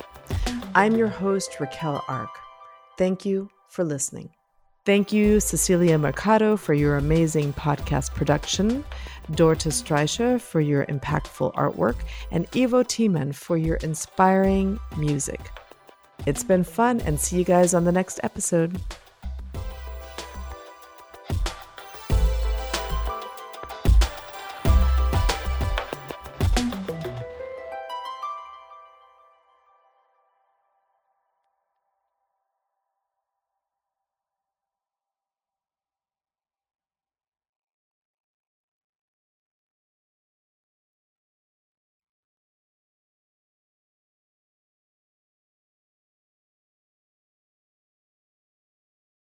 I'm 0.75 0.95
your 0.95 1.07
host, 1.07 1.59
Raquel 1.59 2.03
Ark. 2.07 2.29
Thank 2.97 3.25
you 3.25 3.49
for 3.67 3.83
listening. 3.83 4.29
Thank 4.85 5.11
you, 5.11 5.39
Cecilia 5.39 5.97
Mercado, 5.97 6.55
for 6.55 6.73
your 6.73 6.97
amazing 6.97 7.53
podcast 7.53 8.13
production, 8.15 8.83
Dorta 9.31 9.71
Streicher 9.71 10.39
for 10.39 10.61
your 10.61 10.85
impactful 10.85 11.53
artwork, 11.53 11.97
and 12.31 12.47
Ivo 12.55 12.83
Tiemann 12.83 13.35
for 13.35 13.57
your 13.57 13.75
inspiring 13.77 14.79
music. 14.97 15.51
It's 16.25 16.43
been 16.43 16.63
fun, 16.63 17.01
and 17.01 17.19
see 17.19 17.37
you 17.37 17.43
guys 17.43 17.73
on 17.73 17.85
the 17.85 17.91
next 17.91 18.19
episode. 18.23 18.79